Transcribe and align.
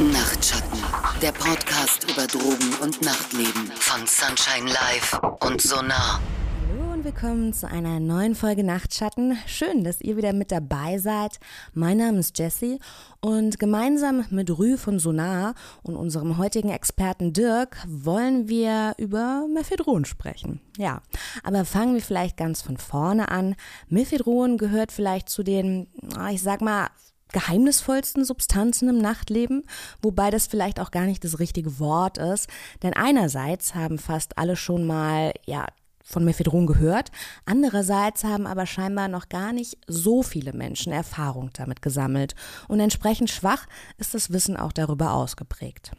Nachtschatten, 0.00 0.80
der 1.22 1.30
Podcast 1.30 2.10
über 2.10 2.26
Drogen 2.26 2.74
und 2.82 3.00
Nachtleben 3.00 3.70
von 3.76 4.04
Sunshine 4.08 4.68
Live 4.68 5.20
und 5.38 5.62
Sonar. 5.62 6.20
Hallo 6.68 6.92
und 6.94 7.04
willkommen 7.04 7.52
zu 7.52 7.68
einer 7.68 8.00
neuen 8.00 8.34
Folge 8.34 8.64
Nachtschatten. 8.64 9.38
Schön, 9.46 9.84
dass 9.84 10.00
ihr 10.00 10.16
wieder 10.16 10.32
mit 10.32 10.50
dabei 10.50 10.98
seid. 10.98 11.38
Mein 11.74 11.98
Name 11.98 12.18
ist 12.18 12.36
Jessie 12.36 12.80
und 13.20 13.60
gemeinsam 13.60 14.24
mit 14.30 14.50
Rü 14.50 14.76
von 14.78 14.98
Sonar 14.98 15.54
und 15.84 15.94
unserem 15.94 16.38
heutigen 16.38 16.70
Experten 16.70 17.32
Dirk 17.32 17.76
wollen 17.86 18.48
wir 18.48 18.94
über 18.98 19.46
Mephedron 19.46 20.04
sprechen. 20.04 20.60
Ja, 20.76 21.02
aber 21.44 21.64
fangen 21.64 21.94
wir 21.94 22.02
vielleicht 22.02 22.36
ganz 22.36 22.62
von 22.62 22.78
vorne 22.78 23.28
an. 23.30 23.54
Mephedron 23.88 24.58
gehört 24.58 24.90
vielleicht 24.90 25.28
zu 25.28 25.44
den, 25.44 25.86
ich 26.32 26.42
sag 26.42 26.62
mal, 26.62 26.88
geheimnisvollsten 27.34 28.24
Substanzen 28.24 28.88
im 28.88 28.98
Nachtleben, 28.98 29.64
wobei 30.00 30.30
das 30.30 30.46
vielleicht 30.46 30.80
auch 30.80 30.90
gar 30.90 31.04
nicht 31.04 31.22
das 31.24 31.38
richtige 31.38 31.78
Wort 31.78 32.16
ist, 32.16 32.48
denn 32.82 32.94
einerseits 32.94 33.74
haben 33.74 33.98
fast 33.98 34.38
alle 34.38 34.56
schon 34.56 34.86
mal, 34.86 35.32
ja, 35.44 35.66
von 36.06 36.24
Mephedron 36.24 36.66
gehört. 36.66 37.10
Andererseits 37.46 38.24
haben 38.24 38.46
aber 38.46 38.66
scheinbar 38.66 39.08
noch 39.08 39.30
gar 39.30 39.54
nicht 39.54 39.78
so 39.86 40.22
viele 40.22 40.52
Menschen 40.52 40.92
Erfahrung 40.92 41.50
damit 41.54 41.80
gesammelt 41.82 42.34
und 42.68 42.78
entsprechend 42.78 43.30
schwach 43.30 43.66
ist 43.96 44.14
das 44.14 44.30
Wissen 44.30 44.56
auch 44.56 44.72
darüber 44.72 45.14
ausgeprägt. 45.14 45.92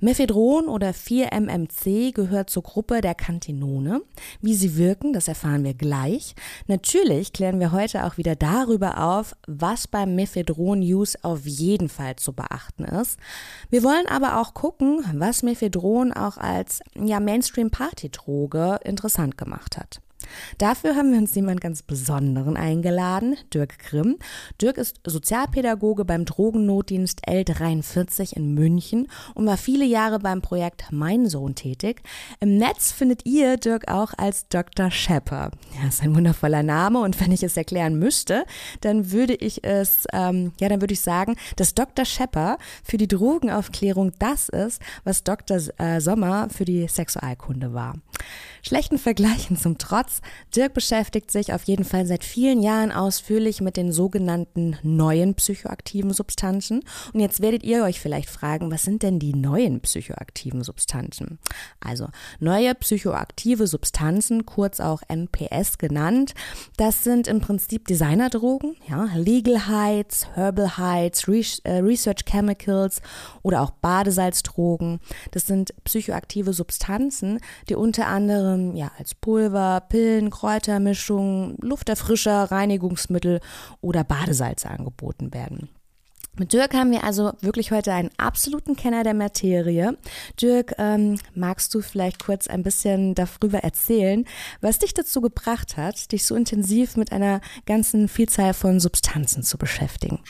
Mephedron 0.00 0.68
oder 0.68 0.90
4-MMC 0.90 2.12
gehört 2.12 2.50
zur 2.50 2.62
Gruppe 2.62 3.00
der 3.00 3.14
Cantinone. 3.14 4.02
Wie 4.40 4.54
sie 4.54 4.76
wirken, 4.76 5.12
das 5.12 5.28
erfahren 5.28 5.64
wir 5.64 5.74
gleich. 5.74 6.34
Natürlich 6.66 7.32
klären 7.32 7.60
wir 7.60 7.72
heute 7.72 8.04
auch 8.04 8.16
wieder 8.16 8.36
darüber 8.36 9.02
auf, 9.02 9.34
was 9.46 9.88
beim 9.88 10.14
Mephedron-Use 10.14 11.18
auf 11.22 11.46
jeden 11.46 11.88
Fall 11.88 12.16
zu 12.16 12.32
beachten 12.32 12.84
ist. 12.84 13.18
Wir 13.70 13.82
wollen 13.82 14.06
aber 14.06 14.40
auch 14.40 14.54
gucken, 14.54 15.04
was 15.14 15.42
Mephedron 15.42 16.12
auch 16.12 16.36
als 16.36 16.80
ja, 16.94 17.20
Mainstream-Party-Droge 17.20 18.80
interessant 18.84 19.38
gemacht 19.38 19.76
hat. 19.76 20.00
Dafür 20.58 20.96
haben 20.96 21.12
wir 21.12 21.18
uns 21.18 21.34
jemand 21.34 21.60
ganz 21.60 21.82
Besonderen 21.82 22.56
eingeladen, 22.56 23.36
Dirk 23.52 23.78
Grimm. 23.78 24.16
Dirk 24.60 24.78
ist 24.78 25.00
Sozialpädagoge 25.04 26.04
beim 26.04 26.24
Drogennotdienst 26.24 27.28
L43 27.28 28.34
in 28.34 28.54
München 28.54 29.08
und 29.34 29.46
war 29.46 29.56
viele 29.56 29.84
Jahre 29.84 30.18
beim 30.18 30.42
Projekt 30.42 30.86
Mein 30.90 31.28
Sohn 31.28 31.54
tätig. 31.54 32.02
Im 32.40 32.58
Netz 32.58 32.92
findet 32.92 33.26
ihr 33.26 33.56
Dirk 33.56 33.90
auch 33.90 34.12
als 34.16 34.48
Dr. 34.48 34.90
Shepper. 34.90 35.50
Ja, 35.80 35.88
ist 35.88 36.02
ein 36.02 36.14
wundervoller 36.14 36.62
Name 36.62 37.00
und 37.00 37.20
wenn 37.20 37.32
ich 37.32 37.42
es 37.42 37.56
erklären 37.56 37.98
müsste, 37.98 38.44
dann 38.80 39.10
würde 39.10 39.34
ich 39.34 39.64
es, 39.64 40.06
ähm, 40.12 40.52
ja, 40.60 40.68
dann 40.68 40.80
würde 40.80 40.94
ich 40.94 41.00
sagen, 41.00 41.36
dass 41.56 41.74
Dr. 41.74 42.04
Shepper 42.04 42.58
für 42.82 42.96
die 42.96 43.08
Drogenaufklärung 43.08 44.12
das 44.18 44.48
ist, 44.48 44.80
was 45.04 45.24
Dr. 45.24 45.58
Äh, 45.78 46.00
Sommer 46.00 46.48
für 46.50 46.64
die 46.64 46.88
Sexualkunde 46.88 47.74
war. 47.74 47.94
Schlechten 48.62 48.98
Vergleichen 48.98 49.56
zum 49.56 49.78
Trotz, 49.78 50.15
Dirk 50.54 50.74
beschäftigt 50.74 51.30
sich 51.30 51.52
auf 51.52 51.64
jeden 51.64 51.84
Fall 51.84 52.06
seit 52.06 52.24
vielen 52.24 52.62
Jahren 52.62 52.92
ausführlich 52.92 53.60
mit 53.60 53.76
den 53.76 53.92
sogenannten 53.92 54.76
neuen 54.82 55.34
psychoaktiven 55.34 56.12
Substanzen. 56.12 56.82
Und 57.12 57.20
jetzt 57.20 57.40
werdet 57.40 57.62
ihr 57.62 57.84
euch 57.84 58.00
vielleicht 58.00 58.30
fragen, 58.30 58.70
was 58.70 58.82
sind 58.82 59.02
denn 59.02 59.18
die 59.18 59.34
neuen 59.34 59.80
psychoaktiven 59.80 60.62
Substanzen? 60.62 61.38
Also 61.80 62.08
neue 62.40 62.74
psychoaktive 62.74 63.66
Substanzen, 63.66 64.46
kurz 64.46 64.80
auch 64.80 65.02
NPS 65.08 65.78
genannt, 65.78 66.34
das 66.76 67.04
sind 67.04 67.28
im 67.28 67.40
Prinzip 67.40 67.86
Designerdrogen, 67.86 68.76
ja, 68.88 69.08
Legal 69.14 69.68
Heights, 69.68 70.26
Herbal 70.34 70.76
Heights, 70.76 71.26
äh, 71.64 71.78
Research 71.78 72.24
Chemicals 72.24 73.00
oder 73.42 73.62
auch 73.62 73.70
Badesalzdrogen. 73.70 75.00
Das 75.30 75.46
sind 75.46 75.74
psychoaktive 75.84 76.52
Substanzen, 76.52 77.40
die 77.68 77.74
unter 77.74 78.06
anderem 78.06 78.74
ja, 78.74 78.90
als 78.98 79.14
Pulver, 79.14 79.82
Pillen, 79.88 80.05
Kräutermischungen, 80.30 81.56
Lufterfrischer, 81.60 82.50
Reinigungsmittel 82.50 83.40
oder 83.80 84.04
Badesalze 84.04 84.70
angeboten 84.70 85.32
werden. 85.34 85.68
Mit 86.38 86.52
Dirk 86.52 86.74
haben 86.74 86.90
wir 86.90 87.02
also 87.02 87.32
wirklich 87.40 87.72
heute 87.72 87.94
einen 87.94 88.10
absoluten 88.18 88.76
Kenner 88.76 89.04
der 89.04 89.14
Materie. 89.14 89.96
Dirk, 90.40 90.74
ähm, 90.76 91.18
magst 91.34 91.74
du 91.74 91.80
vielleicht 91.80 92.22
kurz 92.22 92.46
ein 92.46 92.62
bisschen 92.62 93.14
darüber 93.14 93.60
erzählen, 93.60 94.26
was 94.60 94.78
dich 94.78 94.92
dazu 94.92 95.22
gebracht 95.22 95.78
hat, 95.78 96.12
dich 96.12 96.26
so 96.26 96.34
intensiv 96.34 96.98
mit 96.98 97.10
einer 97.10 97.40
ganzen 97.64 98.06
Vielzahl 98.06 98.52
von 98.52 98.80
Substanzen 98.80 99.44
zu 99.44 99.56
beschäftigen? 99.56 100.20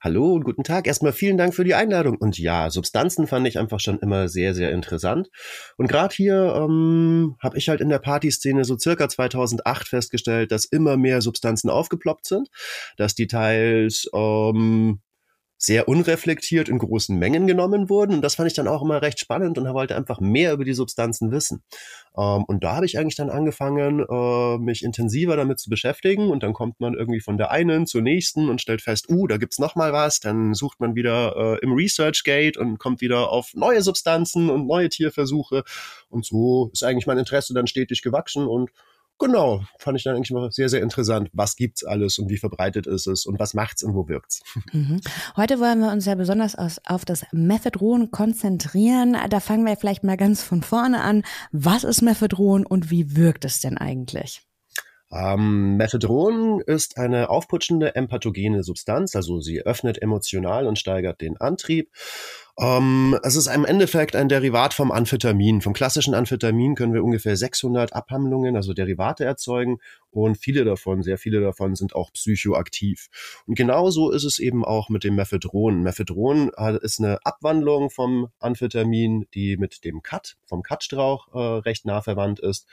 Hallo 0.00 0.32
und 0.34 0.44
guten 0.44 0.62
Tag. 0.62 0.86
Erstmal 0.86 1.12
vielen 1.12 1.36
Dank 1.36 1.56
für 1.56 1.64
die 1.64 1.74
Einladung. 1.74 2.18
Und 2.18 2.38
ja, 2.38 2.70
Substanzen 2.70 3.26
fand 3.26 3.48
ich 3.48 3.58
einfach 3.58 3.80
schon 3.80 3.98
immer 3.98 4.28
sehr, 4.28 4.54
sehr 4.54 4.70
interessant. 4.70 5.28
Und 5.76 5.88
gerade 5.88 6.14
hier 6.14 6.54
ähm, 6.54 7.34
habe 7.42 7.58
ich 7.58 7.68
halt 7.68 7.80
in 7.80 7.88
der 7.88 7.98
Partyszene 7.98 8.64
so 8.64 8.78
circa 8.78 9.08
2008 9.08 9.88
festgestellt, 9.88 10.52
dass 10.52 10.66
immer 10.66 10.96
mehr 10.96 11.20
Substanzen 11.20 11.68
aufgeploppt 11.68 12.28
sind, 12.28 12.48
dass 12.96 13.16
die 13.16 13.26
teils 13.26 14.08
ähm, 14.14 15.00
sehr 15.58 15.88
unreflektiert 15.88 16.68
in 16.68 16.78
großen 16.78 17.18
Mengen 17.18 17.48
genommen 17.48 17.90
wurden. 17.90 18.14
Und 18.14 18.22
das 18.22 18.36
fand 18.36 18.46
ich 18.46 18.54
dann 18.54 18.68
auch 18.68 18.80
immer 18.80 19.02
recht 19.02 19.18
spannend 19.18 19.58
und 19.58 19.74
wollte 19.74 19.96
einfach 19.96 20.20
mehr 20.20 20.52
über 20.52 20.64
die 20.64 20.72
Substanzen 20.72 21.32
wissen. 21.32 21.64
Ähm, 22.16 22.44
und 22.44 22.62
da 22.62 22.76
habe 22.76 22.86
ich 22.86 22.96
eigentlich 22.96 23.16
dann 23.16 23.28
angefangen, 23.28 24.06
äh, 24.08 24.58
mich 24.58 24.84
intensiver 24.84 25.36
damit 25.36 25.58
zu 25.58 25.68
beschäftigen. 25.68 26.30
Und 26.30 26.44
dann 26.44 26.52
kommt 26.52 26.78
man 26.78 26.94
irgendwie 26.94 27.20
von 27.20 27.36
der 27.36 27.50
einen 27.50 27.86
zur 27.86 28.02
nächsten 28.02 28.48
und 28.48 28.60
stellt 28.60 28.82
fest, 28.82 29.10
uh, 29.10 29.26
da 29.26 29.36
gibt's 29.36 29.58
noch 29.58 29.74
mal 29.74 29.92
was. 29.92 30.20
Dann 30.20 30.54
sucht 30.54 30.78
man 30.78 30.94
wieder 30.94 31.34
äh, 31.36 31.58
im 31.60 31.72
Research 31.72 32.22
Gate 32.22 32.56
und 32.56 32.78
kommt 32.78 33.00
wieder 33.00 33.30
auf 33.30 33.52
neue 33.54 33.82
Substanzen 33.82 34.50
und 34.50 34.68
neue 34.68 34.88
Tierversuche. 34.88 35.64
Und 36.08 36.24
so 36.24 36.70
ist 36.72 36.84
eigentlich 36.84 37.08
mein 37.08 37.18
Interesse 37.18 37.52
dann 37.52 37.66
stetig 37.66 38.02
gewachsen 38.02 38.46
und 38.46 38.70
Genau, 39.18 39.64
fand 39.78 39.98
ich 39.98 40.04
dann 40.04 40.14
eigentlich 40.14 40.30
mal 40.30 40.50
sehr, 40.52 40.68
sehr 40.68 40.80
interessant. 40.80 41.28
Was 41.32 41.56
gibt's 41.56 41.84
alles 41.84 42.18
und 42.18 42.30
wie 42.30 42.36
verbreitet 42.36 42.86
ist 42.86 43.06
es 43.08 43.26
und 43.26 43.40
was 43.40 43.52
macht's 43.52 43.82
und 43.82 43.94
wo 43.94 44.08
wirkt's? 44.08 44.42
Mhm. 44.72 45.00
Heute 45.36 45.60
wollen 45.60 45.80
wir 45.80 45.90
uns 45.90 46.04
ja 46.04 46.14
besonders 46.14 46.54
aus, 46.54 46.78
auf 46.84 47.04
das 47.04 47.24
Mephedron 47.32 48.10
konzentrieren. 48.10 49.16
Da 49.30 49.40
fangen 49.40 49.64
wir 49.64 49.76
vielleicht 49.76 50.04
mal 50.04 50.16
ganz 50.16 50.42
von 50.42 50.62
vorne 50.62 51.00
an. 51.00 51.22
Was 51.52 51.84
ist 51.84 52.02
Mephedron 52.02 52.66
und 52.66 52.90
wie 52.90 53.16
wirkt 53.16 53.44
es 53.46 53.60
denn 53.60 53.78
eigentlich? 53.78 54.42
Ähm, 55.10 55.76
Mephedron 55.76 56.60
ist 56.60 56.98
eine 56.98 57.30
aufputschende 57.30 57.94
empathogene 57.94 58.62
Substanz, 58.62 59.16
also 59.16 59.40
sie 59.40 59.62
öffnet 59.62 60.02
emotional 60.02 60.66
und 60.66 60.78
steigert 60.78 61.22
den 61.22 61.38
Antrieb. 61.38 61.90
Ähm, 62.60 63.16
es 63.22 63.36
ist 63.36 63.46
im 63.46 63.64
Endeffekt 63.64 64.16
ein 64.16 64.28
Derivat 64.28 64.74
vom 64.74 64.90
Amphetamin. 64.90 65.60
Vom 65.60 65.74
klassischen 65.74 66.12
Amphetamin 66.12 66.74
können 66.74 66.92
wir 66.92 67.04
ungefähr 67.04 67.36
600 67.36 67.92
Abhandlungen, 67.92 68.56
also 68.56 68.72
Derivate 68.74 69.24
erzeugen 69.24 69.78
und 70.10 70.38
viele 70.38 70.64
davon, 70.64 71.02
sehr 71.02 71.18
viele 71.18 71.40
davon 71.40 71.76
sind 71.76 71.94
auch 71.94 72.12
psychoaktiv. 72.12 73.08
Und 73.46 73.54
genauso 73.56 74.10
ist 74.10 74.24
es 74.24 74.40
eben 74.40 74.64
auch 74.64 74.88
mit 74.88 75.04
dem 75.04 75.14
Mephedron. 75.14 75.82
Mephedron 75.82 76.50
ist 76.82 76.98
eine 76.98 77.24
Abwandlung 77.24 77.90
vom 77.90 78.28
Amphetamin, 78.40 79.26
die 79.34 79.56
mit 79.56 79.84
dem 79.84 80.02
Kat, 80.02 80.36
vom 80.44 80.64
Katstrauch 80.64 81.28
äh, 81.32 81.38
recht 81.38 81.86
nah 81.86 82.02
verwandt 82.02 82.40
ist 82.40 82.66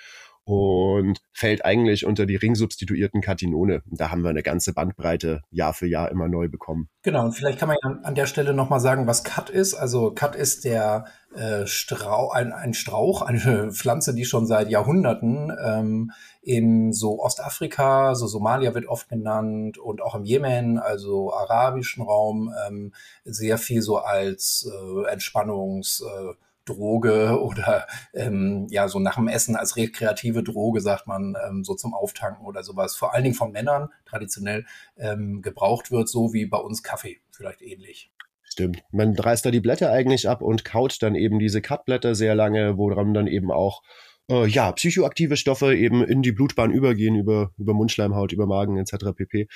und 0.46 1.20
fällt 1.34 1.66
eigentlich 1.66 2.06
unter 2.06 2.28
die 2.28 2.36
ringsubstituierten 2.36 3.22
Katinone. 3.22 3.82
Da 3.88 4.12
haben 4.12 4.22
wir 4.22 4.30
eine 4.30 4.44
ganze 4.44 4.74
Bandbreite 4.74 5.42
Jahr 5.50 5.74
für 5.74 5.88
Jahr 5.88 6.12
immer 6.12 6.28
neu 6.28 6.48
bekommen. 6.48 6.88
Genau, 7.02 7.26
und 7.26 7.34
vielleicht 7.34 7.58
kann 7.58 7.68
man 7.68 7.78
ja 7.84 7.90
an 8.04 8.14
der 8.14 8.28
Stelle 8.28 8.54
nochmal 8.54 8.80
sagen, 8.80 9.08
was 9.08 9.24
Kat 9.24 9.50
ist. 9.50 9.74
Also 9.74 10.12
Kat 10.12 10.36
ist 10.36 10.64
der 10.64 11.06
äh, 11.36 11.66
Strauch, 11.66 12.34
ein, 12.34 12.54
ein 12.54 12.76
Strauch, 12.76 13.24
eine 13.24 13.72
Pflanze, 13.74 14.14
die 14.14 14.26
schon 14.26 14.46
seit 14.46 14.70
Jahrhunderten 14.70 15.52
ähm, 15.66 16.12
in 16.44 16.94
so 16.94 17.20
Ostafrika, 17.20 18.14
so 18.14 18.28
Somalia 18.28 18.76
wird 18.76 18.86
oft 18.86 19.10
genannt 19.10 19.80
und 19.80 20.00
auch 20.00 20.14
im 20.14 20.26
Jemen, 20.26 20.78
also 20.78 21.34
arabischen 21.34 22.04
Raum, 22.04 22.54
ähm, 22.68 22.94
sehr 23.24 23.58
viel 23.58 23.82
so 23.82 23.98
als 23.98 24.72
äh, 24.72 25.12
Entspannungs- 25.12 26.04
äh, 26.04 26.36
Droge 26.66 27.40
oder 27.42 27.88
ähm, 28.14 28.68
ja 28.70 28.88
so 28.88 29.00
nach 29.00 29.16
dem 29.16 29.28
Essen 29.28 29.56
als 29.56 29.78
rekreative 29.78 30.44
Droge 30.44 30.82
sagt 30.82 31.08
man 31.08 31.36
ähm, 31.48 31.64
so 31.64 31.76
zum 31.76 31.94
Auftanken 31.94 32.46
oder 32.46 32.64
sowas. 32.64 32.96
Vor 32.96 33.14
allen 33.14 33.24
Dingen 33.24 33.36
von 33.36 33.52
Männern 33.52 33.90
traditionell 34.06 34.66
ähm, 34.98 35.42
gebraucht 35.42 35.92
wird, 35.92 36.10
so 36.10 36.34
wie 36.34 36.46
bei 36.46 36.58
uns 36.58 36.84
Kaffee 36.84 37.22
vielleicht 37.32 37.62
ähnlich. 37.62 38.12
Stimmt. 38.44 38.84
Man 38.92 39.16
reißt 39.16 39.46
da 39.46 39.52
die 39.52 39.60
Blätter 39.60 39.92
eigentlich 39.92 40.30
ab 40.30 40.42
und 40.42 40.64
kaut 40.64 41.02
dann 41.02 41.16
eben 41.16 41.40
diese 41.40 41.62
Cutblätter 41.62 42.16
sehr 42.16 42.36
lange, 42.36 42.78
woran 42.78 43.14
dann 43.14 43.28
eben 43.28 43.52
auch 43.52 43.82
äh, 44.30 44.48
ja 44.48 44.72
psychoaktive 44.72 45.38
Stoffe 45.38 45.76
eben 45.76 46.04
in 46.04 46.22
die 46.22 46.32
Blutbahn 46.32 46.72
übergehen 46.72 47.16
über 47.16 47.52
über 47.58 47.74
Mundschleimhaut, 47.74 48.32
über 48.32 48.48
Magen 48.48 48.78
etc. 48.78 49.14
pp. 49.16 49.48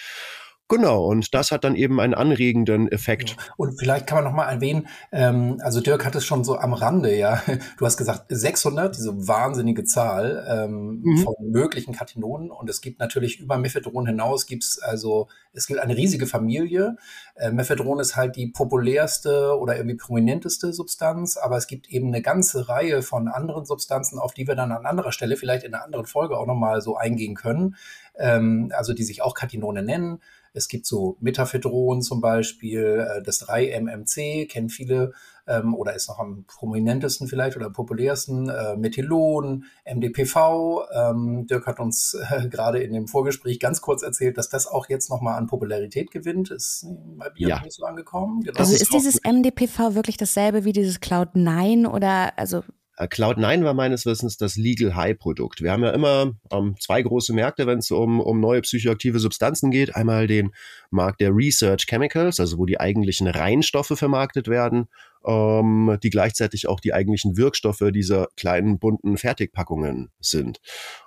Genau, 0.70 1.06
und 1.06 1.34
das 1.34 1.52
hat 1.52 1.64
dann 1.64 1.76
eben 1.76 2.00
einen 2.00 2.14
anregenden 2.14 2.92
Effekt. 2.92 3.36
Und 3.58 3.80
vielleicht 3.80 4.06
kann 4.06 4.20
man 4.20 4.26
noch 4.26 4.34
mal 4.34 4.48
erwähnen, 4.48 4.88
ähm, 5.12 5.60
also 5.64 5.82
Dirk 5.82 6.06
hat 6.06 6.16
es 6.16 6.26
schon 6.26 6.44
so 6.44 6.60
am 6.60 6.74
Rande, 6.74 7.18
ja, 7.18 7.42
du 7.80 7.86
hast 7.88 7.98
gesagt 7.98 8.26
600, 8.30 8.96
diese 8.96 9.28
wahnsinnige 9.28 9.84
Zahl 9.84 10.46
ähm, 10.48 11.02
mhm. 11.04 11.18
von 11.24 11.34
möglichen 11.42 11.96
Katinonen 11.96 12.52
und 12.52 12.70
es 12.70 12.82
gibt 12.82 13.00
natürlich 13.00 13.40
über 13.40 13.58
Mephedron 13.58 14.06
hinaus 14.06 14.46
gibt's 14.46 14.80
also, 14.80 15.28
es 15.54 15.66
gibt 15.66 15.80
eine 15.80 15.98
riesige 15.98 16.28
Familie. 16.28 16.98
Äh, 17.34 17.52
Mephedron 17.52 18.00
ist 18.00 18.16
halt 18.16 18.36
die 18.36 18.46
populärste 18.48 19.58
oder 19.58 19.76
irgendwie 19.76 19.98
prominenteste 19.98 20.72
Substanz, 20.72 21.38
aber 21.38 21.58
es 21.58 21.66
gibt 21.66 21.90
eben 21.90 22.10
eine 22.10 22.22
ganze 22.22 22.70
Reihe 22.70 23.02
von 23.02 23.28
anderen 23.28 23.66
Substanzen, 23.66 24.20
auf 24.20 24.36
die 24.36 24.48
wir 24.48 24.54
dann 24.54 24.72
an 24.72 24.86
anderer 24.86 25.14
Stelle 25.14 25.36
vielleicht 25.36 25.64
in 25.64 25.74
einer 25.74 25.84
anderen 25.84 26.06
Folge 26.06 26.38
auch 26.38 26.46
noch 26.46 26.54
mal 26.54 26.82
so 26.82 26.96
eingehen 26.96 27.34
können, 27.34 27.76
ähm, 28.20 28.72
also 28.76 28.94
die 28.94 29.04
sich 29.04 29.22
auch 29.22 29.34
Katinone 29.34 29.82
nennen. 29.82 30.22
Es 30.54 30.68
gibt 30.68 30.86
so 30.86 31.18
Metafedron 31.20 32.02
zum 32.02 32.22
Beispiel, 32.22 33.08
äh, 33.08 33.24
das 33.24 33.48
3-MMC 33.48 34.48
kennen 34.48 34.70
viele 34.70 35.14
ähm, 35.48 35.74
oder 35.74 35.96
ist 35.96 36.08
noch 36.10 36.20
am 36.20 36.46
prominentesten 36.48 37.28
vielleicht 37.28 37.56
oder 37.56 37.70
populärsten, 37.70 38.50
äh, 38.50 38.76
Methylon, 38.76 39.66
MDPV. 39.86 40.86
Ähm, 40.94 41.48
Dirk 41.48 41.68
hat 41.68 41.80
uns 41.80 42.16
äh, 42.16 42.48
gerade 42.50 42.80
in 42.80 42.94
dem 42.94 43.08
Vorgespräch 43.08 43.60
ganz 43.60 43.82
kurz 43.82 44.04
erzählt, 44.04 44.38
dass 44.38 44.50
das 44.50 44.68
auch 44.68 44.90
jetzt 44.90 45.10
nochmal 45.10 45.38
an 45.38 45.48
Popularität 45.48 46.12
gewinnt. 46.12 46.52
Ist 46.52 46.86
bei 47.18 47.30
Bier 47.30 47.50
ja. 47.50 47.62
nicht 47.62 47.74
so 47.74 47.86
angekommen. 47.86 48.42
Genau. 48.42 48.60
Also 48.60 48.74
ist 48.74 48.94
dieses 48.94 49.22
MDPV 49.24 49.96
wirklich 49.96 50.18
dasselbe 50.18 50.66
wie 50.66 50.74
dieses 50.74 51.00
Cloud9 51.02 51.88
oder 51.88 52.38
also 52.38 52.64
Cloud9 53.06 53.64
war 53.64 53.74
meines 53.74 54.06
Wissens 54.06 54.36
das 54.38 54.58
Legal 54.58 54.96
High 54.96 55.18
Produkt. 55.18 55.62
Wir 55.62 55.72
haben 55.72 55.84
ja 55.84 55.92
immer 55.92 56.34
ähm, 56.52 56.76
zwei 56.80 57.02
große 57.02 57.34
Märkte, 57.34 57.66
wenn 57.66 57.80
es 57.80 57.92
um, 57.92 58.20
um 58.20 58.42
neue 58.42 58.62
psychoaktive 58.62 59.20
Substanzen 59.20 59.72
geht. 59.72 59.96
Einmal 59.96 60.28
den 60.28 60.52
Markt 60.92 61.22
der 61.22 61.34
Research 61.34 61.86
Chemicals, 61.88 62.40
also 62.40 62.58
wo 62.58 62.66
die 62.66 62.80
eigentlichen 62.80 63.28
Reinstoffe 63.28 63.94
vermarktet 63.96 64.50
werden, 64.50 64.90
ähm, 65.26 65.98
die 66.04 66.10
gleichzeitig 66.10 66.68
auch 66.68 66.82
die 66.82 66.94
eigentlichen 66.94 67.38
Wirkstoffe 67.38 67.84
dieser 67.94 68.28
kleinen 68.36 68.80
bunten 68.80 69.18
Fertigpackungen 69.18 70.10
sind. 70.20 70.60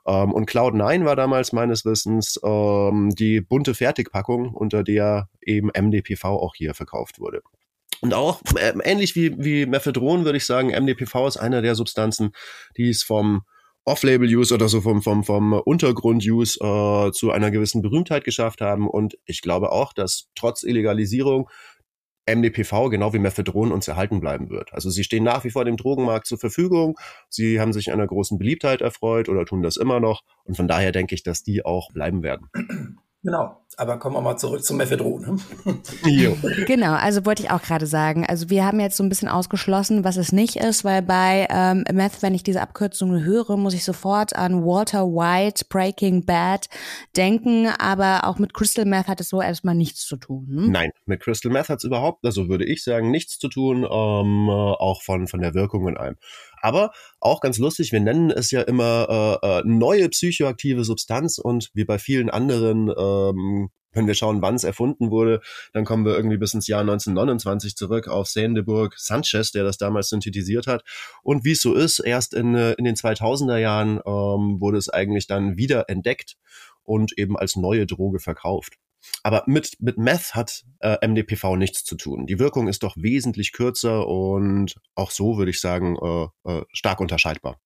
Ähm, 0.07 0.33
und 0.33 0.49
Cloud9 0.51 1.05
war 1.05 1.17
damals 1.17 1.53
meines 1.53 1.85
Wissens 1.85 2.41
ähm, 2.43 3.11
die 3.11 3.43
bunte 3.43 3.75
Fertigpackung, 3.75 4.55
unter 4.55 4.83
der 4.83 5.29
eben 5.43 5.69
MDPV 5.69 6.25
auch 6.25 6.55
hier 6.55 6.73
verkauft 6.75 7.21
wurde. 7.21 7.43
Und 8.03 8.15
auch 8.15 8.41
äh, 8.59 8.75
ähnlich 8.83 9.15
wie, 9.15 9.33
wie 9.39 9.65
Mephedron 9.65 10.25
würde 10.25 10.37
ich 10.37 10.45
sagen, 10.45 10.69
MDPV 10.69 11.29
ist 11.29 11.37
einer 11.37 11.63
der 11.63 11.77
Substanzen, 11.77 12.33
die 12.77 12.91
es 12.91 13.03
vom 13.03 13.43
Off-Label-Use 13.85 14.55
oder 14.55 14.69
so 14.69 14.81
vom, 14.81 15.03
vom, 15.03 15.25
vom 15.25 15.53
Untergrund-Use 15.53 16.59
äh, 16.61 17.13
zu 17.13 17.31
einer 17.31 17.51
gewissen 17.51 17.81
Berühmtheit 17.81 18.25
geschafft 18.25 18.61
haben. 18.61 18.89
Und 18.89 19.17
ich 19.25 19.41
glaube 19.41 19.73
auch, 19.73 19.93
dass 19.93 20.29
trotz 20.35 20.65
Illegalisierung 20.65 21.49
MDPV 22.29 22.91
genau 22.91 23.13
wie 23.13 23.19
Mephedron 23.19 23.73
uns 23.73 23.89
erhalten 23.89 24.21
bleiben 24.21 24.51
wird. 24.51 24.73
Also 24.73 24.91
sie 24.91 25.03
stehen 25.03 25.25
nach 25.25 25.45
wie 25.45 25.51
vor 25.51 25.65
dem 25.65 25.77
Drogenmarkt 25.77 26.27
zur 26.27 26.39
Verfügung. 26.39 26.97
Sie 27.29 27.61
haben 27.61 27.73
sich 27.73 27.93
einer 27.93 28.07
großen 28.07 28.39
Beliebtheit 28.39 28.81
erfreut 28.81 29.29
oder 29.29 29.45
tun 29.45 29.63
das 29.63 29.77
immer 29.77 29.99
noch. 29.99 30.23
Und 30.45 30.57
von 30.57 30.69
daher 30.69 30.93
denke 30.93 31.15
ich, 31.15 31.23
dass 31.23 31.43
die 31.43 31.65
auch 31.65 31.91
bleiben 31.93 32.23
werden. 32.23 32.49
Genau. 33.25 33.62
Aber 33.79 33.99
kommen 33.99 34.17
wir 34.17 34.21
mal 34.21 34.37
zurück 34.37 34.65
zum 34.65 34.77
Mephedron. 34.77 35.41
Ne? 35.65 35.79
genau, 36.67 36.93
also 36.93 37.25
wollte 37.25 37.43
ich 37.43 37.51
auch 37.51 37.63
gerade 37.63 37.87
sagen. 37.87 38.27
Also 38.27 38.51
wir 38.51 38.65
haben 38.65 38.81
jetzt 38.81 38.97
so 38.97 39.03
ein 39.03 39.09
bisschen 39.09 39.29
ausgeschlossen, 39.29 40.05
was 40.05 40.17
es 40.17 40.33
nicht 40.33 40.57
ist, 40.57 40.85
weil 40.85 41.03
bei 41.03 41.47
ähm, 41.51 41.85
Meth, 41.93 42.23
wenn 42.23 42.35
ich 42.35 42.43
diese 42.43 42.61
Abkürzung 42.61 43.23
höre, 43.23 43.57
muss 43.57 43.75
ich 43.75 43.85
sofort 43.85 44.37
an 44.37 44.65
Walter 44.65 45.07
White, 45.07 45.67
Breaking 45.69 46.25
Bad 46.25 46.69
denken. 47.17 47.69
Aber 47.79 48.25
auch 48.25 48.39
mit 48.39 48.55
Crystal 48.55 48.85
Meth 48.85 49.09
hat 49.09 49.21
es 49.21 49.29
so 49.29 49.41
erstmal 49.41 49.75
nichts 49.75 50.07
zu 50.07 50.17
tun. 50.17 50.47
Hm? 50.49 50.71
Nein, 50.71 50.91
mit 51.07 51.21
Crystal 51.21 51.51
Meth 51.51 51.69
hat 51.69 51.79
es 51.79 51.85
überhaupt, 51.85 52.25
also 52.25 52.49
würde 52.49 52.65
ich 52.65 52.85
sagen, 52.85 53.11
nichts 53.11 53.39
zu 53.39 53.49
tun, 53.49 53.85
ähm, 53.85 54.51
auch 54.51 55.03
von, 55.03 55.27
von 55.27 55.41
der 55.41 55.55
Wirkung 55.55 55.89
in 55.89 55.97
allem. 55.97 56.17
Aber 56.63 56.93
auch 57.21 57.41
ganz 57.41 57.59
lustig, 57.59 57.93
wir 57.93 58.01
nennen 58.01 58.31
es 58.31 58.51
ja 58.51 58.63
immer 58.63 59.41
äh, 59.43 59.59
äh, 59.59 59.63
neue 59.67 60.09
psychoaktive 60.09 60.85
Substanz 60.85 61.39
und 61.39 61.71
wie 61.75 61.85
bei 61.85 61.99
vielen 61.99 62.31
anderen 62.31 62.91
ähm, 62.97 63.71
wenn 63.95 64.07
wir 64.07 64.15
schauen, 64.15 64.43
wann 64.43 64.55
es 64.55 64.65
erfunden 64.65 65.11
wurde, 65.11 65.41
dann 65.73 65.85
kommen 65.85 66.05
wir 66.05 66.15
irgendwie 66.15 66.39
bis 66.39 66.55
ins 66.55 66.67
Jahr 66.67 66.81
1929 66.81 67.77
zurück 67.77 68.09
auf 68.09 68.27
Sendeburg 68.27 68.95
Sanchez, 68.99 69.53
der 69.53 69.65
das 69.65 69.77
damals 69.77 70.09
synthetisiert 70.09 70.67
hat. 70.67 70.83
Und 71.23 71.45
wie 71.45 71.53
es 71.53 71.61
so 71.61 71.75
ist, 71.75 71.99
erst 71.99 72.35
in, 72.35 72.55
äh, 72.55 72.73
in 72.73 72.85
den 72.85 72.97
2000er 72.97 73.59
Jahren 73.59 73.97
ähm, 74.07 74.61
wurde 74.61 74.79
es 74.79 74.89
eigentlich 74.89 75.27
dann 75.27 75.57
wieder 75.57 75.89
entdeckt 75.89 76.37
und 76.85 77.19
eben 77.19 77.37
als 77.37 77.57
neue 77.57 77.87
Droge 77.87 78.19
verkauft. 78.19 78.79
Aber 79.23 79.45
mit, 79.47 79.77
mit 79.81 79.99
Meth 79.99 80.35
hat 80.35 80.65
äh, 80.81 81.07
MDPV 81.07 81.57
nichts 81.57 81.85
zu 81.85 81.97
tun. 81.97 82.27
Die 82.27 82.39
Wirkung 82.39 82.69
ist 82.69 82.83
doch 82.83 82.97
wesentlich 82.97 83.53
kürzer 83.53 84.07
und 84.07 84.75
auch 84.95 85.11
so 85.11 85.39
würde 85.39 85.51
ich 85.51 85.61
sagen 85.61 85.97
äh, 85.97 86.51
äh, 86.51 86.65
stark 86.73 87.01
unterscheidbar. 87.01 87.59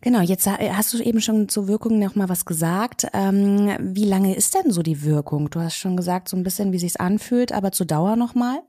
Genau, 0.00 0.20
jetzt 0.20 0.46
hast 0.46 0.94
du 0.94 1.02
eben 1.02 1.20
schon 1.20 1.48
zur 1.48 1.66
Wirkung 1.68 1.98
noch 1.98 2.14
mal 2.14 2.28
was 2.28 2.44
gesagt. 2.44 3.06
Ähm, 3.12 3.76
wie 3.80 4.04
lange 4.04 4.34
ist 4.34 4.54
denn 4.54 4.70
so 4.70 4.82
die 4.82 5.02
Wirkung? 5.02 5.50
Du 5.50 5.60
hast 5.60 5.76
schon 5.76 5.96
gesagt, 5.96 6.28
so 6.28 6.36
ein 6.36 6.44
bisschen, 6.44 6.72
wie 6.72 6.78
sich's 6.78 6.96
anfühlt, 6.96 7.52
aber 7.52 7.72
zur 7.72 7.86
Dauer 7.86 8.16
noch 8.16 8.34
mal? 8.34 8.62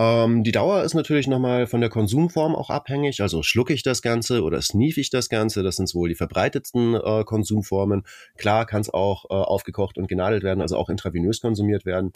Ähm, 0.00 0.44
die 0.44 0.52
Dauer 0.52 0.82
ist 0.82 0.94
natürlich 0.94 1.26
nochmal 1.28 1.66
von 1.66 1.82
der 1.82 1.90
Konsumform 1.90 2.56
auch 2.56 2.70
abhängig. 2.70 3.20
Also 3.20 3.42
schlucke 3.42 3.74
ich 3.74 3.82
das 3.82 4.00
Ganze 4.00 4.42
oder 4.42 4.62
sneef 4.62 4.96
ich 4.96 5.10
das 5.10 5.28
Ganze? 5.28 5.62
Das 5.62 5.76
sind 5.76 5.94
wohl 5.94 6.08
die 6.08 6.14
verbreitetsten 6.14 6.94
äh, 6.94 7.24
Konsumformen. 7.24 8.04
Klar 8.38 8.64
kann 8.64 8.80
es 8.80 8.88
auch 8.88 9.26
äh, 9.26 9.34
aufgekocht 9.34 9.98
und 9.98 10.08
genadelt 10.08 10.42
werden, 10.42 10.62
also 10.62 10.78
auch 10.78 10.88
intravenös 10.88 11.42
konsumiert 11.42 11.84
werden. 11.84 12.12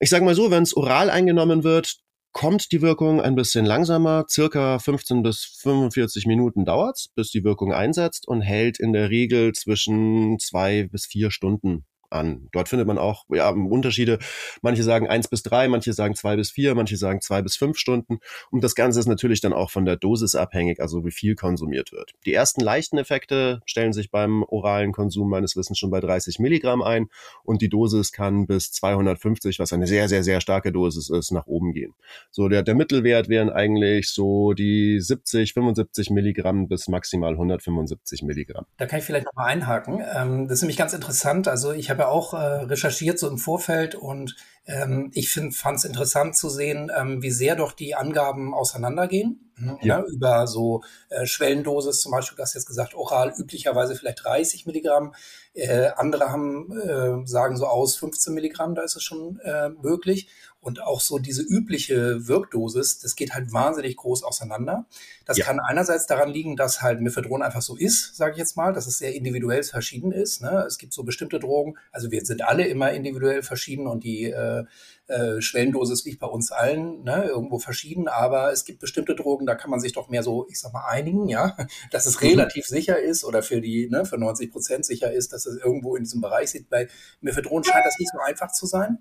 Ich 0.00 0.10
sage 0.10 0.24
mal 0.24 0.34
so, 0.34 0.50
wenn 0.50 0.64
es 0.64 0.76
oral 0.76 1.08
eingenommen 1.08 1.62
wird, 1.62 1.98
kommt 2.32 2.72
die 2.72 2.82
Wirkung 2.82 3.20
ein 3.20 3.36
bisschen 3.36 3.64
langsamer. 3.64 4.24
Circa 4.28 4.80
15 4.80 5.22
bis 5.22 5.56
45 5.62 6.26
Minuten 6.26 6.64
dauert's, 6.64 7.10
bis 7.14 7.30
die 7.30 7.44
Wirkung 7.44 7.72
einsetzt 7.72 8.26
und 8.26 8.40
hält 8.40 8.80
in 8.80 8.92
der 8.92 9.10
Regel 9.10 9.52
zwischen 9.52 10.40
zwei 10.40 10.88
bis 10.90 11.06
vier 11.06 11.30
Stunden 11.30 11.84
an. 12.10 12.48
Dort 12.52 12.68
findet 12.68 12.86
man 12.86 12.98
auch 12.98 13.24
ja, 13.30 13.48
Unterschiede. 13.50 14.18
Manche 14.62 14.82
sagen 14.82 15.08
eins 15.08 15.28
bis 15.28 15.42
drei, 15.42 15.68
manche 15.68 15.92
sagen 15.92 16.14
zwei 16.14 16.36
bis 16.36 16.50
vier, 16.50 16.74
manche 16.74 16.96
sagen 16.96 17.20
zwei 17.20 17.42
bis 17.42 17.56
fünf 17.56 17.78
Stunden. 17.78 18.20
Und 18.50 18.64
das 18.64 18.74
Ganze 18.74 19.00
ist 19.00 19.06
natürlich 19.06 19.40
dann 19.40 19.52
auch 19.52 19.70
von 19.70 19.84
der 19.84 19.96
Dosis 19.96 20.34
abhängig, 20.34 20.80
also 20.80 21.04
wie 21.04 21.10
viel 21.10 21.34
konsumiert 21.34 21.92
wird. 21.92 22.12
Die 22.24 22.34
ersten 22.34 22.60
leichten 22.60 22.98
Effekte 22.98 23.62
stellen 23.64 23.92
sich 23.92 24.10
beim 24.10 24.42
oralen 24.42 24.92
Konsum 24.92 25.30
meines 25.30 25.56
Wissens 25.56 25.78
schon 25.78 25.90
bei 25.90 26.00
30 26.00 26.38
Milligramm 26.38 26.82
ein 26.82 27.08
und 27.44 27.62
die 27.62 27.68
Dosis 27.68 28.12
kann 28.12 28.46
bis 28.46 28.72
250, 28.72 29.58
was 29.58 29.72
eine 29.72 29.86
sehr, 29.86 30.08
sehr, 30.08 30.24
sehr 30.24 30.40
starke 30.40 30.72
Dosis 30.72 31.10
ist, 31.10 31.30
nach 31.30 31.46
oben 31.46 31.72
gehen. 31.72 31.94
So, 32.30 32.48
der, 32.48 32.62
der 32.62 32.74
Mittelwert 32.74 33.28
wären 33.28 33.50
eigentlich 33.50 34.08
so 34.08 34.52
die 34.52 35.00
70, 35.00 35.52
75 35.52 36.10
Milligramm 36.10 36.68
bis 36.68 36.88
maximal 36.88 37.32
175 37.32 38.22
Milligramm. 38.22 38.66
Da 38.76 38.86
kann 38.86 38.98
ich 38.98 39.04
vielleicht 39.04 39.26
noch 39.26 39.34
mal 39.34 39.46
einhaken. 39.46 40.02
Ähm, 40.14 40.48
das 40.48 40.58
ist 40.58 40.62
nämlich 40.62 40.76
ganz 40.76 40.92
interessant. 40.92 41.48
Also 41.48 41.72
ich 41.72 41.90
habe 41.90 41.99
habe 42.00 42.10
auch 42.10 42.34
äh, 42.34 42.64
recherchiert 42.64 43.18
so 43.18 43.28
im 43.28 43.38
Vorfeld 43.38 43.94
und 43.94 44.36
ähm, 44.66 45.10
ich 45.14 45.32
fand 45.32 45.78
es 45.78 45.84
interessant 45.84 46.36
zu 46.36 46.48
sehen, 46.48 46.90
ähm, 46.96 47.22
wie 47.22 47.30
sehr 47.30 47.56
doch 47.56 47.72
die 47.72 47.94
Angaben 47.94 48.54
auseinandergehen. 48.54 49.52
Mhm, 49.56 49.78
ja. 49.82 49.98
ja. 49.98 50.04
über 50.06 50.46
so 50.46 50.82
äh, 51.08 51.26
Schwellendosis, 51.26 52.00
zum 52.00 52.12
Beispiel, 52.12 52.36
du 52.36 52.42
hast 52.42 52.54
jetzt 52.54 52.66
gesagt, 52.66 52.94
oral 52.94 53.32
üblicherweise 53.36 53.94
vielleicht 53.94 54.24
30 54.24 54.66
Milligramm. 54.66 55.14
Äh, 55.52 55.90
andere 55.96 56.30
haben, 56.30 56.70
äh, 56.80 57.26
sagen 57.26 57.56
so 57.56 57.66
aus 57.66 57.96
15 57.96 58.32
Milligramm, 58.32 58.74
da 58.74 58.82
ist 58.82 58.96
es 58.96 59.02
schon 59.02 59.38
äh, 59.40 59.68
möglich. 59.68 60.28
Und 60.60 60.82
auch 60.82 61.00
so 61.00 61.18
diese 61.18 61.42
übliche 61.42 62.28
Wirkdosis, 62.28 62.98
das 62.98 63.16
geht 63.16 63.32
halt 63.32 63.50
wahnsinnig 63.50 63.96
groß 63.96 64.22
auseinander. 64.22 64.86
Das 65.24 65.38
ja. 65.38 65.46
kann 65.46 65.58
einerseits 65.58 66.06
daran 66.06 66.28
liegen, 66.28 66.54
dass 66.54 66.82
halt 66.82 67.00
Mephedron 67.00 67.42
einfach 67.42 67.62
so 67.62 67.76
ist, 67.76 68.14
sage 68.14 68.32
ich 68.32 68.38
jetzt 68.38 68.58
mal, 68.58 68.74
dass 68.74 68.86
es 68.86 68.98
sehr 68.98 69.14
individuell 69.14 69.62
verschieden 69.62 70.12
ist. 70.12 70.42
Ne? 70.42 70.64
Es 70.66 70.76
gibt 70.76 70.92
so 70.92 71.02
bestimmte 71.02 71.38
Drogen, 71.38 71.78
also 71.92 72.10
wir 72.10 72.22
sind 72.26 72.42
alle 72.42 72.66
immer 72.66 72.92
individuell 72.92 73.42
verschieden 73.42 73.86
und 73.86 74.04
die 74.04 74.24
äh, 74.24 74.64
äh, 75.10 75.40
Schwellendosis 75.40 76.04
liegt 76.04 76.20
bei 76.20 76.26
uns 76.26 76.52
allen 76.52 77.02
ne, 77.02 77.24
irgendwo 77.24 77.58
verschieden, 77.58 78.06
aber 78.06 78.52
es 78.52 78.64
gibt 78.64 78.78
bestimmte 78.78 79.16
Drogen, 79.16 79.44
da 79.44 79.54
kann 79.54 79.70
man 79.70 79.80
sich 79.80 79.92
doch 79.92 80.08
mehr 80.08 80.22
so, 80.22 80.46
ich 80.48 80.60
sag 80.60 80.72
mal, 80.72 80.86
einigen, 80.86 81.26
ja, 81.26 81.56
dass 81.90 82.06
es 82.06 82.20
mhm. 82.20 82.28
relativ 82.28 82.66
sicher 82.66 82.98
ist 83.00 83.24
oder 83.24 83.42
für 83.42 83.60
die, 83.60 83.88
ne, 83.88 84.04
für 84.04 84.18
90 84.18 84.52
Prozent 84.52 84.84
sicher 84.84 85.12
ist, 85.12 85.32
dass 85.32 85.46
es 85.46 85.56
irgendwo 85.56 85.96
in 85.96 86.04
diesem 86.04 86.20
Bereich 86.20 86.50
sieht. 86.50 86.70
Bei 86.70 86.86
Mephedron 87.20 87.64
scheint 87.64 87.84
das 87.84 87.98
nicht 87.98 88.12
so 88.12 88.20
einfach 88.20 88.52
zu 88.52 88.66
sein. 88.66 88.98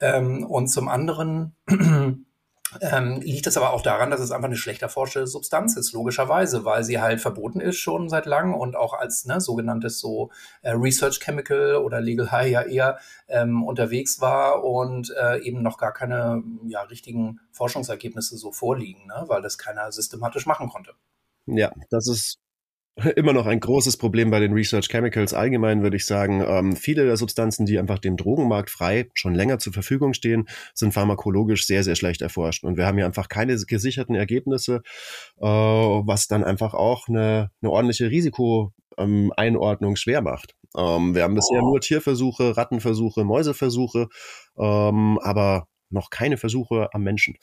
Ähm, 0.00 0.44
und 0.44 0.68
zum 0.68 0.88
anderen 0.88 1.56
ähm, 2.80 3.20
liegt 3.20 3.46
es 3.46 3.56
aber 3.56 3.72
auch 3.72 3.82
daran, 3.82 4.10
dass 4.10 4.20
es 4.20 4.30
einfach 4.30 4.48
eine 4.48 4.56
schlecht 4.56 4.82
erforschte 4.82 5.26
Substanz 5.26 5.76
ist, 5.76 5.92
logischerweise, 5.92 6.64
weil 6.64 6.84
sie 6.84 7.00
halt 7.00 7.20
verboten 7.20 7.60
ist 7.60 7.78
schon 7.78 8.08
seit 8.08 8.26
langem 8.26 8.54
und 8.54 8.76
auch 8.76 8.94
als 8.94 9.24
ne, 9.24 9.40
sogenanntes 9.40 9.98
so 10.00 10.30
äh, 10.62 10.70
Research 10.72 11.20
Chemical 11.20 11.76
oder 11.76 12.00
Legal 12.00 12.30
High 12.32 12.50
ja 12.50 12.62
eher 12.62 12.98
ähm, 13.28 13.64
unterwegs 13.64 14.20
war 14.20 14.64
und 14.64 15.14
äh, 15.16 15.38
eben 15.38 15.62
noch 15.62 15.78
gar 15.78 15.92
keine 15.92 16.42
ja, 16.66 16.82
richtigen 16.82 17.40
Forschungsergebnisse 17.52 18.36
so 18.36 18.52
vorliegen, 18.52 19.06
ne, 19.06 19.24
weil 19.26 19.42
das 19.42 19.58
keiner 19.58 19.90
systematisch 19.92 20.46
machen 20.46 20.68
konnte. 20.68 20.92
Ja, 21.46 21.72
das 21.90 22.08
ist 22.08 22.38
immer 23.16 23.32
noch 23.32 23.46
ein 23.46 23.60
großes 23.60 23.98
Problem 23.98 24.30
bei 24.30 24.40
den 24.40 24.52
Research 24.52 24.88
Chemicals. 24.88 25.34
Allgemein 25.34 25.82
würde 25.82 25.96
ich 25.96 26.06
sagen, 26.06 26.42
ähm, 26.46 26.76
viele 26.76 27.04
der 27.04 27.16
Substanzen, 27.16 27.66
die 27.66 27.78
einfach 27.78 27.98
dem 27.98 28.16
Drogenmarkt 28.16 28.70
frei 28.70 29.08
schon 29.12 29.34
länger 29.34 29.58
zur 29.58 29.72
Verfügung 29.72 30.14
stehen, 30.14 30.48
sind 30.74 30.94
pharmakologisch 30.94 31.66
sehr, 31.66 31.84
sehr 31.84 31.94
schlecht 31.94 32.22
erforscht. 32.22 32.64
Und 32.64 32.76
wir 32.76 32.86
haben 32.86 32.96
hier 32.96 33.06
einfach 33.06 33.28
keine 33.28 33.56
gesicherten 33.56 34.14
Ergebnisse, 34.14 34.82
äh, 35.40 35.46
was 35.46 36.26
dann 36.26 36.42
einfach 36.42 36.72
auch 36.72 37.08
eine, 37.08 37.50
eine 37.60 37.70
ordentliche 37.70 38.10
Risikoeinordnung 38.10 39.92
ähm, 39.92 39.96
schwer 39.96 40.22
macht. 40.22 40.54
Ähm, 40.76 41.14
wir 41.14 41.22
haben 41.24 41.34
bisher 41.34 41.62
oh. 41.62 41.66
nur 41.70 41.80
Tierversuche, 41.80 42.56
Rattenversuche, 42.56 43.24
Mäuseversuche, 43.24 44.08
ähm, 44.58 45.18
aber 45.22 45.68
noch 45.90 46.08
keine 46.08 46.38
Versuche 46.38 46.88
am 46.92 47.02
Menschen. 47.02 47.36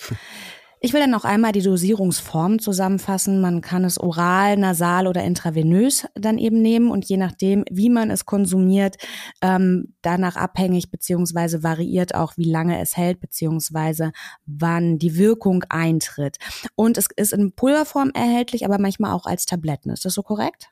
Ich 0.85 0.91
will 0.91 0.99
dann 0.99 1.11
noch 1.11 1.23
einmal 1.23 1.53
die 1.53 1.61
Dosierungsform 1.61 2.59
zusammenfassen. 2.59 3.39
Man 3.39 3.61
kann 3.61 3.85
es 3.85 3.97
oral, 3.97 4.57
nasal 4.57 5.07
oder 5.07 5.23
intravenös 5.23 6.05
dann 6.13 6.37
eben 6.37 6.61
nehmen 6.61 6.91
und 6.91 7.05
je 7.05 7.15
nachdem, 7.15 7.63
wie 7.71 7.89
man 7.89 8.11
es 8.11 8.25
konsumiert, 8.25 8.97
ähm, 9.41 9.95
danach 10.01 10.35
abhängig 10.35 10.91
beziehungsweise 10.91 11.63
variiert 11.63 12.15
auch, 12.15 12.33
wie 12.35 12.51
lange 12.51 12.81
es 12.81 12.97
hält 12.97 13.21
beziehungsweise 13.21 14.11
wann 14.45 14.97
die 14.97 15.15
Wirkung 15.15 15.63
eintritt. 15.69 16.35
Und 16.75 16.97
es 16.97 17.07
ist 17.15 17.31
in 17.31 17.53
Pulverform 17.53 18.11
erhältlich, 18.13 18.65
aber 18.65 18.77
manchmal 18.77 19.13
auch 19.13 19.25
als 19.25 19.45
Tabletten. 19.45 19.89
Ist 19.89 20.03
das 20.03 20.13
so 20.13 20.21
korrekt? 20.21 20.69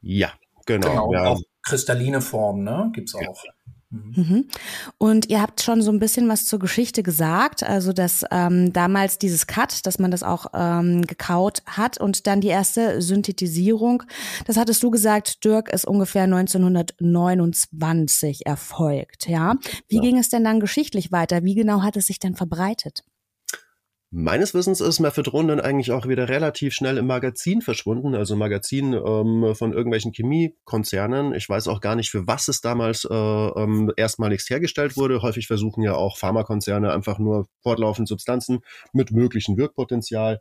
Ja, 0.00 0.30
genau. 0.64 1.08
genau 1.08 1.12
ja. 1.12 1.24
Auch 1.24 1.42
kristalline 1.62 2.20
Form, 2.20 2.62
ne? 2.62 2.90
Gibt's 2.94 3.16
auch. 3.16 3.44
Ja. 3.44 3.52
Mhm. 3.90 4.12
mhm. 4.14 4.46
Und 4.98 5.28
ihr 5.28 5.42
habt 5.42 5.60
schon 5.62 5.82
so 5.82 5.90
ein 5.90 5.98
bisschen 5.98 6.28
was 6.28 6.46
zur 6.46 6.60
Geschichte 6.60 7.02
gesagt, 7.02 7.64
also 7.64 7.92
dass 7.92 8.24
ähm, 8.30 8.72
damals 8.72 9.18
dieses 9.18 9.48
Cut, 9.48 9.84
dass 9.86 9.98
man 9.98 10.12
das 10.12 10.22
auch 10.22 10.46
ähm, 10.54 11.02
gekaut 11.02 11.62
hat 11.66 11.98
und 11.98 12.26
dann 12.26 12.40
die 12.40 12.48
erste 12.48 13.02
Synthetisierung, 13.02 14.04
das 14.46 14.56
hattest 14.56 14.82
du 14.82 14.90
gesagt, 14.90 15.44
Dirk, 15.44 15.70
ist 15.72 15.86
ungefähr 15.86 16.24
1929 16.24 18.46
erfolgt, 18.46 19.28
ja. 19.28 19.54
Wie 19.88 19.96
ja. 19.96 20.02
ging 20.02 20.18
es 20.18 20.28
denn 20.28 20.44
dann 20.44 20.60
geschichtlich 20.60 21.10
weiter? 21.10 21.42
Wie 21.42 21.54
genau 21.54 21.82
hat 21.82 21.96
es 21.96 22.06
sich 22.06 22.20
denn 22.20 22.36
verbreitet? 22.36 23.02
Meines 24.12 24.54
Wissens 24.54 24.80
ist 24.80 24.98
Mephedron 24.98 25.46
dann 25.46 25.60
eigentlich 25.60 25.92
auch 25.92 26.08
wieder 26.08 26.28
relativ 26.28 26.74
schnell 26.74 26.98
im 26.98 27.06
Magazin 27.06 27.62
verschwunden, 27.62 28.16
also 28.16 28.34
Magazin 28.34 28.92
ähm, 28.92 29.54
von 29.54 29.72
irgendwelchen 29.72 30.12
Chemiekonzernen. 30.12 31.32
Ich 31.32 31.48
weiß 31.48 31.68
auch 31.68 31.80
gar 31.80 31.94
nicht, 31.94 32.10
für 32.10 32.26
was 32.26 32.48
es 32.48 32.60
damals 32.60 33.04
äh, 33.04 33.14
ähm, 33.14 33.92
erstmaligst 33.96 34.50
hergestellt 34.50 34.96
wurde. 34.96 35.22
Häufig 35.22 35.46
versuchen 35.46 35.84
ja 35.84 35.94
auch 35.94 36.18
Pharmakonzerne 36.18 36.92
einfach 36.92 37.20
nur 37.20 37.46
fortlaufend 37.62 38.08
Substanzen 38.08 38.62
mit 38.92 39.12
möglichen 39.12 39.56
Wirkpotenzial 39.56 40.40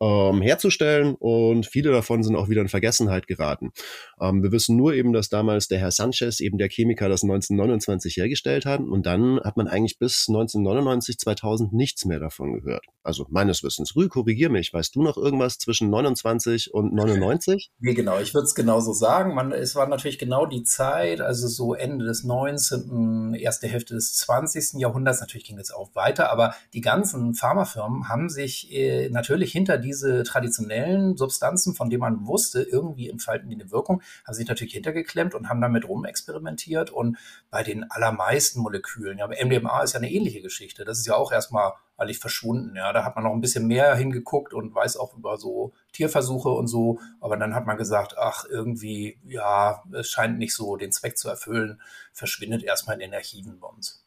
ähm, 0.00 0.40
herzustellen 0.40 1.14
und 1.18 1.66
viele 1.66 1.90
davon 1.90 2.22
sind 2.22 2.36
auch 2.36 2.48
wieder 2.48 2.62
in 2.62 2.68
Vergessenheit 2.68 3.26
geraten. 3.26 3.72
Ähm, 4.20 4.42
wir 4.42 4.52
wissen 4.52 4.76
nur 4.76 4.94
eben, 4.94 5.12
dass 5.12 5.28
damals 5.28 5.68
der 5.68 5.78
Herr 5.78 5.90
Sanchez, 5.90 6.40
eben 6.40 6.58
der 6.58 6.68
Chemiker, 6.68 7.08
das 7.08 7.22
1929 7.22 8.16
hergestellt 8.16 8.66
hat 8.66 8.80
und 8.80 9.06
dann 9.06 9.40
hat 9.40 9.56
man 9.56 9.68
eigentlich 9.68 9.98
bis 9.98 10.26
1999, 10.28 11.18
2000 11.18 11.72
nichts 11.72 12.04
mehr 12.04 12.20
davon 12.20 12.54
gehört. 12.54 12.84
Also 13.02 13.26
meines 13.30 13.62
Wissens. 13.62 13.96
Rü, 13.96 14.08
korrigier 14.08 14.50
mich. 14.50 14.72
Weißt 14.72 14.94
du 14.94 15.02
noch 15.02 15.16
irgendwas 15.16 15.58
zwischen 15.58 15.90
29 15.90 16.72
und 16.72 16.92
99? 16.94 17.70
Nee, 17.78 17.94
genau. 17.94 18.20
Ich 18.20 18.34
würde 18.34 18.44
es 18.44 18.54
genauso 18.54 18.92
sagen. 18.92 19.34
Man, 19.34 19.52
es 19.52 19.74
war 19.74 19.86
natürlich 19.88 20.18
genau 20.18 20.46
die 20.46 20.62
Zeit, 20.62 21.20
also 21.20 21.48
so 21.48 21.74
Ende 21.74 22.04
des 22.04 22.24
19., 22.24 23.34
erste 23.34 23.68
Hälfte 23.68 23.94
des 23.94 24.14
20. 24.16 24.80
Jahrhunderts. 24.80 25.20
Natürlich 25.20 25.46
ging 25.46 25.58
es 25.58 25.70
auch 25.70 25.94
weiter, 25.94 26.30
aber 26.30 26.54
die 26.74 26.80
ganzen 26.80 27.34
Pharmafirmen 27.34 28.08
haben 28.08 28.28
sich 28.28 28.72
äh, 28.72 29.08
natürlich 29.10 29.52
hinter 29.52 29.78
die 29.78 29.89
diese 29.90 30.22
traditionellen 30.22 31.16
Substanzen, 31.16 31.74
von 31.74 31.90
denen 31.90 32.00
man 32.00 32.26
wusste, 32.28 32.62
irgendwie 32.62 33.10
entfalten 33.10 33.48
die 33.48 33.56
eine 33.56 33.72
Wirkung, 33.72 34.02
haben 34.24 34.34
sich 34.34 34.46
natürlich 34.46 34.74
hintergeklemmt 34.74 35.34
und 35.34 35.48
haben 35.48 35.60
damit 35.60 35.88
rumexperimentiert. 35.88 36.90
Und 36.90 37.18
bei 37.50 37.64
den 37.64 37.90
allermeisten 37.90 38.60
Molekülen, 38.60 39.18
ja, 39.18 39.26
MDMA 39.26 39.82
ist 39.82 39.94
ja 39.94 39.98
eine 39.98 40.12
ähnliche 40.12 40.42
Geschichte. 40.42 40.84
Das 40.84 40.98
ist 40.98 41.06
ja 41.06 41.16
auch 41.16 41.32
erstmal 41.32 41.72
eigentlich 41.96 42.20
verschwunden. 42.20 42.76
Ja, 42.76 42.92
da 42.92 43.04
hat 43.04 43.16
man 43.16 43.24
noch 43.24 43.32
ein 43.32 43.40
bisschen 43.40 43.66
mehr 43.66 43.96
hingeguckt 43.96 44.54
und 44.54 44.74
weiß 44.74 44.96
auch 44.96 45.16
über 45.16 45.36
so 45.36 45.72
Tierversuche 45.92 46.50
und 46.50 46.68
so. 46.68 47.00
Aber 47.20 47.36
dann 47.36 47.54
hat 47.54 47.66
man 47.66 47.76
gesagt, 47.76 48.14
ach, 48.16 48.44
irgendwie, 48.48 49.18
ja, 49.26 49.82
es 49.92 50.08
scheint 50.08 50.38
nicht 50.38 50.54
so 50.54 50.76
den 50.76 50.92
Zweck 50.92 51.18
zu 51.18 51.28
erfüllen, 51.28 51.80
verschwindet 52.12 52.62
erstmal 52.62 52.94
in 52.94 53.00
den 53.00 53.14
Archiven 53.14 53.58
bei 53.58 53.66
uns. 53.66 54.06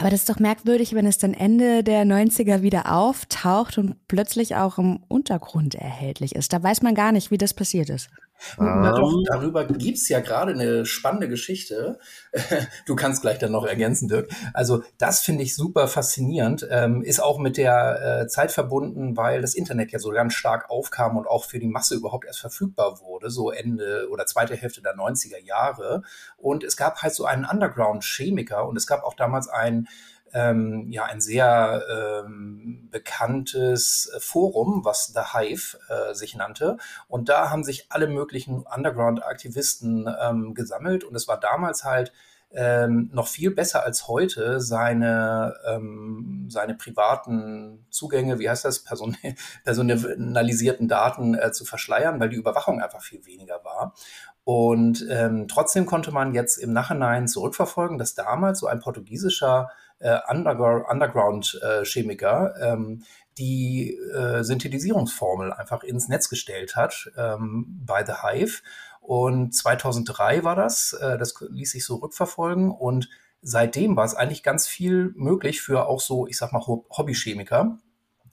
Aber 0.00 0.08
das 0.08 0.20
ist 0.20 0.30
doch 0.30 0.38
merkwürdig, 0.38 0.94
wenn 0.94 1.04
es 1.04 1.18
dann 1.18 1.34
Ende 1.34 1.84
der 1.84 2.06
90er 2.06 2.62
wieder 2.62 2.90
auftaucht 2.90 3.76
und 3.76 3.96
plötzlich 4.08 4.56
auch 4.56 4.78
im 4.78 5.00
Untergrund 5.08 5.74
erhältlich 5.74 6.34
ist. 6.34 6.54
Da 6.54 6.62
weiß 6.62 6.80
man 6.80 6.94
gar 6.94 7.12
nicht, 7.12 7.30
wie 7.30 7.36
das 7.36 7.52
passiert 7.52 7.90
ist. 7.90 8.08
Na 8.56 8.92
doch, 8.92 9.12
ähm. 9.12 9.24
darüber 9.26 9.64
gibt's 9.64 10.08
ja 10.08 10.20
gerade 10.20 10.52
eine 10.52 10.86
spannende 10.86 11.28
Geschichte. 11.28 11.98
Du 12.86 12.96
kannst 12.96 13.22
gleich 13.22 13.38
dann 13.38 13.52
noch 13.52 13.66
ergänzen, 13.66 14.08
Dirk. 14.08 14.28
Also 14.54 14.82
das 14.98 15.20
finde 15.20 15.42
ich 15.42 15.54
super 15.54 15.86
faszinierend. 15.86 16.66
Ähm, 16.70 17.02
ist 17.02 17.22
auch 17.22 17.38
mit 17.38 17.56
der 17.56 18.22
äh, 18.22 18.26
Zeit 18.26 18.50
verbunden, 18.50 19.16
weil 19.16 19.42
das 19.42 19.54
Internet 19.54 19.92
ja 19.92 19.98
so 19.98 20.10
ganz 20.10 20.34
stark 20.34 20.70
aufkam 20.70 21.16
und 21.16 21.26
auch 21.26 21.44
für 21.44 21.58
die 21.58 21.68
Masse 21.68 21.94
überhaupt 21.94 22.24
erst 22.24 22.40
verfügbar 22.40 23.00
wurde, 23.00 23.30
so 23.30 23.50
Ende 23.50 24.08
oder 24.10 24.26
zweite 24.26 24.56
Hälfte 24.56 24.82
der 24.82 24.96
90er 24.96 25.38
Jahre. 25.38 26.02
Und 26.36 26.64
es 26.64 26.76
gab 26.76 27.02
halt 27.02 27.14
so 27.14 27.24
einen 27.24 27.44
Underground-Chemiker 27.44 28.66
und 28.66 28.76
es 28.76 28.86
gab 28.86 29.04
auch 29.04 29.14
damals 29.14 29.48
einen 29.48 29.88
ähm, 30.32 30.86
ja 30.90 31.04
ein 31.04 31.20
sehr 31.20 31.82
ähm, 31.90 32.88
bekanntes 32.90 34.12
Forum, 34.20 34.84
was 34.84 35.08
The 35.08 35.38
Hive 35.38 35.78
äh, 35.88 36.14
sich 36.14 36.34
nannte. 36.34 36.76
Und 37.08 37.28
da 37.28 37.50
haben 37.50 37.64
sich 37.64 37.86
alle 37.90 38.06
möglichen 38.06 38.62
Underground-Aktivisten 38.62 40.08
ähm, 40.22 40.54
gesammelt. 40.54 41.04
Und 41.04 41.14
es 41.14 41.28
war 41.28 41.38
damals 41.38 41.84
halt 41.84 42.12
ähm, 42.52 43.10
noch 43.12 43.28
viel 43.28 43.52
besser 43.52 43.84
als 43.84 44.08
heute 44.08 44.60
seine, 44.60 45.54
ähm, 45.66 46.46
seine 46.50 46.74
privaten 46.74 47.86
Zugänge, 47.90 48.38
wie 48.38 48.50
heißt 48.50 48.64
das, 48.64 48.80
person 48.80 49.16
personalisierten 49.64 50.88
Daten 50.88 51.34
äh, 51.34 51.52
zu 51.52 51.64
verschleiern, 51.64 52.18
weil 52.18 52.28
die 52.28 52.36
Überwachung 52.36 52.82
einfach 52.82 53.02
viel 53.02 53.24
weniger 53.24 53.64
war. 53.64 53.94
Und 54.44 55.06
ähm, 55.10 55.48
trotzdem 55.48 55.86
konnte 55.86 56.12
man 56.12 56.34
jetzt 56.34 56.56
im 56.56 56.72
Nachhinein 56.72 57.28
zurückverfolgen, 57.28 57.98
dass 57.98 58.14
damals 58.14 58.60
so 58.60 58.66
ein 58.66 58.80
portugiesischer 58.80 59.70
äh, 59.98 60.18
Underground-Chemiker 60.28 62.54
äh, 62.56 62.72
ähm, 62.72 63.04
die 63.38 63.94
äh, 63.94 64.42
Synthetisierungsformel 64.42 65.52
einfach 65.52 65.82
ins 65.82 66.08
Netz 66.08 66.28
gestellt 66.28 66.76
hat 66.76 67.10
ähm, 67.16 67.80
bei 67.86 68.04
The 68.04 68.14
Hive. 68.22 68.62
Und 69.00 69.54
2003 69.54 70.44
war 70.44 70.56
das, 70.56 70.92
äh, 70.94 71.18
das 71.18 71.34
ließ 71.40 71.72
sich 71.72 71.84
so 71.84 71.96
rückverfolgen 71.96 72.70
und 72.70 73.08
seitdem 73.42 73.96
war 73.96 74.04
es 74.04 74.14
eigentlich 74.14 74.42
ganz 74.42 74.68
viel 74.68 75.12
möglich 75.16 75.62
für 75.62 75.86
auch 75.86 76.00
so, 76.00 76.26
ich 76.26 76.36
sag 76.36 76.52
mal, 76.52 76.60
Hobbychemiker, 76.60 77.78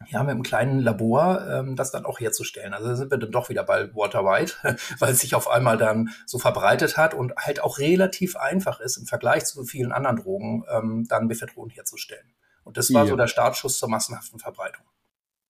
ja, 0.09 0.23
mit 0.23 0.31
einem 0.31 0.43
kleinen 0.43 0.79
Labor 0.79 1.45
ähm, 1.49 1.75
das 1.75 1.91
dann 1.91 2.05
auch 2.05 2.19
herzustellen. 2.19 2.73
Also 2.73 2.87
da 2.87 2.95
sind 2.95 3.11
wir 3.11 3.17
dann 3.17 3.31
doch 3.31 3.49
wieder 3.49 3.63
bei 3.63 3.93
Water 3.95 4.23
White, 4.23 4.53
weil 4.99 5.11
es 5.11 5.19
sich 5.19 5.35
auf 5.35 5.49
einmal 5.49 5.77
dann 5.77 6.09
so 6.25 6.39
verbreitet 6.39 6.97
hat 6.97 7.13
und 7.13 7.33
halt 7.37 7.61
auch 7.61 7.79
relativ 7.79 8.35
einfach 8.35 8.79
ist, 8.79 8.97
im 8.97 9.05
Vergleich 9.05 9.45
zu 9.45 9.63
vielen 9.63 9.91
anderen 9.91 10.17
Drogen, 10.17 10.63
ähm, 10.71 11.05
dann 11.09 11.27
Methadron 11.27 11.69
herzustellen. 11.69 12.33
Und 12.63 12.77
das 12.77 12.93
war 12.93 13.03
ja. 13.03 13.09
so 13.09 13.15
der 13.15 13.27
Startschuss 13.27 13.79
zur 13.79 13.89
massenhaften 13.89 14.39
Verbreitung. 14.39 14.85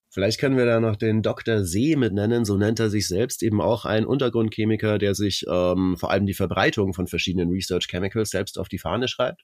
Vielleicht 0.10 0.39
können 0.39 0.58
wir 0.58 0.66
da 0.66 0.80
noch 0.80 0.96
den 0.96 1.22
Dr. 1.22 1.63
See 1.63 1.96
mit 1.96 2.13
nennen, 2.13 2.44
so 2.44 2.58
nennt 2.58 2.80
er 2.80 2.89
sich 2.89 3.08
selbst, 3.08 3.44
eben 3.44 3.62
auch 3.62 3.86
ein 3.86 4.04
Untergrundchemiker, 4.04 4.98
der 4.98 5.13
sich 5.13 5.46
ähm, 5.48 5.96
vor 5.96 6.10
allem 6.10 6.25
die 6.25 6.34
Verbreitung 6.34 6.94
von 6.94 7.06
verschiedenen 7.06 7.51
Research 7.51 7.88
Chemicals 7.88 8.32
selbst 8.32 8.58
auf 8.58 8.68
die 8.68 8.80
Fahne 8.80 9.08
schreibt. 9.08 9.42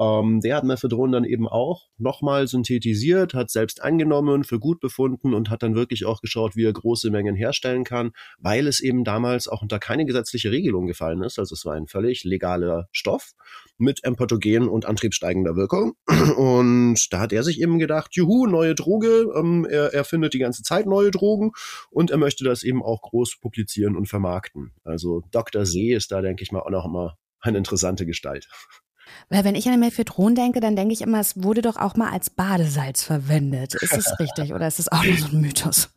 Ähm, 0.00 0.40
der 0.40 0.56
hat 0.56 0.64
Mephedron 0.64 1.12
dann 1.12 1.24
eben 1.24 1.46
auch 1.46 1.88
nochmal 1.98 2.48
synthetisiert, 2.48 3.34
hat 3.34 3.50
selbst 3.50 3.82
angenommen, 3.82 4.44
für 4.44 4.58
gut 4.58 4.80
befunden 4.80 5.34
und 5.34 5.50
hat 5.50 5.62
dann 5.62 5.74
wirklich 5.74 6.06
auch 6.06 6.22
geschaut, 6.22 6.56
wie 6.56 6.64
er 6.64 6.72
große 6.72 7.10
Mengen 7.10 7.36
herstellen 7.36 7.84
kann, 7.84 8.12
weil 8.38 8.66
es 8.66 8.80
eben 8.80 9.04
damals 9.04 9.46
auch 9.46 9.60
unter 9.60 9.78
keine 9.78 10.06
gesetzliche 10.06 10.50
Regelung 10.50 10.86
gefallen 10.86 11.22
ist. 11.22 11.38
Also 11.38 11.54
es 11.54 11.66
war 11.66 11.74
ein 11.74 11.86
völlig 11.86 12.24
legaler 12.24 12.88
Stoff 12.92 13.32
mit 13.76 14.02
empathogen 14.02 14.68
und 14.68 14.86
antriebssteigender 14.86 15.54
Wirkung. 15.54 15.92
Und 16.36 17.12
da 17.12 17.20
hat 17.20 17.32
er 17.32 17.42
sich 17.42 17.60
eben 17.60 17.78
gedacht, 17.78 18.14
juhu, 18.14 18.46
neue 18.46 18.74
Droge, 18.74 19.26
ähm, 19.36 19.66
er, 19.68 19.92
er 19.92 20.04
findet 20.04 20.32
die 20.32 20.38
ganze 20.38 20.62
Zeit 20.62 20.86
neue 20.86 21.10
Drogen 21.10 21.52
und 21.90 22.10
er 22.10 22.16
möchte 22.16 22.44
das 22.44 22.62
eben 22.62 22.82
auch 22.82 23.02
groß 23.02 23.38
publizieren 23.40 23.96
und 23.96 24.06
vermarkten. 24.06 24.72
Also 24.84 25.22
Dr. 25.30 25.66
See 25.66 25.92
ist 25.92 26.12
da, 26.12 26.22
denke 26.22 26.42
ich 26.42 26.52
mal, 26.52 26.60
auch 26.60 26.70
noch 26.70 26.86
immer 26.86 27.18
eine 27.40 27.58
interessante 27.58 28.06
Gestalt. 28.06 28.48
Weil 29.28 29.44
wenn 29.44 29.54
ich 29.54 29.68
an 29.68 29.80
Mephedron 29.80 30.34
denke, 30.34 30.60
dann 30.60 30.76
denke 30.76 30.92
ich 30.92 31.02
immer, 31.02 31.20
es 31.20 31.42
wurde 31.42 31.62
doch 31.62 31.76
auch 31.76 31.96
mal 31.96 32.10
als 32.10 32.30
Badesalz 32.30 33.02
verwendet. 33.02 33.74
Ist 33.74 33.96
das 33.96 34.18
richtig 34.18 34.52
oder 34.52 34.66
ist 34.66 34.78
das 34.78 34.90
auch 34.90 35.04
nur 35.04 35.16
so 35.16 35.28
ein 35.28 35.40
Mythos? 35.40 35.90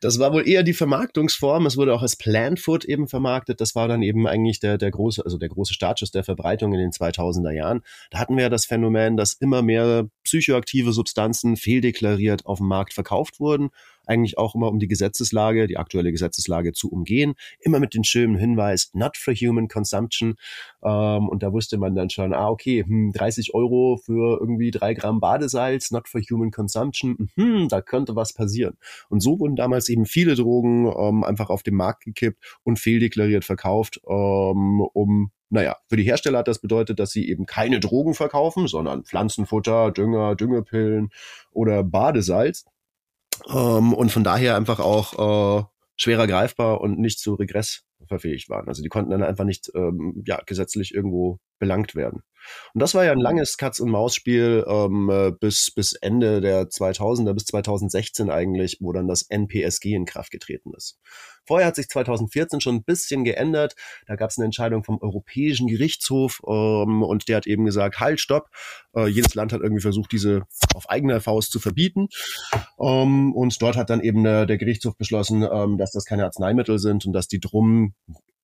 Das 0.00 0.18
war 0.18 0.32
wohl 0.32 0.46
eher 0.46 0.62
die 0.62 0.74
Vermarktungsform. 0.74 1.64
Es 1.66 1.76
wurde 1.76 1.94
auch 1.94 2.02
als 2.02 2.16
Plant 2.16 2.60
Food 2.60 2.84
eben 2.84 3.08
vermarktet. 3.08 3.60
Das 3.60 3.74
war 3.74 3.88
dann 3.88 4.02
eben 4.02 4.26
eigentlich 4.26 4.60
der, 4.60 4.76
der 4.76 4.90
große, 4.90 5.24
also 5.24 5.38
der 5.38 5.48
große 5.48 5.72
Startschuss 5.72 6.10
der 6.10 6.24
Verbreitung 6.24 6.72
in 6.74 6.80
den 6.80 6.90
2000er 6.90 7.52
Jahren. 7.52 7.80
Da 8.10 8.18
hatten 8.18 8.36
wir 8.36 8.42
ja 8.44 8.50
das 8.50 8.66
Phänomen, 8.66 9.16
dass 9.16 9.32
immer 9.32 9.62
mehr 9.62 10.08
psychoaktive 10.24 10.92
Substanzen 10.92 11.56
fehldeklariert 11.56 12.44
auf 12.44 12.58
dem 12.58 12.68
Markt 12.68 12.92
verkauft 12.92 13.40
wurden 13.40 13.70
eigentlich 14.06 14.38
auch 14.38 14.54
immer 14.54 14.68
um 14.68 14.78
die 14.78 14.88
Gesetzeslage, 14.88 15.66
die 15.66 15.76
aktuelle 15.76 16.12
Gesetzeslage 16.12 16.72
zu 16.72 16.90
umgehen, 16.90 17.34
immer 17.60 17.80
mit 17.80 17.94
dem 17.94 18.04
schönen 18.04 18.36
Hinweis, 18.36 18.90
not 18.92 19.16
for 19.16 19.34
human 19.34 19.68
consumption. 19.68 20.36
Ähm, 20.82 21.28
und 21.28 21.42
da 21.42 21.52
wusste 21.52 21.78
man 21.78 21.94
dann 21.94 22.10
schon, 22.10 22.32
ah, 22.32 22.48
okay, 22.48 22.84
hm, 22.86 23.12
30 23.12 23.54
Euro 23.54 23.96
für 23.96 24.38
irgendwie 24.40 24.70
drei 24.70 24.94
Gramm 24.94 25.20
Badesalz, 25.20 25.90
not 25.90 26.08
for 26.08 26.20
human 26.20 26.50
consumption, 26.50 27.30
hm, 27.36 27.68
da 27.68 27.80
könnte 27.80 28.16
was 28.16 28.32
passieren. 28.32 28.76
Und 29.08 29.20
so 29.20 29.38
wurden 29.38 29.56
damals 29.56 29.88
eben 29.88 30.06
viele 30.06 30.34
Drogen 30.34 30.86
ähm, 30.86 31.24
einfach 31.24 31.50
auf 31.50 31.62
den 31.62 31.74
Markt 31.74 32.04
gekippt 32.04 32.58
und 32.62 32.78
fehldeklariert 32.78 33.44
verkauft, 33.44 34.00
ähm, 34.08 34.80
um 34.92 35.30
naja, 35.50 35.76
für 35.88 35.96
die 35.96 36.02
Hersteller 36.02 36.38
hat 36.38 36.48
das 36.48 36.58
bedeutet, 36.58 36.98
dass 36.98 37.12
sie 37.12 37.28
eben 37.28 37.46
keine 37.46 37.78
Drogen 37.78 38.14
verkaufen, 38.14 38.66
sondern 38.66 39.04
Pflanzenfutter, 39.04 39.92
Dünger, 39.92 40.34
Düngepillen 40.34 41.10
oder 41.52 41.84
Badesalz. 41.84 42.64
Ähm, 43.48 43.92
und 43.92 44.12
von 44.12 44.24
daher 44.24 44.56
einfach 44.56 44.80
auch 44.80 45.60
äh, 45.60 45.64
schwerer 45.96 46.26
greifbar 46.26 46.80
und 46.80 46.98
nicht 46.98 47.18
zu 47.18 47.34
Regress 47.34 47.82
verfähigt 48.06 48.48
waren. 48.50 48.68
Also 48.68 48.82
die 48.82 48.88
konnten 48.88 49.10
dann 49.10 49.22
einfach 49.22 49.44
nicht 49.44 49.70
ähm, 49.74 50.22
ja, 50.26 50.40
gesetzlich 50.44 50.94
irgendwo 50.94 51.38
belangt 51.58 51.94
werden. 51.94 52.22
Und 52.74 52.82
das 52.82 52.94
war 52.94 53.04
ja 53.04 53.12
ein 53.12 53.20
langes 53.20 53.56
Katz-und-Maus-Spiel 53.56 54.64
ähm, 54.68 55.08
äh, 55.10 55.32
bis, 55.32 55.70
bis 55.70 55.94
Ende 55.94 56.40
der 56.40 56.68
2000er, 56.68 57.32
bis 57.32 57.44
2016 57.46 58.30
eigentlich, 58.30 58.78
wo 58.80 58.92
dann 58.92 59.08
das 59.08 59.22
NPSG 59.22 59.94
in 59.94 60.04
Kraft 60.04 60.30
getreten 60.30 60.72
ist. 60.76 60.98
Vorher 61.44 61.66
hat 61.66 61.76
sich 61.76 61.88
2014 61.88 62.60
schon 62.60 62.76
ein 62.76 62.84
bisschen 62.84 63.24
geändert. 63.24 63.74
Da 64.06 64.16
gab 64.16 64.30
es 64.30 64.38
eine 64.38 64.46
Entscheidung 64.46 64.84
vom 64.84 64.98
Europäischen 65.00 65.66
Gerichtshof 65.68 66.40
ähm, 66.46 67.02
und 67.02 67.28
der 67.28 67.36
hat 67.36 67.46
eben 67.46 67.64
gesagt, 67.64 68.00
halt, 68.00 68.20
stopp. 68.20 68.48
Äh, 68.94 69.08
jedes 69.08 69.34
Land 69.34 69.52
hat 69.52 69.60
irgendwie 69.60 69.82
versucht, 69.82 70.12
diese 70.12 70.42
auf 70.74 70.88
eigene 70.88 71.20
Faust 71.20 71.52
zu 71.52 71.60
verbieten. 71.60 72.08
Ähm, 72.80 73.32
und 73.34 73.60
dort 73.60 73.76
hat 73.76 73.90
dann 73.90 74.00
eben 74.00 74.24
äh, 74.24 74.46
der 74.46 74.58
Gerichtshof 74.58 74.96
beschlossen, 74.96 75.46
ähm, 75.50 75.78
dass 75.78 75.92
das 75.92 76.04
keine 76.04 76.24
Arzneimittel 76.24 76.78
sind 76.78 77.06
und 77.06 77.12
dass 77.12 77.28
die 77.28 77.40
drum 77.40 77.94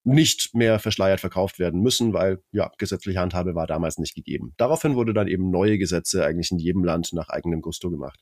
nicht 0.04 0.54
mehr 0.54 0.78
verschleiert 0.78 1.20
verkauft 1.20 1.58
werden 1.58 1.80
müssen, 1.82 2.12
weil 2.12 2.42
ja, 2.52 2.70
gesetzliche 2.78 3.20
Handhabe 3.20 3.54
war 3.54 3.66
damals 3.66 3.98
nicht 3.98 4.14
gegeben. 4.14 4.54
Daraufhin 4.56 4.94
wurde 4.94 5.12
dann 5.12 5.28
eben 5.28 5.50
neue 5.50 5.78
Gesetze 5.78 6.24
eigentlich 6.24 6.50
in 6.50 6.58
jedem 6.58 6.84
Land 6.84 7.12
nach 7.12 7.28
eigenem 7.28 7.60
Gusto 7.60 7.90
gemacht. 7.90 8.18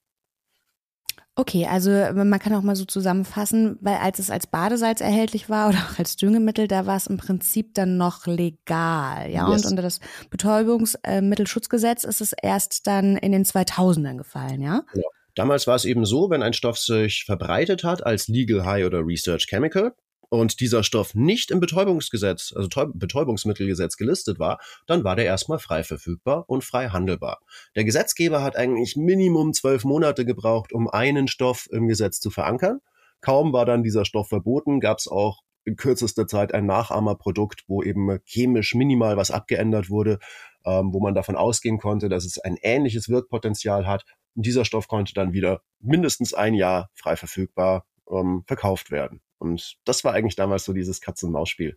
Okay, 1.38 1.66
also 1.66 1.90
man 1.90 2.40
kann 2.40 2.52
auch 2.52 2.62
mal 2.62 2.74
so 2.74 2.84
zusammenfassen, 2.84 3.78
weil 3.80 3.98
als 3.98 4.18
es 4.18 4.28
als 4.28 4.48
Badesalz 4.48 5.00
erhältlich 5.00 5.48
war 5.48 5.68
oder 5.68 5.78
auch 5.78 5.96
als 5.96 6.16
Düngemittel, 6.16 6.66
da 6.66 6.84
war 6.84 6.96
es 6.96 7.06
im 7.06 7.16
Prinzip 7.16 7.74
dann 7.74 7.96
noch 7.96 8.26
legal, 8.26 9.30
ja. 9.30 9.48
Yes. 9.48 9.64
Und 9.64 9.70
unter 9.70 9.82
das 9.82 10.00
Betäubungsmittelschutzgesetz 10.30 12.02
ist 12.02 12.20
es 12.20 12.32
erst 12.32 12.88
dann 12.88 13.16
in 13.16 13.30
den 13.30 13.44
2000ern 13.44 14.16
gefallen, 14.16 14.60
ja. 14.62 14.82
ja. 14.94 15.02
Damals 15.36 15.68
war 15.68 15.76
es 15.76 15.84
eben 15.84 16.04
so, 16.04 16.28
wenn 16.28 16.42
ein 16.42 16.54
Stoff 16.54 16.76
sich 16.76 17.22
verbreitet 17.24 17.84
hat 17.84 18.04
als 18.04 18.26
Legal 18.26 18.64
High 18.64 18.86
oder 18.86 19.06
Research 19.06 19.46
Chemical, 19.46 19.94
und 20.30 20.60
dieser 20.60 20.82
Stoff 20.82 21.14
nicht 21.14 21.50
im 21.50 21.60
Betäubungsgesetz, 21.60 22.52
also 22.54 22.68
Betäubungsmittelgesetz 22.94 23.96
gelistet 23.96 24.38
war, 24.38 24.58
dann 24.86 25.04
war 25.04 25.16
der 25.16 25.24
erstmal 25.24 25.58
frei 25.58 25.84
verfügbar 25.84 26.44
und 26.48 26.64
frei 26.64 26.88
handelbar. 26.88 27.40
Der 27.76 27.84
Gesetzgeber 27.84 28.42
hat 28.42 28.56
eigentlich 28.56 28.96
Minimum 28.96 29.54
zwölf 29.54 29.84
Monate 29.84 30.24
gebraucht, 30.24 30.72
um 30.72 30.88
einen 30.88 31.28
Stoff 31.28 31.68
im 31.70 31.88
Gesetz 31.88 32.20
zu 32.20 32.30
verankern. 32.30 32.80
Kaum 33.20 33.52
war 33.52 33.64
dann 33.64 33.82
dieser 33.82 34.04
Stoff 34.04 34.28
verboten, 34.28 34.80
gab 34.80 34.98
es 34.98 35.08
auch 35.08 35.40
in 35.64 35.76
kürzester 35.76 36.26
Zeit 36.26 36.54
ein 36.54 36.66
Nachahmerprodukt, 36.66 37.64
wo 37.66 37.82
eben 37.82 38.18
chemisch 38.24 38.74
minimal 38.74 39.16
was 39.16 39.30
abgeändert 39.30 39.90
wurde, 39.90 40.18
ähm, 40.64 40.92
wo 40.92 41.00
man 41.00 41.14
davon 41.14 41.36
ausgehen 41.36 41.78
konnte, 41.78 42.08
dass 42.08 42.24
es 42.24 42.38
ein 42.38 42.56
ähnliches 42.62 43.08
Wirkpotenzial 43.08 43.86
hat. 43.86 44.04
Und 44.34 44.46
dieser 44.46 44.64
Stoff 44.64 44.88
konnte 44.88 45.14
dann 45.14 45.32
wieder 45.32 45.62
mindestens 45.80 46.32
ein 46.32 46.54
Jahr 46.54 46.90
frei 46.94 47.16
verfügbar 47.16 47.84
ähm, 48.10 48.44
verkauft 48.46 48.90
werden. 48.90 49.20
Und 49.38 49.78
das 49.84 50.04
war 50.04 50.14
eigentlich 50.14 50.36
damals 50.36 50.64
so 50.64 50.72
dieses 50.72 51.00
Katz-und-Maus-Spiel. 51.00 51.76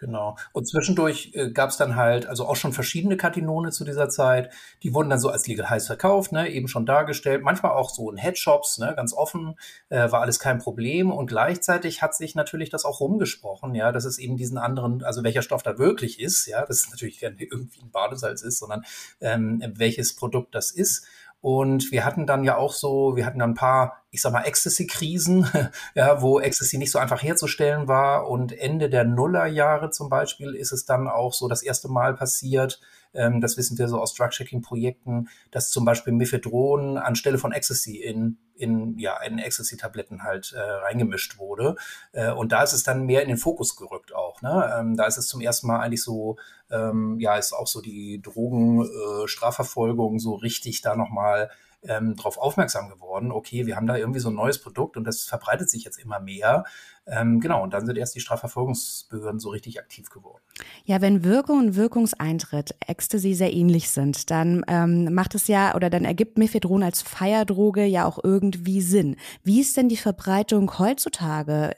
Genau. 0.00 0.34
Und 0.54 0.66
zwischendurch 0.66 1.32
äh, 1.34 1.50
gab 1.50 1.68
es 1.68 1.76
dann 1.76 1.94
halt, 1.94 2.26
also 2.26 2.46
auch 2.46 2.56
schon 2.56 2.72
verschiedene 2.72 3.18
Katinone 3.18 3.70
zu 3.70 3.84
dieser 3.84 4.08
Zeit. 4.08 4.50
Die 4.82 4.94
wurden 4.94 5.10
dann 5.10 5.18
so 5.18 5.28
als 5.28 5.46
Legal 5.46 5.68
Heiß 5.68 5.86
verkauft, 5.86 6.32
ne, 6.32 6.48
eben 6.48 6.68
schon 6.68 6.86
dargestellt. 6.86 7.42
Manchmal 7.42 7.72
auch 7.72 7.90
so 7.90 8.10
in 8.10 8.16
Headshops, 8.16 8.78
ne, 8.78 8.94
ganz 8.96 9.12
offen, 9.12 9.56
äh, 9.90 10.10
war 10.10 10.22
alles 10.22 10.40
kein 10.40 10.58
Problem. 10.58 11.12
Und 11.12 11.26
gleichzeitig 11.26 12.00
hat 12.00 12.14
sich 12.14 12.34
natürlich 12.34 12.70
das 12.70 12.86
auch 12.86 13.00
rumgesprochen, 13.00 13.74
ja, 13.74 13.92
dass 13.92 14.06
es 14.06 14.18
eben 14.18 14.38
diesen 14.38 14.56
anderen, 14.56 15.04
also 15.04 15.22
welcher 15.22 15.42
Stoff 15.42 15.62
da 15.62 15.76
wirklich 15.76 16.18
ist, 16.18 16.46
ja, 16.46 16.64
dass 16.64 16.84
es 16.84 16.90
natürlich 16.90 17.22
irgendwie 17.22 17.82
ein 17.82 17.90
Badesalz 17.90 18.40
ist, 18.40 18.58
sondern 18.58 18.82
ähm, 19.20 19.62
welches 19.76 20.16
Produkt 20.16 20.54
das 20.54 20.70
ist. 20.70 21.06
Und 21.40 21.90
wir 21.90 22.04
hatten 22.04 22.26
dann 22.26 22.44
ja 22.44 22.56
auch 22.56 22.72
so, 22.72 23.16
wir 23.16 23.24
hatten 23.24 23.38
dann 23.38 23.52
ein 23.52 23.54
paar, 23.54 24.02
ich 24.10 24.20
sag 24.20 24.32
mal, 24.32 24.44
Ecstasy-Krisen, 24.44 25.48
ja, 25.94 26.20
wo 26.20 26.38
Ecstasy 26.38 26.76
nicht 26.76 26.90
so 26.90 26.98
einfach 26.98 27.22
herzustellen 27.22 27.88
war. 27.88 28.28
Und 28.28 28.52
Ende 28.52 28.90
der 28.90 29.04
Nullerjahre 29.04 29.90
zum 29.90 30.10
Beispiel 30.10 30.54
ist 30.54 30.72
es 30.72 30.84
dann 30.84 31.08
auch 31.08 31.32
so 31.32 31.48
das 31.48 31.62
erste 31.62 31.88
Mal 31.88 32.14
passiert, 32.14 32.80
ähm, 33.14 33.40
das 33.40 33.56
wissen 33.56 33.78
wir 33.78 33.88
so 33.88 34.00
aus 34.00 34.14
Drug-Checking-Projekten, 34.14 35.28
dass 35.50 35.70
zum 35.70 35.84
Beispiel 35.84 36.12
Methadron 36.12 36.98
anstelle 36.98 37.38
von 37.38 37.52
Ecstasy 37.52 37.96
in 37.96 38.38
in, 38.60 38.98
ja, 38.98 39.20
in 39.22 39.38
Ecstasy-Tabletten 39.38 40.22
halt 40.22 40.52
äh, 40.52 40.60
reingemischt 40.60 41.38
wurde. 41.38 41.76
Äh, 42.12 42.30
und 42.30 42.52
da 42.52 42.62
ist 42.62 42.74
es 42.74 42.82
dann 42.82 43.06
mehr 43.06 43.22
in 43.22 43.28
den 43.28 43.38
Fokus 43.38 43.74
gerückt 43.74 44.14
auch. 44.14 44.42
Ne? 44.42 44.76
Ähm, 44.78 44.96
da 44.96 45.06
ist 45.06 45.16
es 45.16 45.28
zum 45.28 45.40
ersten 45.40 45.66
Mal 45.66 45.80
eigentlich 45.80 46.02
so, 46.02 46.36
ähm, 46.70 47.18
ja, 47.18 47.36
ist 47.36 47.52
auch 47.52 47.66
so 47.66 47.80
die 47.80 48.20
Drogenstrafverfolgung 48.22 50.16
äh, 50.16 50.18
so 50.18 50.34
richtig 50.34 50.82
da 50.82 50.94
nochmal 50.94 51.50
ähm, 51.82 52.16
darauf 52.16 52.38
aufmerksam 52.38 52.88
geworden, 52.90 53.32
okay, 53.32 53.66
wir 53.66 53.76
haben 53.76 53.86
da 53.86 53.96
irgendwie 53.96 54.20
so 54.20 54.28
ein 54.28 54.34
neues 54.34 54.60
Produkt 54.60 54.96
und 54.96 55.04
das 55.04 55.22
verbreitet 55.22 55.70
sich 55.70 55.84
jetzt 55.84 55.98
immer 55.98 56.20
mehr. 56.20 56.64
Ähm, 57.06 57.40
genau, 57.40 57.62
und 57.62 57.72
dann 57.72 57.86
sind 57.86 57.96
erst 57.96 58.14
die 58.14 58.20
Strafverfolgungsbehörden 58.20 59.40
so 59.40 59.48
richtig 59.48 59.80
aktiv 59.80 60.10
geworden. 60.10 60.42
Ja, 60.84 61.00
wenn 61.00 61.24
Wirkung 61.24 61.58
und 61.58 61.76
Wirkungseintritt 61.76 62.74
Ecstasy 62.86 63.34
sehr 63.34 63.52
ähnlich 63.52 63.90
sind, 63.90 64.30
dann 64.30 64.62
ähm, 64.68 65.12
macht 65.14 65.34
es 65.34 65.48
ja 65.48 65.74
oder 65.74 65.88
dann 65.88 66.04
ergibt 66.04 66.38
Mephedron 66.38 66.82
als 66.82 67.02
Feierdroge 67.02 67.84
ja 67.84 68.04
auch 68.04 68.18
irgendwie 68.22 68.82
Sinn. 68.82 69.16
Wie 69.42 69.60
ist 69.60 69.76
denn 69.76 69.88
die 69.88 69.96
Verbreitung 69.96 70.78
heutzutage? 70.78 71.74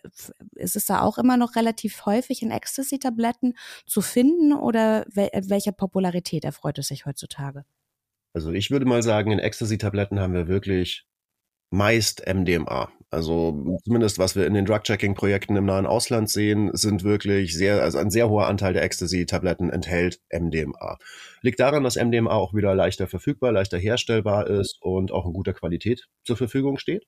Ist 0.57 0.77
es 0.77 0.87
da 0.87 1.01
auch 1.01 1.17
immer 1.17 1.37
noch 1.37 1.55
relativ 1.55 2.05
häufig 2.05 2.43
in 2.43 2.51
Ecstasy-Tabletten 2.51 3.55
zu 3.87 4.03
finden 4.03 4.53
oder 4.53 5.07
wel 5.09 5.31
welcher 5.33 5.73
Popularität 5.73 6.45
erfreut 6.45 6.79
es 6.79 6.89
sich 6.89 7.07
heutzutage? 7.07 7.65
Also 8.35 8.53
ich 8.53 8.71
würde 8.71 8.87
mal 8.87 9.03
sagen, 9.03 9.31
in 9.31 9.39
Ecstasy-Tabletten 9.39 10.21
haben 10.21 10.35
wir 10.35 10.49
wirklich 10.49 11.05
meist 11.71 12.23
MDMA. 12.27 12.91
Also 13.11 13.79
zumindest 13.85 14.19
was 14.19 14.37
wir 14.37 14.47
in 14.47 14.55
den 14.55 14.65
Drug-Checking-Projekten 14.65 15.57
im 15.57 15.67
nahen 15.67 15.87
Ausland 15.87 16.31
sehen, 16.31 16.71
sind 16.73 17.05
wirklich 17.05 17.55
sehr, 17.55 17.83
also 17.83 17.99
ein 17.99 18.11
sehr 18.11 18.31
hoher 18.31 18.47
Anteil 18.47 18.73
der 18.73 18.83
Ecstasy-Tabletten 18.85 19.71
enthält 19.71 20.21
MDMA. 20.31 20.99
Liegt 21.43 21.61
daran, 21.61 21.85
dass 21.85 21.97
MDMA 21.97 22.31
auch 22.31 22.55
wieder 22.55 22.75
leichter 22.75 23.07
verfügbar, 23.09 23.53
leichter 23.53 23.79
herstellbar 23.79 24.47
ist 24.49 24.79
und 24.81 25.13
auch 25.13 25.27
in 25.27 25.35
guter 25.35 25.53
Qualität 25.53 26.09
zur 26.25 26.39
Verfügung 26.39 26.79
steht. 26.79 27.05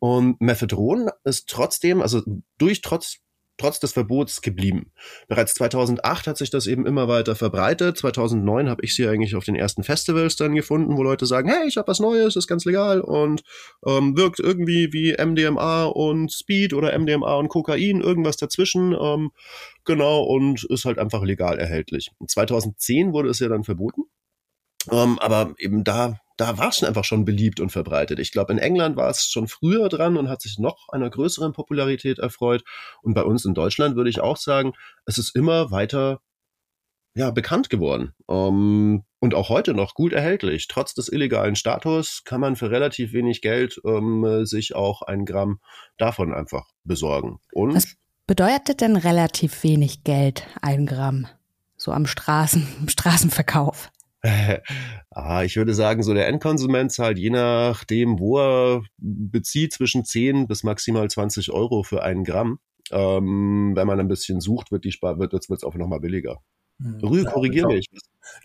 Und 0.00 0.40
Methadron 0.40 1.10
ist 1.24 1.48
trotzdem, 1.48 2.02
also 2.02 2.22
durch 2.58 2.82
trotz 2.82 3.18
trotz 3.58 3.80
des 3.80 3.92
Verbots 3.92 4.40
geblieben. 4.40 4.92
Bereits 5.26 5.54
2008 5.54 6.26
hat 6.26 6.38
sich 6.38 6.50
das 6.50 6.66
eben 6.66 6.86
immer 6.86 7.08
weiter 7.08 7.36
verbreitet. 7.36 7.98
2009 7.98 8.68
habe 8.68 8.84
ich 8.84 8.94
sie 8.94 9.06
eigentlich 9.06 9.34
auf 9.34 9.44
den 9.44 9.56
ersten 9.56 9.82
Festivals 9.82 10.36
dann 10.36 10.54
gefunden, 10.54 10.96
wo 10.96 11.02
Leute 11.02 11.26
sagen, 11.26 11.48
hey, 11.48 11.68
ich 11.68 11.76
habe 11.76 11.88
was 11.88 12.00
Neues, 12.00 12.36
ist 12.36 12.46
ganz 12.46 12.64
legal 12.64 13.00
und 13.00 13.42
ähm, 13.84 14.16
wirkt 14.16 14.40
irgendwie 14.40 14.92
wie 14.92 15.14
MDMA 15.18 15.84
und 15.84 16.32
Speed 16.32 16.72
oder 16.72 16.96
MDMA 16.98 17.34
und 17.34 17.48
Kokain, 17.48 18.00
irgendwas 18.00 18.36
dazwischen. 18.36 18.96
Ähm, 18.98 19.32
genau, 19.84 20.22
und 20.22 20.64
ist 20.64 20.84
halt 20.84 20.98
einfach 20.98 21.22
legal 21.22 21.58
erhältlich. 21.58 22.10
2010 22.26 23.12
wurde 23.12 23.28
es 23.28 23.40
ja 23.40 23.48
dann 23.48 23.64
verboten. 23.64 24.02
Ähm, 24.90 25.18
aber 25.18 25.54
eben 25.58 25.84
da 25.84 26.20
da 26.38 26.56
war 26.56 26.68
es 26.68 26.82
einfach 26.82 27.04
schon 27.04 27.24
beliebt 27.24 27.60
und 27.60 27.70
verbreitet. 27.70 28.18
Ich 28.20 28.32
glaube, 28.32 28.52
in 28.52 28.58
England 28.58 28.96
war 28.96 29.10
es 29.10 29.24
schon 29.24 29.48
früher 29.48 29.88
dran 29.88 30.16
und 30.16 30.28
hat 30.28 30.40
sich 30.40 30.58
noch 30.58 30.88
einer 30.88 31.10
größeren 31.10 31.52
Popularität 31.52 32.18
erfreut. 32.20 32.62
Und 33.02 33.14
bei 33.14 33.24
uns 33.24 33.44
in 33.44 33.54
Deutschland 33.54 33.96
würde 33.96 34.08
ich 34.08 34.20
auch 34.20 34.36
sagen, 34.36 34.72
es 35.04 35.18
ist 35.18 35.34
immer 35.34 35.70
weiter 35.72 36.20
ja, 37.14 37.32
bekannt 37.32 37.68
geworden. 37.68 38.14
Um, 38.26 38.94
ähm, 38.94 39.04
und 39.20 39.34
auch 39.34 39.48
heute 39.48 39.74
noch 39.74 39.94
gut 39.94 40.12
erhältlich. 40.12 40.68
Trotz 40.68 40.94
des 40.94 41.10
illegalen 41.10 41.56
Status 41.56 42.22
kann 42.24 42.40
man 42.40 42.54
für 42.54 42.70
relativ 42.70 43.12
wenig 43.12 43.42
Geld 43.42 43.76
um, 43.78 44.24
ähm, 44.24 44.46
sich 44.46 44.76
auch 44.76 45.02
ein 45.02 45.24
Gramm 45.24 45.58
davon 45.96 46.32
einfach 46.32 46.68
besorgen. 46.84 47.40
Und 47.52 47.74
Was 47.74 47.96
bedeutet 48.28 48.80
denn 48.80 48.94
relativ 48.94 49.64
wenig 49.64 50.04
Geld, 50.04 50.46
ein 50.62 50.86
Gramm? 50.86 51.26
So 51.76 51.90
am 51.90 52.06
Straßen, 52.06 52.64
im 52.80 52.88
Straßenverkauf? 52.88 53.90
Ah, 55.10 55.42
ich 55.44 55.56
würde 55.56 55.74
sagen, 55.74 56.02
so 56.02 56.14
der 56.14 56.26
Endkonsument 56.26 56.92
zahlt 56.92 57.18
je 57.18 57.30
nachdem, 57.30 58.18
wo 58.18 58.38
er 58.38 58.82
bezieht, 58.96 59.72
zwischen 59.72 60.04
10 60.04 60.48
bis 60.48 60.64
maximal 60.64 61.08
20 61.08 61.52
Euro 61.52 61.82
für 61.82 62.02
einen 62.02 62.24
Gramm. 62.24 62.58
Ähm, 62.90 63.72
wenn 63.74 63.86
man 63.86 64.00
ein 64.00 64.08
bisschen 64.08 64.40
sucht, 64.40 64.72
wird 64.72 64.84
die 64.84 64.92
Spar 64.92 65.18
wird 65.18 65.32
es 65.34 65.62
auch 65.62 65.74
nochmal 65.74 66.00
billiger. 66.00 66.40
Hm. 66.80 67.00
Rü, 67.00 67.24
korrigiere 67.24 67.68
mich. 67.68 67.86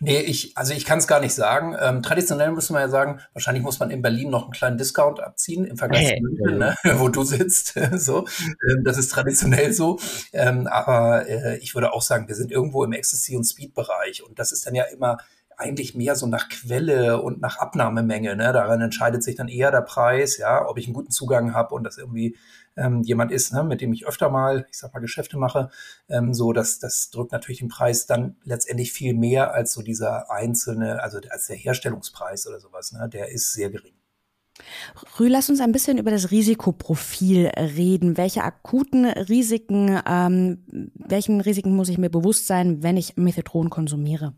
Nee, 0.00 0.20
ich, 0.20 0.56
also 0.56 0.72
ich 0.72 0.84
kann 0.84 0.98
es 0.98 1.06
gar 1.06 1.20
nicht 1.20 1.34
sagen. 1.34 1.76
Ähm, 1.80 2.02
traditionell 2.02 2.50
muss 2.50 2.70
man 2.70 2.80
ja 2.80 2.88
sagen, 2.88 3.20
wahrscheinlich 3.32 3.62
muss 3.62 3.78
man 3.78 3.90
in 3.90 4.02
Berlin 4.02 4.30
noch 4.30 4.44
einen 4.44 4.52
kleinen 4.52 4.78
Discount 4.78 5.20
abziehen 5.20 5.66
im 5.66 5.76
Vergleich 5.76 6.08
hey. 6.08 6.16
zu 6.16 6.22
München, 6.22 6.58
ne, 6.58 6.76
wo 6.98 7.08
du 7.08 7.22
sitzt. 7.22 7.74
so, 7.92 8.26
ähm, 8.70 8.82
das 8.84 8.98
ist 8.98 9.10
traditionell 9.10 9.72
so. 9.72 9.98
Ähm, 10.32 10.66
aber 10.66 11.28
äh, 11.28 11.58
ich 11.58 11.74
würde 11.74 11.92
auch 11.92 12.02
sagen, 12.02 12.28
wir 12.28 12.34
sind 12.34 12.50
irgendwo 12.50 12.82
im 12.84 12.92
Ecstasy- 12.92 13.36
und 13.36 13.44
Speed-Bereich. 13.44 14.24
Und 14.24 14.38
das 14.38 14.52
ist 14.52 14.66
dann 14.66 14.74
ja 14.74 14.84
immer 14.84 15.18
eigentlich 15.56 15.94
mehr 15.94 16.16
so 16.16 16.26
nach 16.26 16.48
Quelle 16.48 17.20
und 17.20 17.40
nach 17.40 17.58
Abnahmemenge. 17.58 18.36
Ne? 18.36 18.52
Daran 18.52 18.80
entscheidet 18.80 19.22
sich 19.22 19.36
dann 19.36 19.48
eher 19.48 19.70
der 19.70 19.82
Preis, 19.82 20.38
ja, 20.38 20.68
ob 20.68 20.78
ich 20.78 20.86
einen 20.86 20.94
guten 20.94 21.10
Zugang 21.10 21.54
habe 21.54 21.74
und 21.74 21.84
das 21.84 21.98
irgendwie 21.98 22.36
ähm, 22.76 23.02
jemand 23.02 23.32
ist, 23.32 23.52
ne, 23.52 23.62
mit 23.64 23.80
dem 23.80 23.92
ich 23.92 24.06
öfter 24.06 24.30
mal, 24.30 24.66
ich 24.70 24.78
sag 24.78 24.92
mal, 24.92 25.00
Geschäfte 25.00 25.36
mache, 25.36 25.70
ähm, 26.08 26.34
so, 26.34 26.52
dass 26.52 26.78
das 26.78 27.10
drückt 27.10 27.32
natürlich 27.32 27.60
den 27.60 27.68
Preis 27.68 28.06
dann 28.06 28.36
letztendlich 28.44 28.92
viel 28.92 29.14
mehr 29.14 29.52
als 29.52 29.72
so 29.72 29.82
dieser 29.82 30.30
einzelne, 30.30 31.02
also 31.02 31.18
als 31.30 31.46
der 31.46 31.56
Herstellungspreis 31.56 32.46
oder 32.46 32.60
sowas, 32.60 32.92
ne, 32.92 33.08
der 33.08 33.30
ist 33.30 33.52
sehr 33.52 33.70
gering. 33.70 33.94
Rü, 35.18 35.28
lass 35.28 35.50
uns 35.50 35.60
ein 35.60 35.72
bisschen 35.72 35.98
über 35.98 36.12
das 36.12 36.30
Risikoprofil 36.30 37.50
reden. 37.56 38.16
Welche 38.16 38.44
akuten 38.44 39.04
Risiken, 39.04 40.00
ähm, 40.08 40.90
welchen 40.94 41.40
Risiken 41.40 41.74
muss 41.74 41.88
ich 41.88 41.98
mir 41.98 42.10
bewusst 42.10 42.46
sein, 42.46 42.82
wenn 42.82 42.96
ich 42.96 43.16
Methadron 43.16 43.68
konsumiere? 43.68 44.34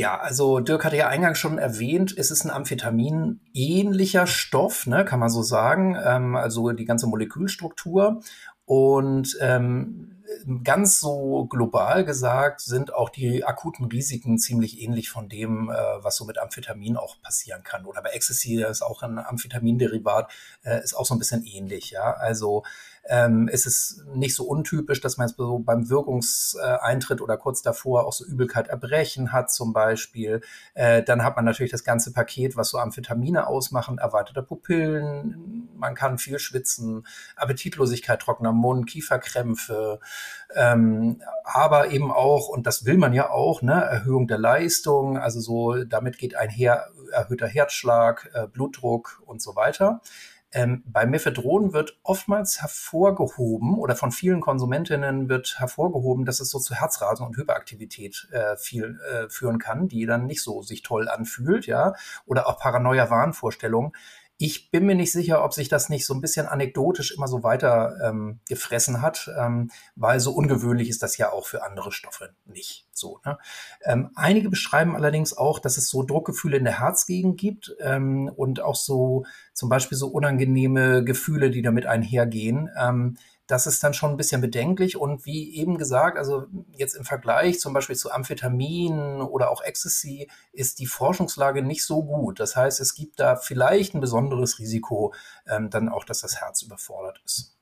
Ja, 0.00 0.18
also 0.18 0.60
Dirk 0.60 0.86
hatte 0.86 0.96
ja 0.96 1.08
eingangs 1.08 1.38
schon 1.38 1.58
erwähnt, 1.58 2.14
es 2.16 2.30
ist 2.30 2.46
ein 2.46 2.50
Amphetamin-ähnlicher 2.50 4.26
Stoff, 4.26 4.86
ne, 4.86 5.04
kann 5.04 5.20
man 5.20 5.28
so 5.28 5.42
sagen, 5.42 5.94
ähm, 6.02 6.36
also 6.36 6.70
die 6.72 6.86
ganze 6.86 7.06
Molekülstruktur. 7.06 8.22
Und 8.64 9.36
ähm, 9.42 10.22
ganz 10.64 11.00
so 11.00 11.44
global 11.50 12.06
gesagt 12.06 12.62
sind 12.62 12.94
auch 12.94 13.10
die 13.10 13.44
akuten 13.44 13.84
Risiken 13.86 14.38
ziemlich 14.38 14.80
ähnlich 14.80 15.10
von 15.10 15.28
dem, 15.28 15.68
äh, 15.68 15.74
was 15.74 16.16
so 16.16 16.24
mit 16.24 16.38
Amphetamin 16.38 16.96
auch 16.96 17.20
passieren 17.20 17.62
kann. 17.62 17.84
Oder 17.84 18.00
bei 18.00 18.10
Ecstasy, 18.10 18.56
das 18.56 18.78
ist 18.78 18.82
auch 18.82 19.02
ein 19.02 19.18
Amphetaminderivat, 19.18 20.32
äh, 20.62 20.82
ist 20.82 20.94
auch 20.94 21.04
so 21.04 21.14
ein 21.14 21.18
bisschen 21.18 21.44
ähnlich. 21.44 21.90
Ja, 21.90 22.14
also 22.14 22.62
ähm, 23.10 23.48
ist 23.48 23.66
es 23.66 24.04
nicht 24.14 24.36
so 24.36 24.44
untypisch, 24.44 25.00
dass 25.00 25.16
man 25.16 25.26
jetzt 25.26 25.36
so 25.36 25.58
beim 25.58 25.90
Wirkungseintritt 25.90 27.20
oder 27.20 27.36
kurz 27.36 27.60
davor 27.60 28.06
auch 28.06 28.12
so 28.12 28.24
Übelkeit, 28.24 28.68
Erbrechen 28.68 29.32
hat 29.32 29.50
zum 29.50 29.72
Beispiel. 29.72 30.42
Äh, 30.74 31.02
dann 31.02 31.24
hat 31.24 31.34
man 31.34 31.44
natürlich 31.44 31.72
das 31.72 31.82
ganze 31.82 32.12
Paket, 32.12 32.56
was 32.56 32.68
so 32.68 32.78
Amphetamine 32.78 33.48
ausmachen, 33.48 33.98
erweiterte 33.98 34.44
Pupillen, 34.44 35.68
man 35.76 35.96
kann 35.96 36.18
viel 36.18 36.38
schwitzen, 36.38 37.04
Appetitlosigkeit, 37.34 38.20
trockener 38.20 38.52
Mund, 38.52 38.88
Kieferkrämpfe, 38.88 39.98
ähm, 40.54 41.20
aber 41.42 41.90
eben 41.90 42.12
auch, 42.12 42.48
und 42.48 42.66
das 42.68 42.84
will 42.84 42.96
man 42.96 43.12
ja 43.12 43.30
auch, 43.30 43.60
ne, 43.60 43.72
Erhöhung 43.72 44.28
der 44.28 44.38
Leistung, 44.38 45.18
also 45.18 45.40
so, 45.40 45.82
damit 45.82 46.18
geht 46.18 46.36
einher 46.36 46.86
erhöhter 47.10 47.48
Herzschlag, 47.48 48.30
äh, 48.34 48.46
Blutdruck 48.46 49.20
und 49.26 49.42
so 49.42 49.56
weiter. 49.56 50.00
Ähm, 50.52 50.82
bei 50.84 51.06
Mephedron 51.06 51.72
wird 51.72 51.98
oftmals 52.02 52.60
hervorgehoben 52.60 53.78
oder 53.78 53.94
von 53.94 54.10
vielen 54.10 54.40
Konsumentinnen 54.40 55.28
wird 55.28 55.60
hervorgehoben, 55.60 56.24
dass 56.24 56.40
es 56.40 56.50
so 56.50 56.58
zu 56.58 56.74
Herzrasen 56.74 57.24
und 57.24 57.36
Hyperaktivität 57.36 58.28
äh, 58.32 58.56
viel 58.56 58.98
äh, 59.12 59.28
führen 59.28 59.58
kann, 59.58 59.86
die 59.86 60.06
dann 60.06 60.26
nicht 60.26 60.42
so 60.42 60.62
sich 60.62 60.82
toll 60.82 61.08
anfühlt, 61.08 61.66
ja, 61.66 61.94
oder 62.26 62.48
auch 62.48 62.58
Paranoia-Wahnvorstellungen. 62.58 63.92
Ich 64.42 64.70
bin 64.70 64.86
mir 64.86 64.94
nicht 64.94 65.12
sicher, 65.12 65.44
ob 65.44 65.52
sich 65.52 65.68
das 65.68 65.90
nicht 65.90 66.06
so 66.06 66.14
ein 66.14 66.22
bisschen 66.22 66.46
anekdotisch 66.46 67.12
immer 67.14 67.28
so 67.28 67.42
weiter 67.42 67.98
ähm, 68.02 68.40
gefressen 68.48 69.02
hat, 69.02 69.30
ähm, 69.38 69.70
weil 69.96 70.18
so 70.18 70.32
ungewöhnlich 70.32 70.88
ist 70.88 71.02
das 71.02 71.18
ja 71.18 71.30
auch 71.30 71.46
für 71.46 71.62
andere 71.62 71.92
Stoffe 71.92 72.30
nicht 72.46 72.86
so. 72.90 73.20
Ne? 73.26 73.36
Ähm, 73.84 74.08
einige 74.14 74.48
beschreiben 74.48 74.96
allerdings 74.96 75.36
auch, 75.36 75.58
dass 75.58 75.76
es 75.76 75.90
so 75.90 76.04
Druckgefühle 76.04 76.56
in 76.56 76.64
der 76.64 76.80
Herzgegend 76.80 77.38
gibt 77.38 77.76
ähm, 77.80 78.32
und 78.34 78.62
auch 78.62 78.76
so 78.76 79.26
zum 79.52 79.68
Beispiel 79.68 79.98
so 79.98 80.08
unangenehme 80.08 81.04
Gefühle, 81.04 81.50
die 81.50 81.60
damit 81.60 81.84
einhergehen. 81.84 82.70
Das 83.50 83.66
ist 83.66 83.82
dann 83.82 83.94
schon 83.94 84.12
ein 84.12 84.16
bisschen 84.16 84.40
bedenklich. 84.40 84.96
Und 84.96 85.26
wie 85.26 85.56
eben 85.56 85.76
gesagt, 85.76 86.16
also 86.16 86.46
jetzt 86.76 86.94
im 86.94 87.04
Vergleich 87.04 87.58
zum 87.58 87.72
Beispiel 87.72 87.96
zu 87.96 88.12
Amphetamin 88.12 89.20
oder 89.20 89.50
auch 89.50 89.62
Ecstasy 89.62 90.30
ist 90.52 90.78
die 90.78 90.86
Forschungslage 90.86 91.62
nicht 91.62 91.84
so 91.84 92.04
gut. 92.04 92.38
Das 92.38 92.54
heißt, 92.54 92.78
es 92.78 92.94
gibt 92.94 93.18
da 93.18 93.34
vielleicht 93.34 93.94
ein 93.94 94.00
besonderes 94.00 94.60
Risiko, 94.60 95.14
ähm, 95.48 95.68
dann 95.68 95.88
auch, 95.88 96.04
dass 96.04 96.20
das 96.20 96.40
Herz 96.40 96.62
überfordert 96.62 97.20
ist. 97.24 97.59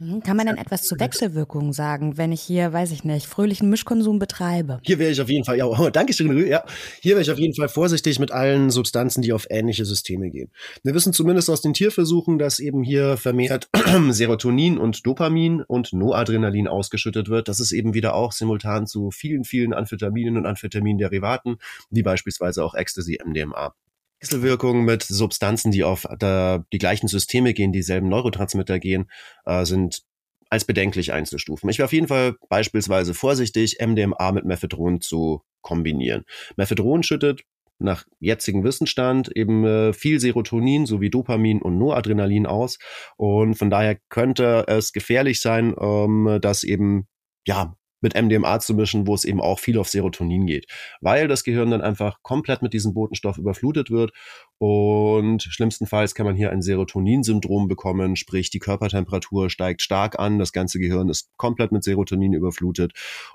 Mhm. 0.00 0.22
Kann 0.22 0.36
man 0.36 0.46
denn 0.46 0.56
etwas 0.56 0.82
zu 0.82 0.98
Wechselwirkungen 0.98 1.74
sagen, 1.74 2.16
wenn 2.16 2.32
ich 2.32 2.40
hier, 2.40 2.72
weiß 2.72 2.90
ich 2.90 3.04
nicht, 3.04 3.26
fröhlichen 3.26 3.68
Mischkonsum 3.68 4.18
betreibe? 4.18 4.80
Hier 4.82 4.98
wäre 4.98 5.10
ich 5.10 5.20
auf 5.20 5.28
jeden 5.28 5.44
Fall, 5.44 5.58
ja, 5.58 5.66
oh, 5.66 5.90
danke 5.90 6.14
schön, 6.14 6.46
ja, 6.48 6.64
hier 7.00 7.12
wäre 7.12 7.22
ich 7.22 7.30
auf 7.30 7.38
jeden 7.38 7.54
Fall 7.54 7.68
vorsichtig 7.68 8.18
mit 8.18 8.32
allen 8.32 8.70
Substanzen, 8.70 9.20
die 9.20 9.34
auf 9.34 9.46
ähnliche 9.50 9.84
Systeme 9.84 10.30
gehen. 10.30 10.50
Wir 10.82 10.94
wissen 10.94 11.12
zumindest 11.12 11.50
aus 11.50 11.60
den 11.60 11.74
Tierversuchen, 11.74 12.38
dass 12.38 12.60
eben 12.60 12.82
hier 12.82 13.18
vermehrt 13.18 13.68
Serotonin 14.10 14.78
und 14.78 15.06
Dopamin 15.06 15.62
und 15.62 15.92
Noadrenalin 15.92 16.66
ausgeschüttet 16.66 17.28
wird. 17.28 17.48
Das 17.48 17.60
ist 17.60 17.72
eben 17.72 17.92
wieder 17.92 18.14
auch 18.14 18.32
simultan 18.32 18.86
zu 18.86 19.10
vielen, 19.10 19.44
vielen 19.44 19.74
Amphetaminen 19.74 20.38
und 20.38 20.46
Amphetaminderivaten, 20.46 21.56
wie 21.90 22.02
beispielsweise 22.02 22.64
auch 22.64 22.74
Ecstasy, 22.74 23.18
MDMA. 23.22 23.74
Wechselwirkungen 24.20 24.84
mit 24.84 25.02
Substanzen, 25.02 25.70
die 25.72 25.84
auf 25.84 26.06
der, 26.20 26.64
die 26.72 26.78
gleichen 26.78 27.08
Systeme 27.08 27.54
gehen, 27.54 27.72
dieselben 27.72 28.08
Neurotransmitter 28.08 28.78
gehen, 28.78 29.10
äh, 29.46 29.64
sind 29.64 30.02
als 30.50 30.64
bedenklich 30.64 31.12
einzustufen. 31.12 31.70
Ich 31.70 31.78
wäre 31.78 31.86
auf 31.86 31.92
jeden 31.92 32.08
Fall 32.08 32.36
beispielsweise 32.48 33.14
vorsichtig, 33.14 33.78
MDMA 33.80 34.32
mit 34.32 34.44
Mephedron 34.44 35.00
zu 35.00 35.42
kombinieren. 35.62 36.24
Mephedron 36.56 37.02
schüttet 37.02 37.42
nach 37.78 38.04
jetzigem 38.18 38.62
Wissensstand 38.62 39.34
eben 39.34 39.64
äh, 39.64 39.92
viel 39.92 40.20
Serotonin 40.20 40.86
sowie 40.86 41.08
Dopamin 41.08 41.62
und 41.62 41.78
Noradrenalin 41.78 42.46
aus. 42.46 42.78
Und 43.16 43.54
von 43.54 43.70
daher 43.70 43.96
könnte 44.10 44.64
es 44.66 44.92
gefährlich 44.92 45.40
sein, 45.40 45.74
ähm, 45.80 46.38
dass 46.42 46.62
eben 46.62 47.06
ja 47.46 47.74
mit 48.00 48.20
MDMA 48.20 48.60
zu 48.60 48.74
mischen, 48.74 49.06
wo 49.06 49.14
es 49.14 49.24
eben 49.24 49.40
auch 49.40 49.58
viel 49.58 49.78
auf 49.78 49.88
Serotonin 49.88 50.46
geht, 50.46 50.66
weil 51.00 51.28
das 51.28 51.44
Gehirn 51.44 51.70
dann 51.70 51.82
einfach 51.82 52.22
komplett 52.22 52.62
mit 52.62 52.72
diesem 52.72 52.94
Botenstoff 52.94 53.38
überflutet 53.38 53.90
wird 53.90 54.12
und 54.58 55.42
schlimmstenfalls 55.42 56.14
kann 56.14 56.26
man 56.26 56.36
hier 56.36 56.50
ein 56.50 56.62
Serotonin-Syndrom 56.62 57.68
bekommen, 57.68 58.16
sprich 58.16 58.50
die 58.50 58.58
Körpertemperatur 58.58 59.50
steigt 59.50 59.82
stark 59.82 60.18
an, 60.18 60.38
das 60.38 60.52
ganze 60.52 60.78
Gehirn 60.78 61.08
ist 61.08 61.30
komplett 61.36 61.72
mit 61.72 61.84
Serotonin 61.84 62.32
überflutet 62.32 62.92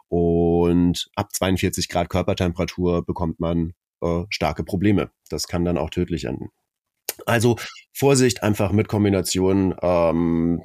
und 0.07 1.09
ab 1.15 1.33
42 1.33 1.89
Grad 1.89 2.09
Körpertemperatur 2.09 3.05
bekommt 3.05 3.39
man 3.39 3.73
äh, 4.01 4.23
starke 4.29 4.63
Probleme. 4.63 5.09
Das 5.29 5.47
kann 5.47 5.65
dann 5.65 5.77
auch 5.77 5.89
tödlich 5.89 6.25
enden. 6.25 6.49
Also 7.25 7.55
Vorsicht 7.93 8.43
einfach 8.43 8.71
mit 8.71 8.87
Kombinationen 8.87 9.73
ähm, 9.81 10.61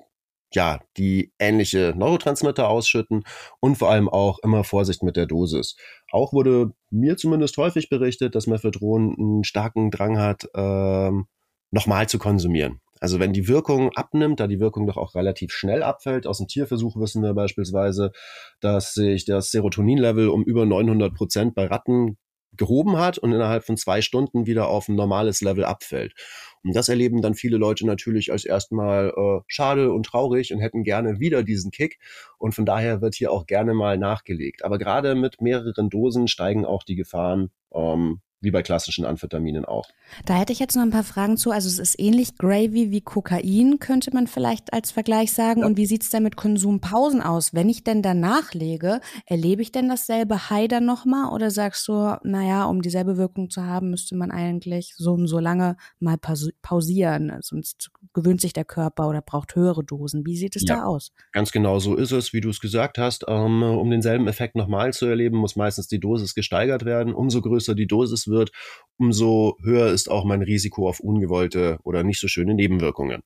ja, 0.53 0.81
die 0.97 1.33
ähnliche 1.39 1.95
Neurotransmitter 1.97 2.69
ausschütten 2.69 3.25
und 3.61 3.77
vor 3.77 3.91
allem 3.91 4.09
auch 4.09 4.39
immer 4.43 4.65
Vorsicht 4.65 5.03
mit 5.03 5.17
der 5.17 5.27
Dosis. 5.27 5.77
Auch 6.11 6.33
wurde 6.33 6.73
mir 6.91 7.17
zumindest 7.17 7.57
häufig 7.57 7.89
berichtet, 7.89 8.35
dass 8.35 8.47
Mephedron 8.47 9.17
einen 9.19 9.45
starken 9.45 9.91
Drang 9.91 10.19
hat, 10.19 10.49
ähm, 10.55 11.27
nochmal 11.71 12.09
zu 12.09 12.19
konsumieren. 12.19 12.81
Also 13.01 13.19
wenn 13.19 13.33
die 13.33 13.49
Wirkung 13.49 13.91
abnimmt, 13.95 14.41
da 14.41 14.47
die 14.47 14.61
Wirkung 14.61 14.87
doch 14.87 14.99
auch 14.99 15.15
relativ 15.15 15.53
schnell 15.53 15.83
abfällt, 15.83 16.27
aus 16.27 16.39
dem 16.39 16.49
Tierversuch 16.49 16.97
wissen 16.97 17.23
wir 17.23 17.33
beispielsweise, 17.33 18.13
dass 18.61 18.93
sich 18.93 19.25
das 19.25 19.51
Serotoninlevel 19.51 20.29
um 20.29 20.45
über 20.45 20.67
900 20.67 21.15
Prozent 21.15 21.55
bei 21.55 21.67
Ratten 21.67 22.19
gehoben 22.57 22.99
hat 22.99 23.19
und 23.19 23.33
innerhalb 23.33 23.65
von 23.65 23.77
zwei 23.77 24.03
Stunden 24.03 24.47
wieder 24.47 24.69
auf 24.69 24.89
ein 24.89 24.95
normales 24.95 25.41
Level 25.41 25.65
abfällt. 25.65 26.15
Und 26.63 26.75
das 26.75 26.89
erleben 26.89 27.23
dann 27.23 27.35
viele 27.35 27.57
Leute 27.57 27.87
natürlich 27.87 28.33
als 28.33 28.45
erstmal 28.45 29.11
äh, 29.17 29.41
schade 29.47 29.93
und 29.93 30.05
traurig 30.07 30.53
und 30.53 30.61
hätten 30.61 30.83
gerne 30.83 31.21
wieder 31.21 31.43
diesen 31.43 31.71
Kick. 31.71 31.99
Und 32.39 32.55
von 32.55 32.67
daher 32.67 33.01
wird 33.01 33.15
hier 33.15 33.33
auch 33.33 33.47
gerne 33.47 33.75
mal 33.75 33.97
nachgelegt. 33.99 34.65
Aber 34.65 34.79
gerade 34.79 35.15
mit 35.15 35.41
mehreren 35.41 35.89
Dosen 35.89 36.29
steigen 36.29 36.65
auch 36.65 36.83
die 36.83 36.97
Gefahren, 36.97 37.51
ähm, 37.73 38.21
wie 38.41 38.51
bei 38.51 38.63
klassischen 38.63 39.05
Amphetaminen 39.05 39.65
auch. 39.65 39.87
Da 40.25 40.35
hätte 40.35 40.53
ich 40.53 40.59
jetzt 40.59 40.75
noch 40.75 40.83
ein 40.83 40.91
paar 40.91 41.05
Fragen 41.05 41.37
zu. 41.37 41.51
Also 41.51 41.69
es 41.69 41.79
ist 41.79 41.99
ähnlich 42.01 42.37
Gravy 42.39 42.91
wie 42.91 43.01
Kokain, 43.01 43.79
könnte 43.79 44.13
man 44.13 44.27
vielleicht 44.27 44.73
als 44.73 44.91
Vergleich 44.91 45.33
sagen. 45.33 45.61
Ja. 45.61 45.67
Und 45.67 45.77
wie 45.77 45.87
sieht 45.87 46.03
es 46.03 46.11
denn 46.11 46.23
mit 46.23 46.37
Konsumpausen 46.37 47.21
aus? 47.23 47.53
Wenn 47.55 47.69
ich 47.69 47.85
denn 47.85 48.03
danach 48.03 48.55
lege, 48.55 49.01
erlebe 49.27 49.63
ich 49.63 49.73
denn 49.73 49.89
dasselbe 49.89 50.51
High 50.51 50.69
dann 50.69 50.87
nochmal? 50.87 51.33
Oder 51.33 51.51
sagst 51.51 51.87
du, 51.89 52.17
naja, 52.23 52.65
um 52.65 52.83
dieselbe 52.83 53.17
Wirkung 53.17 53.51
zu 53.51 53.65
haben, 53.65 53.91
müsste 53.91 54.17
man 54.17 54.31
eigentlich 54.31 54.95
so 54.97 55.13
und 55.13 55.27
so 55.27 55.39
lange 55.39 55.77
mal 55.99 56.17
pausieren, 56.63 57.33
sonst 57.41 57.91
gewöhnt 58.15 58.41
sich 58.41 58.53
der 58.53 58.65
Körper 58.65 59.09
oder 59.09 59.21
braucht 59.21 59.55
höhere 59.55 59.85
Dosen. 59.85 60.25
Wie 60.27 60.37
sieht 60.37 60.57
es 60.57 60.65
ja, 60.67 60.77
da 60.77 60.85
aus? 60.85 61.13
Ganz 61.33 61.53
genau 61.53 61.79
so 61.79 61.95
ist 61.95 62.13
es, 62.13 62.33
wie 62.33 62.41
du 62.41 62.49
es 62.49 62.61
gesagt 62.61 62.99
hast. 62.99 63.25
Ähm, 63.29 63.63
um 63.63 63.91
denselben 63.91 64.27
Effekt 64.29 64.57
nochmal 64.57 64.93
zu 64.93 65.07
erleben, 65.07 65.37
muss 65.37 65.57
meistens 65.57 65.89
die 65.89 66.01
Dosis 66.01 66.35
gesteigert 66.35 66.85
werden. 66.85 67.15
Umso 67.15 67.43
größer 67.43 67.75
die 67.75 67.87
Dosis 67.87 68.30
wird, 68.31 68.53
umso 69.01 69.57
höher 69.63 69.89
ist 69.89 70.11
auch 70.11 70.25
mein 70.25 70.43
Risiko 70.43 70.89
auf 70.89 71.01
ungewollte 71.01 71.79
oder 71.85 72.03
nicht 72.03 72.21
so 72.21 72.29
schöne 72.29 72.55
Nebenwirkungen. 72.55 73.23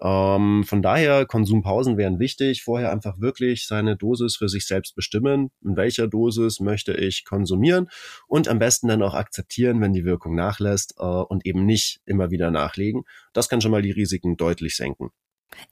Ähm, 0.00 0.64
von 0.64 0.82
daher, 0.82 1.24
Konsumpausen 1.24 1.96
wären 1.96 2.18
wichtig. 2.18 2.62
Vorher 2.62 2.92
einfach 2.92 3.18
wirklich 3.18 3.66
seine 3.66 3.96
Dosis 3.96 4.36
für 4.36 4.50
sich 4.50 4.66
selbst 4.66 4.94
bestimmen. 4.94 5.50
In 5.64 5.76
welcher 5.76 6.06
Dosis 6.06 6.60
möchte 6.60 6.92
ich 6.92 7.24
konsumieren 7.24 7.88
und 8.28 8.46
am 8.46 8.58
besten 8.58 8.88
dann 8.88 9.02
auch 9.02 9.14
akzeptieren, 9.14 9.80
wenn 9.80 9.94
die 9.94 10.04
Wirkung 10.04 10.34
nachlässt 10.34 10.94
äh, 10.98 11.02
und 11.02 11.46
eben 11.46 11.64
nicht 11.64 12.00
immer 12.04 12.30
wieder 12.30 12.50
nachlegen. 12.50 13.04
Das 13.32 13.48
kann 13.48 13.62
schon 13.62 13.70
mal 13.70 13.82
die 13.82 13.92
Risiken 13.92 14.36
deutlich 14.36 14.76
senken. 14.76 15.10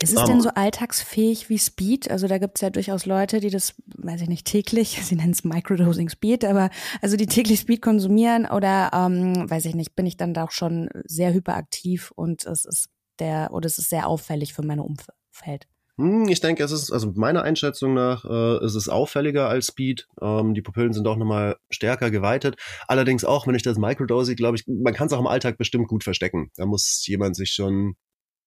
Ist 0.00 0.16
es 0.16 0.24
denn 0.24 0.40
so 0.40 0.50
alltagsfähig 0.50 1.48
wie 1.48 1.58
Speed? 1.58 2.10
Also 2.10 2.26
da 2.26 2.38
gibt 2.38 2.56
es 2.56 2.62
ja 2.62 2.70
durchaus 2.70 3.06
Leute, 3.06 3.40
die 3.40 3.50
das, 3.50 3.74
weiß 3.96 4.22
ich 4.22 4.28
nicht, 4.28 4.46
täglich, 4.46 5.00
sie 5.02 5.16
nennen 5.16 5.32
es 5.32 5.44
Microdosing 5.44 6.08
Speed, 6.08 6.44
aber 6.44 6.70
also 7.02 7.16
die 7.16 7.26
täglich 7.26 7.60
Speed 7.60 7.82
konsumieren 7.82 8.46
oder 8.46 8.90
ähm, 8.92 9.48
weiß 9.48 9.66
ich 9.66 9.74
nicht, 9.74 9.94
bin 9.94 10.06
ich 10.06 10.16
dann 10.16 10.34
da 10.34 10.44
auch 10.44 10.50
schon 10.50 10.88
sehr 11.04 11.32
hyperaktiv 11.32 12.12
und 12.14 12.44
es 12.46 12.64
ist 12.64 12.88
der, 13.18 13.50
oder 13.52 13.66
es 13.66 13.78
ist 13.78 13.90
sehr 13.90 14.08
auffällig 14.08 14.54
für 14.54 14.62
mein 14.62 14.80
Umfeld. 14.80 15.66
Hm, 15.96 16.26
ich 16.28 16.40
denke, 16.40 16.64
es 16.64 16.72
ist, 16.72 16.90
also 16.90 17.12
meiner 17.14 17.42
Einschätzung 17.42 17.94
nach, 17.94 18.24
äh, 18.24 18.64
ist 18.64 18.74
es 18.74 18.88
auffälliger 18.88 19.48
als 19.48 19.68
Speed. 19.68 20.08
Ähm, 20.20 20.52
die 20.54 20.62
Pupillen 20.62 20.92
sind 20.92 21.06
auch 21.06 21.16
nochmal 21.16 21.56
stärker 21.70 22.10
geweitet. 22.10 22.56
Allerdings 22.88 23.24
auch, 23.24 23.46
wenn 23.46 23.54
ich 23.54 23.62
das 23.62 23.78
Microdose, 23.78 24.34
glaube 24.34 24.56
ich, 24.56 24.64
man 24.66 24.92
kann 24.92 25.06
es 25.06 25.12
auch 25.12 25.20
im 25.20 25.28
Alltag 25.28 25.56
bestimmt 25.56 25.86
gut 25.86 26.02
verstecken. 26.02 26.50
Da 26.56 26.66
muss 26.66 27.06
jemand 27.06 27.36
sich 27.36 27.52
schon 27.52 27.94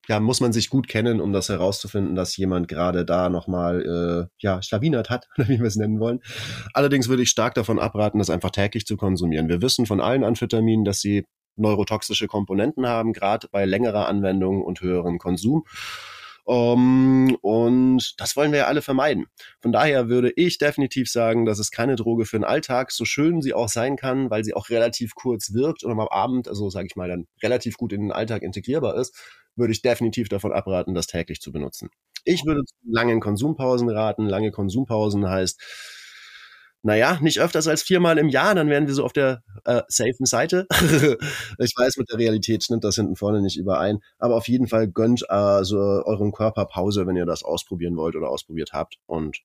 ja, 0.07 0.19
muss 0.19 0.39
man 0.39 0.53
sich 0.53 0.69
gut 0.69 0.87
kennen, 0.87 1.19
um 1.19 1.33
das 1.33 1.49
herauszufinden, 1.49 2.15
dass 2.15 2.37
jemand 2.37 2.67
gerade 2.67 3.05
da 3.05 3.29
nochmal, 3.29 4.29
äh, 4.29 4.35
ja, 4.39 4.61
schlawinert 4.61 5.09
hat, 5.09 5.27
oder 5.37 5.47
wie 5.47 5.59
wir 5.59 5.65
es 5.65 5.75
nennen 5.75 5.99
wollen. 5.99 6.21
Allerdings 6.73 7.09
würde 7.09 7.23
ich 7.23 7.29
stark 7.29 7.55
davon 7.55 7.79
abraten, 7.79 8.19
das 8.19 8.29
einfach 8.29 8.51
täglich 8.51 8.85
zu 8.85 8.97
konsumieren. 8.97 9.49
Wir 9.49 9.61
wissen 9.61 9.85
von 9.85 10.01
allen 10.01 10.23
Amphetaminen, 10.23 10.85
dass 10.85 11.01
sie 11.01 11.25
neurotoxische 11.57 12.27
Komponenten 12.27 12.87
haben, 12.87 13.13
gerade 13.13 13.47
bei 13.51 13.65
längerer 13.65 14.07
Anwendung 14.07 14.61
und 14.61 14.81
höherem 14.81 15.17
Konsum. 15.17 15.63
Um, 16.45 17.35
und 17.41 18.13
das 18.21 18.37
wollen 18.37 18.53
wir 18.53 18.59
ja 18.59 18.67
alle 18.67 18.81
vermeiden. 18.81 19.25
Von 19.59 19.73
daher 19.73 20.07
würde 20.07 20.31
ich 20.33 20.57
definitiv 20.57 21.11
sagen, 21.11 21.45
dass 21.45 21.59
es 21.59 21.71
keine 21.71 21.97
Droge 21.97 22.23
für 22.25 22.37
den 22.37 22.45
Alltag, 22.45 22.93
so 22.93 23.03
schön 23.03 23.41
sie 23.41 23.53
auch 23.53 23.67
sein 23.67 23.97
kann, 23.97 24.29
weil 24.29 24.45
sie 24.45 24.53
auch 24.53 24.69
relativ 24.69 25.13
kurz 25.13 25.51
wirkt 25.51 25.83
und 25.83 25.91
am 25.91 25.99
Abend, 25.99 26.47
also 26.47 26.69
sage 26.69 26.87
ich 26.89 26.95
mal, 26.95 27.09
dann 27.09 27.27
relativ 27.43 27.75
gut 27.75 27.91
in 27.91 27.99
den 27.99 28.11
Alltag 28.13 28.43
integrierbar 28.43 28.95
ist, 28.95 29.13
würde 29.57 29.73
ich 29.73 29.81
definitiv 29.81 30.29
davon 30.29 30.53
abraten, 30.53 30.93
das 30.93 31.07
täglich 31.07 31.41
zu 31.41 31.51
benutzen. 31.51 31.89
Ich 32.23 32.45
würde 32.45 32.63
zu 32.63 32.75
langen 32.85 33.19
Konsumpausen 33.19 33.89
raten. 33.89 34.27
Lange 34.27 34.51
Konsumpausen 34.51 35.29
heißt, 35.29 35.61
naja, 36.83 37.17
nicht 37.21 37.39
öfters 37.39 37.67
als 37.67 37.83
viermal 37.83 38.17
im 38.17 38.29
Jahr, 38.29 38.55
dann 38.55 38.69
wären 38.69 38.87
wir 38.87 38.93
so 38.93 39.03
auf 39.03 39.13
der 39.13 39.43
äh, 39.65 39.81
safen 39.87 40.25
Seite. 40.25 40.67
ich 41.59 41.73
weiß, 41.75 41.97
mit 41.97 42.09
der 42.09 42.19
Realität 42.19 42.63
stimmt 42.63 42.83
das 42.83 42.95
hinten 42.95 43.15
vorne 43.15 43.41
nicht 43.41 43.57
überein, 43.57 43.99
aber 44.19 44.35
auf 44.35 44.47
jeden 44.47 44.67
Fall 44.67 44.87
gönnt 44.87 45.23
äh, 45.27 45.63
so 45.63 45.77
eurem 45.77 46.31
Körper 46.31 46.65
Pause, 46.65 47.07
wenn 47.07 47.15
ihr 47.15 47.25
das 47.25 47.43
ausprobieren 47.43 47.97
wollt 47.97 48.15
oder 48.15 48.29
ausprobiert 48.29 48.71
habt 48.73 48.97
und 49.05 49.39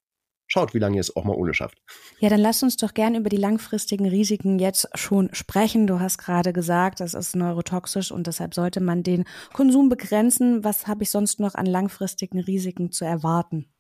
schaut, 0.53 0.75
wie 0.75 0.79
lange 0.79 0.97
ihr 0.97 1.01
es 1.01 1.17
auch 1.17 1.25
mal 1.25 1.35
ohne 1.35 1.55
schafft. 1.55 1.83
Ja, 2.21 2.29
dann 2.29 2.41
lass 2.41 2.63
uns 2.63 2.77
doch 2.77 2.95
gern 2.95 3.15
über 3.15 3.31
die 3.31 3.39
langfristigen 3.39 4.07
Risiken 4.07 4.59
jetzt 4.59 4.89
schon 4.95 5.31
sprechen. 5.33 5.87
Du 5.87 5.99
hast 5.99 6.19
gerade 6.19 6.53
gesagt, 6.53 7.01
das 7.01 7.15
ist 7.15 7.35
neurotoxisch 7.35 8.13
und 8.13 8.27
deshalb 8.27 8.55
sollte 8.55 8.81
man 8.81 9.03
den 9.03 9.25
Konsum 9.55 9.89
begrenzen. 9.89 10.63
Was 10.63 10.87
habe 10.87 11.05
ich 11.05 11.11
sonst 11.11 11.41
noch 11.41 11.55
an 11.55 11.67
langfristigen 11.67 12.39
Risiken 12.39 12.93
zu 12.93 13.05
erwarten? 13.05 13.73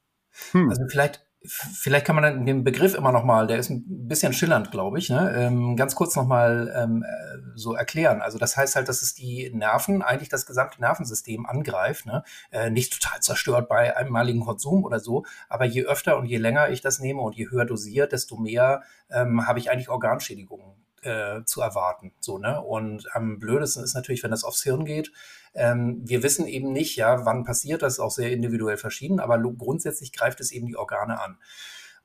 Hm. 0.52 0.70
Also 0.70 0.82
vielleicht 0.88 1.24
Vielleicht 1.44 2.06
kann 2.06 2.16
man 2.16 2.46
den 2.46 2.62
Begriff 2.62 2.94
immer 2.94 3.10
noch 3.10 3.24
mal, 3.24 3.46
der 3.46 3.58
ist 3.58 3.70
ein 3.70 3.84
bisschen 3.86 4.32
schillernd, 4.32 4.70
glaube 4.70 4.98
ich, 4.98 5.10
ne? 5.10 5.34
ähm, 5.36 5.76
ganz 5.76 5.94
kurz 5.94 6.14
noch 6.14 6.26
mal 6.26 6.72
ähm, 6.76 7.02
äh, 7.02 7.38
so 7.54 7.74
erklären. 7.74 8.22
Also 8.22 8.38
das 8.38 8.56
heißt 8.56 8.76
halt, 8.76 8.88
dass 8.88 9.02
es 9.02 9.14
die 9.14 9.50
Nerven, 9.52 10.02
eigentlich 10.02 10.28
das 10.28 10.46
gesamte 10.46 10.80
Nervensystem 10.80 11.46
angreift, 11.46 12.06
ne? 12.06 12.22
Äh, 12.50 12.70
nicht 12.70 12.92
total 12.92 13.20
zerstört 13.20 13.68
bei 13.68 13.96
einmaligen 13.96 14.40
Konsum 14.40 14.84
oder 14.84 15.00
so, 15.00 15.24
aber 15.48 15.64
je 15.64 15.82
öfter 15.82 16.16
und 16.16 16.26
je 16.26 16.38
länger 16.38 16.70
ich 16.70 16.80
das 16.80 17.00
nehme 17.00 17.20
und 17.20 17.34
je 17.34 17.50
höher 17.50 17.64
dosiert, 17.64 18.12
desto 18.12 18.36
mehr 18.36 18.82
ähm, 19.10 19.46
habe 19.46 19.58
ich 19.58 19.70
eigentlich 19.70 19.88
Organschädigungen 19.88 20.82
äh, 21.02 21.44
zu 21.44 21.60
erwarten. 21.60 22.12
So, 22.20 22.38
ne? 22.38 22.60
Und 22.60 23.14
am 23.14 23.38
blödesten 23.38 23.84
ist 23.84 23.94
natürlich, 23.94 24.22
wenn 24.22 24.30
das 24.30 24.44
aufs 24.44 24.62
Hirn 24.62 24.84
geht. 24.84 25.12
Ähm, 25.54 26.00
wir 26.04 26.22
wissen 26.22 26.46
eben 26.46 26.72
nicht, 26.72 26.96
ja, 26.96 27.26
wann 27.26 27.44
passiert 27.44 27.82
das, 27.82 28.00
auch 28.00 28.10
sehr 28.10 28.32
individuell 28.32 28.76
verschieden, 28.76 29.20
aber 29.20 29.38
grundsätzlich 29.38 30.12
greift 30.12 30.40
es 30.40 30.50
eben 30.50 30.66
die 30.66 30.76
Organe 30.76 31.20
an. 31.20 31.38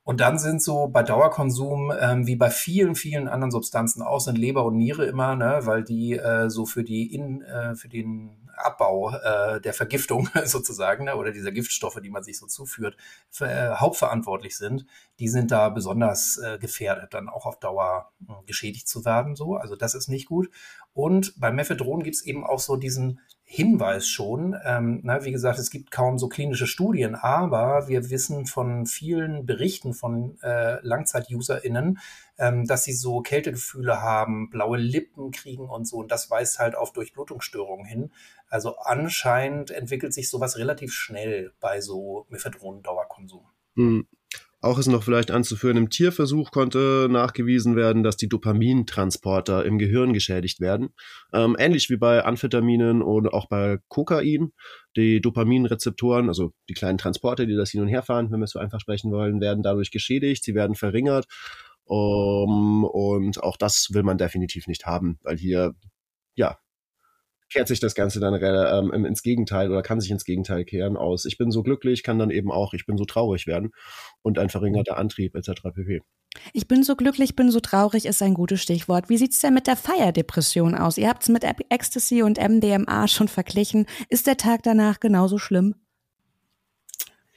Und 0.04 0.20
dann 0.20 0.38
sind 0.38 0.62
so 0.62 0.88
bei 0.88 1.02
Dauerkonsum, 1.02 1.92
ähm, 2.00 2.26
wie 2.26 2.36
bei 2.36 2.48
vielen, 2.48 2.94
vielen 2.94 3.28
anderen 3.28 3.50
Substanzen 3.50 4.02
auch, 4.02 4.20
sind 4.20 4.38
Leber 4.38 4.64
und 4.64 4.76
Niere 4.76 5.04
immer, 5.04 5.36
ne, 5.36 5.60
weil 5.64 5.84
die 5.84 6.14
äh, 6.14 6.48
so 6.48 6.64
für 6.64 6.82
die 6.82 7.14
in, 7.14 7.42
äh, 7.42 7.74
für 7.74 7.88
den 7.88 8.47
Abbau 8.64 9.10
äh, 9.10 9.60
der 9.60 9.72
Vergiftung 9.72 10.28
sozusagen 10.44 11.04
ne, 11.04 11.16
oder 11.16 11.32
dieser 11.32 11.52
Giftstoffe, 11.52 12.00
die 12.02 12.10
man 12.10 12.22
sich 12.22 12.38
so 12.38 12.46
zuführt, 12.46 12.96
für, 13.30 13.46
äh, 13.46 13.74
hauptverantwortlich 13.76 14.56
sind, 14.56 14.86
die 15.18 15.28
sind 15.28 15.50
da 15.50 15.68
besonders 15.68 16.38
äh, 16.38 16.58
gefährdet, 16.58 17.14
dann 17.14 17.28
auch 17.28 17.46
auf 17.46 17.58
Dauer 17.58 18.12
äh, 18.28 18.32
geschädigt 18.46 18.88
zu 18.88 19.04
werden. 19.04 19.36
So, 19.36 19.56
also 19.56 19.76
das 19.76 19.94
ist 19.94 20.08
nicht 20.08 20.26
gut. 20.26 20.50
Und 20.92 21.38
bei 21.38 21.50
Mephedron 21.50 22.02
gibt 22.02 22.16
es 22.16 22.24
eben 22.24 22.44
auch 22.44 22.60
so 22.60 22.76
diesen 22.76 23.20
Hinweis 23.50 24.06
schon. 24.06 24.54
Ähm, 24.62 25.00
na, 25.04 25.24
wie 25.24 25.32
gesagt, 25.32 25.58
es 25.58 25.70
gibt 25.70 25.90
kaum 25.90 26.18
so 26.18 26.28
klinische 26.28 26.66
Studien, 26.66 27.14
aber 27.14 27.88
wir 27.88 28.10
wissen 28.10 28.44
von 28.44 28.84
vielen 28.84 29.46
Berichten 29.46 29.94
von 29.94 30.38
äh, 30.42 30.86
Langzeit-UserInnen, 30.86 31.98
ähm, 32.36 32.66
dass 32.66 32.84
sie 32.84 32.92
so 32.92 33.22
Kältegefühle 33.22 34.02
haben, 34.02 34.50
blaue 34.50 34.76
Lippen 34.76 35.30
kriegen 35.30 35.66
und 35.66 35.86
so. 35.88 35.96
Und 35.96 36.12
das 36.12 36.30
weist 36.30 36.58
halt 36.58 36.74
auf 36.74 36.92
Durchblutungsstörungen 36.92 37.86
hin. 37.86 38.12
Also 38.50 38.76
anscheinend 38.76 39.70
entwickelt 39.70 40.12
sich 40.12 40.28
sowas 40.28 40.58
relativ 40.58 40.92
schnell 40.92 41.54
bei 41.58 41.80
so 41.80 42.26
Mephedron-Dauerkonsum. 42.28 43.46
Hm. 43.76 44.06
Auch 44.60 44.78
ist 44.78 44.88
noch 44.88 45.04
vielleicht 45.04 45.30
anzuführen, 45.30 45.76
im 45.76 45.88
Tierversuch 45.88 46.50
konnte 46.50 47.06
nachgewiesen 47.08 47.76
werden, 47.76 48.02
dass 48.02 48.16
die 48.16 48.28
Dopamintransporter 48.28 49.64
im 49.64 49.78
Gehirn 49.78 50.12
geschädigt 50.12 50.58
werden. 50.58 50.88
Ähm, 51.32 51.54
ähnlich 51.60 51.90
wie 51.90 51.96
bei 51.96 52.24
Amphetaminen 52.24 53.00
oder 53.00 53.34
auch 53.34 53.48
bei 53.48 53.78
Kokain. 53.86 54.52
Die 54.96 55.20
Dopaminrezeptoren, 55.20 56.26
also 56.28 56.52
die 56.68 56.74
kleinen 56.74 56.98
Transporter, 56.98 57.46
die 57.46 57.54
das 57.54 57.70
hin 57.70 57.82
und 57.82 57.88
her 57.88 58.02
fahren, 58.02 58.32
wenn 58.32 58.40
wir 58.40 58.44
es 58.44 58.50
so 58.50 58.58
einfach 58.58 58.80
sprechen 58.80 59.12
wollen, 59.12 59.40
werden 59.40 59.62
dadurch 59.62 59.92
geschädigt, 59.92 60.42
sie 60.42 60.56
werden 60.56 60.74
verringert. 60.74 61.26
Um, 61.84 62.84
und 62.84 63.42
auch 63.42 63.56
das 63.56 63.88
will 63.92 64.02
man 64.02 64.18
definitiv 64.18 64.66
nicht 64.66 64.86
haben, 64.86 65.18
weil 65.22 65.38
hier 65.38 65.74
ja 66.34 66.58
kehrt 67.50 67.68
sich 67.68 67.80
das 67.80 67.94
Ganze 67.94 68.20
dann 68.20 68.34
ähm, 68.34 69.04
ins 69.04 69.22
Gegenteil 69.22 69.70
oder 69.70 69.82
kann 69.82 70.00
sich 70.00 70.10
ins 70.10 70.24
Gegenteil 70.24 70.64
kehren 70.64 70.96
aus. 70.96 71.24
Ich 71.24 71.38
bin 71.38 71.50
so 71.50 71.62
glücklich, 71.62 72.02
kann 72.02 72.18
dann 72.18 72.30
eben 72.30 72.50
auch, 72.50 72.74
ich 72.74 72.86
bin 72.86 72.96
so 72.96 73.04
traurig 73.04 73.46
werden 73.46 73.70
und 74.22 74.38
ein 74.38 74.48
verringerter 74.48 74.96
Antrieb 74.96 75.34
etc. 75.34 75.62
pp. 75.74 76.00
Ich 76.52 76.68
bin 76.68 76.82
so 76.82 76.94
glücklich, 76.94 77.36
bin 77.36 77.50
so 77.50 77.60
traurig 77.60 78.06
ist 78.06 78.22
ein 78.22 78.34
gutes 78.34 78.60
Stichwort. 78.60 79.08
Wie 79.08 79.16
sieht's 79.16 79.40
denn 79.40 79.54
mit 79.54 79.66
der 79.66 79.76
Feierdepression 79.76 80.74
aus? 80.74 80.98
Ihr 80.98 81.08
habt's 81.08 81.28
mit 81.28 81.44
Ecstasy 81.70 82.22
und 82.22 82.38
MDMA 82.38 83.08
schon 83.08 83.28
verglichen. 83.28 83.86
Ist 84.08 84.26
der 84.26 84.36
Tag 84.36 84.62
danach 84.62 85.00
genauso 85.00 85.38
schlimm? 85.38 85.74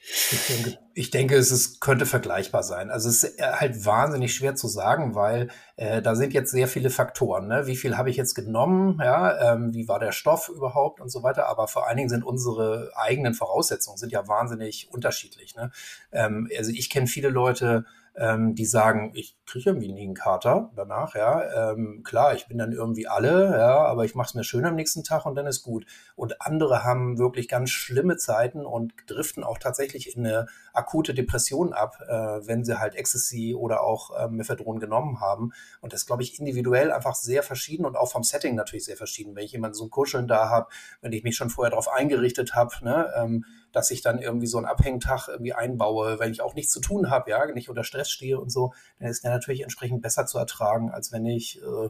Ich 0.04 0.46
denke, 0.48 0.78
ich 0.94 1.10
denke, 1.10 1.36
es 1.36 1.52
ist, 1.52 1.80
könnte 1.80 2.06
vergleichbar 2.06 2.64
sein. 2.64 2.90
Also 2.90 3.08
es 3.08 3.22
ist 3.22 3.38
äh, 3.38 3.52
halt 3.52 3.86
wahnsinnig 3.86 4.34
schwer 4.34 4.56
zu 4.56 4.66
sagen, 4.66 5.14
weil 5.14 5.48
äh, 5.76 6.02
da 6.02 6.16
sind 6.16 6.32
jetzt 6.32 6.50
sehr 6.50 6.66
viele 6.66 6.90
Faktoren. 6.90 7.46
Ne? 7.46 7.68
Wie 7.68 7.76
viel 7.76 7.96
habe 7.96 8.10
ich 8.10 8.16
jetzt 8.16 8.34
genommen? 8.34 8.98
Ja, 9.00 9.52
ähm, 9.52 9.72
wie 9.74 9.86
war 9.86 10.00
der 10.00 10.10
Stoff 10.10 10.48
überhaupt 10.48 11.00
und 11.00 11.08
so 11.08 11.22
weiter. 11.22 11.46
Aber 11.48 11.68
vor 11.68 11.86
allen 11.86 11.96
Dingen 11.96 12.08
sind 12.08 12.24
unsere 12.24 12.90
eigenen 12.96 13.34
Voraussetzungen 13.34 13.96
sind 13.96 14.10
ja 14.10 14.26
wahnsinnig 14.26 14.88
unterschiedlich. 14.90 15.54
Ne? 15.54 15.70
Ähm, 16.10 16.50
also 16.58 16.72
ich 16.72 16.90
kenne 16.90 17.06
viele 17.06 17.28
Leute, 17.28 17.84
ähm, 18.14 18.54
die 18.54 18.64
sagen, 18.64 19.12
ich 19.14 19.36
kriege 19.46 19.70
irgendwie 19.70 19.92
nie 19.92 20.02
einen 20.02 20.14
Kater 20.14 20.70
danach, 20.76 21.14
ja. 21.14 21.72
Ähm, 21.72 22.02
klar, 22.04 22.34
ich 22.34 22.46
bin 22.46 22.58
dann 22.58 22.72
irgendwie 22.72 23.08
alle, 23.08 23.56
ja, 23.58 23.78
aber 23.84 24.04
ich 24.04 24.14
mache 24.14 24.28
es 24.28 24.34
mir 24.34 24.44
schön 24.44 24.64
am 24.64 24.74
nächsten 24.74 25.02
Tag 25.02 25.24
und 25.24 25.34
dann 25.34 25.46
ist 25.46 25.62
gut. 25.62 25.86
Und 26.14 26.40
andere 26.42 26.84
haben 26.84 27.18
wirklich 27.18 27.48
ganz 27.48 27.70
schlimme 27.70 28.16
Zeiten 28.16 28.66
und 28.66 28.92
driften 29.06 29.44
auch 29.44 29.58
tatsächlich 29.58 30.16
in 30.16 30.26
eine 30.26 30.46
akute 30.72 31.14
Depression 31.14 31.72
ab, 31.72 31.98
äh, 32.06 32.12
wenn 32.46 32.64
sie 32.64 32.78
halt 32.78 32.94
Ecstasy 32.94 33.54
oder 33.54 33.82
auch 33.82 34.16
äh, 34.18 34.28
Methadron 34.28 34.78
genommen 34.78 35.20
haben. 35.20 35.52
Und 35.80 35.92
das 35.92 36.06
glaube 36.06 36.22
ich 36.22 36.38
irgendwie 36.38 36.62
einfach 36.92 37.14
sehr 37.14 37.42
verschieden 37.42 37.86
und 37.86 37.96
auch 37.96 38.10
vom 38.10 38.22
Setting 38.22 38.54
natürlich 38.54 38.84
sehr 38.84 38.96
verschieden. 38.96 39.34
Wenn 39.34 39.44
ich 39.44 39.52
jemanden 39.52 39.74
so 39.74 39.84
ein 39.84 39.90
Kuscheln 39.90 40.28
da 40.28 40.50
habe, 40.50 40.68
wenn 41.00 41.12
ich 41.12 41.24
mich 41.24 41.36
schon 41.36 41.50
vorher 41.50 41.70
darauf 41.70 41.88
eingerichtet 41.88 42.54
habe, 42.54 42.74
ne, 42.82 43.12
ähm, 43.16 43.44
dass 43.72 43.90
ich 43.90 44.02
dann 44.02 44.18
irgendwie 44.18 44.46
so 44.46 44.58
einen 44.58 44.66
Abhängtag 44.66 45.28
irgendwie 45.28 45.52
einbaue, 45.52 46.18
wenn 46.18 46.32
ich 46.32 46.42
auch 46.42 46.54
nichts 46.54 46.72
zu 46.72 46.80
tun 46.80 47.10
habe, 47.10 47.30
ja, 47.30 47.44
nicht 47.46 47.68
unter 47.68 47.84
Stress 47.84 48.10
stehe 48.10 48.38
und 48.38 48.50
so, 48.50 48.72
dann 48.98 49.08
ist 49.08 49.24
der 49.24 49.30
natürlich 49.30 49.62
entsprechend 49.62 50.02
besser 50.02 50.26
zu 50.26 50.38
ertragen, 50.38 50.90
als 50.90 51.12
wenn 51.12 51.26
ich 51.26 51.60
äh, 51.62 51.88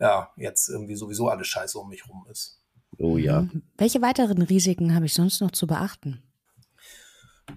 ja 0.00 0.30
jetzt 0.36 0.68
irgendwie 0.68 0.96
sowieso 0.96 1.28
alles 1.28 1.46
scheiße 1.48 1.78
um 1.78 1.88
mich 1.88 2.08
rum 2.08 2.26
ist. 2.30 2.60
Oh 2.98 3.16
ja. 3.16 3.46
Welche 3.76 4.02
weiteren 4.02 4.42
Risiken 4.42 4.94
habe 4.94 5.06
ich 5.06 5.14
sonst 5.14 5.40
noch 5.40 5.50
zu 5.50 5.66
beachten? 5.66 6.22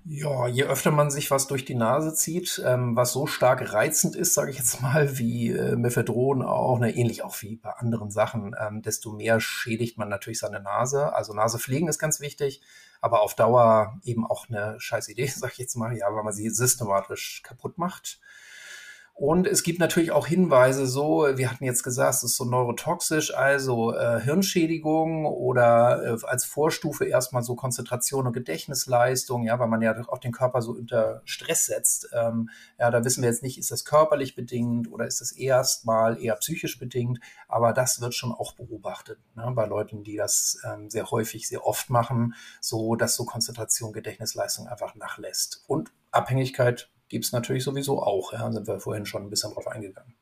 Ja, 0.04 0.47
je 0.47 0.63
öfter 0.63 0.91
man 0.91 1.12
sich 1.12 1.32
was 1.32 1.47
durch 1.47 1.65
die 1.65 1.76
Nase 1.76 2.13
zieht, 2.13 2.62
ähm, 2.65 2.95
was 2.95 3.13
so 3.13 3.26
stark 3.26 3.73
reizend 3.73 4.15
ist, 4.15 4.34
sage 4.34 4.52
ich 4.52 4.58
jetzt 4.58 4.82
mal, 4.82 5.17
wie 5.17 5.50
äh, 5.52 5.76
Mephedron 5.76 6.43
auch, 6.43 6.80
ne, 6.80 6.95
ähnlich 6.95 7.23
auch 7.23 7.41
wie 7.41 7.56
bei 7.56 7.71
anderen 7.71 8.12
Sachen, 8.12 8.56
ähm, 8.60 8.82
desto 8.82 9.12
mehr 9.12 9.39
schädigt 9.39 9.97
man 9.97 10.10
natürlich 10.10 10.39
seine 10.39 10.62
Nase. 10.62 11.13
Also 11.13 11.34
Nase 11.34 11.60
pflegen 11.60 11.88
ist 11.88 12.00
ganz 12.00 12.19
wichtig, 12.19 12.62
aber 13.02 13.21
auf 13.21 13.36
Dauer 13.36 14.00
eben 14.04 14.26
auch 14.26 14.50
eine 14.50 14.80
scheiß 14.80 15.08
Idee, 15.10 15.28
sage 15.36 15.54
ich 15.54 15.60
jetzt 15.60 15.76
mal, 15.76 15.95
ja, 15.95 16.08
weil 16.13 16.23
man 16.23 16.34
sie 16.34 16.50
systematisch 16.50 17.41
kaputt 17.43 17.78
macht. 17.78 18.19
Und 19.17 19.47
es 19.47 19.63
gibt 19.63 19.80
natürlich 19.80 20.12
auch 20.12 20.27
Hinweise, 20.27 20.86
so, 20.86 21.25
wir 21.38 21.49
hatten 21.49 21.63
jetzt 21.63 21.82
gesagt, 21.82 22.17
es 22.17 22.23
ist 22.23 22.36
so 22.38 22.45
neurotoxisch, 22.45 23.34
also 23.34 23.91
äh, 23.95 24.21
Hirnschädigung 24.21 25.25
oder 25.25 26.03
äh, 26.03 26.17
als 26.27 26.45
Vorstufe 26.45 27.03
erstmal 27.03 27.41
so 27.41 27.56
Konzentration 27.56 28.27
und 28.27 28.34
Gedächtnisleistung, 28.34 29.43
ja, 29.43 29.58
weil 29.58 29.69
man 29.69 29.82
ja 29.82 29.95
auch 30.08 30.19
den 30.19 30.32
Körper 30.32 30.62
so 30.62 30.73
unter 30.73 31.23
Stress 31.25 31.65
setzt. 31.65 32.10
Ähm, 32.13 32.51
ja, 32.77 32.91
da 32.91 33.03
wissen 33.03 33.23
wir 33.23 33.30
jetzt 33.32 33.41
nicht, 33.41 33.58
ist 33.58 33.71
das 33.71 33.86
körperlich 33.86 34.36
bedingt 34.36 34.91
oder 34.91 35.08
ist 35.08 35.19
das 35.19 35.32
erstmal 35.32 36.21
eher 36.21 36.36
psychisch 36.36 36.77
bedingt, 36.77 37.19
aber 37.47 37.73
das 37.73 37.99
wird 37.99 38.13
schon 38.13 38.32
auch 38.32 38.53
beobachtet 38.53 39.17
ne, 39.34 39.51
bei 39.56 39.65
Leuten, 39.65 40.03
die 40.03 40.15
das 40.15 40.60
ähm, 40.63 40.91
sehr 40.91 41.10
häufig, 41.10 41.47
sehr 41.47 41.65
oft 41.65 41.89
machen, 41.89 42.36
so 42.62 42.95
dass 42.95 43.15
so 43.15 43.25
Konzentration, 43.25 43.93
Gedächtnisleistung 43.93 44.67
einfach 44.67 44.93
nachlässt. 44.93 45.63
Und 45.65 45.91
Abhängigkeit 46.12 46.91
gibt 47.10 47.26
es 47.26 47.32
natürlich 47.32 47.63
sowieso 47.63 48.02
auch. 48.02 48.34
Ja, 48.34 48.52
sind 48.52 48.67
wir 48.67 48.80
vorhin 48.80 49.06
schon 49.06 49.24
ein 49.24 49.30
bisschen 49.30 49.54
drauf 49.54 49.67
eingegangen. 49.67 50.16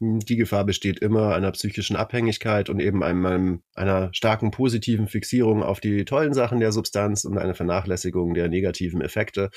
Die 0.00 0.36
Gefahr 0.36 0.64
besteht 0.64 1.00
immer 1.00 1.34
einer 1.34 1.50
psychischen 1.50 1.96
Abhängigkeit 1.96 2.70
und 2.70 2.78
eben 2.78 3.02
einem, 3.02 3.62
einer 3.74 4.10
starken 4.12 4.52
positiven 4.52 5.08
Fixierung 5.08 5.64
auf 5.64 5.80
die 5.80 6.04
tollen 6.04 6.34
Sachen 6.34 6.60
der 6.60 6.70
Substanz 6.70 7.24
und 7.24 7.36
eine 7.36 7.56
Vernachlässigung 7.56 8.34
der 8.34 8.48
negativen 8.48 9.00
Effekte. 9.00 9.50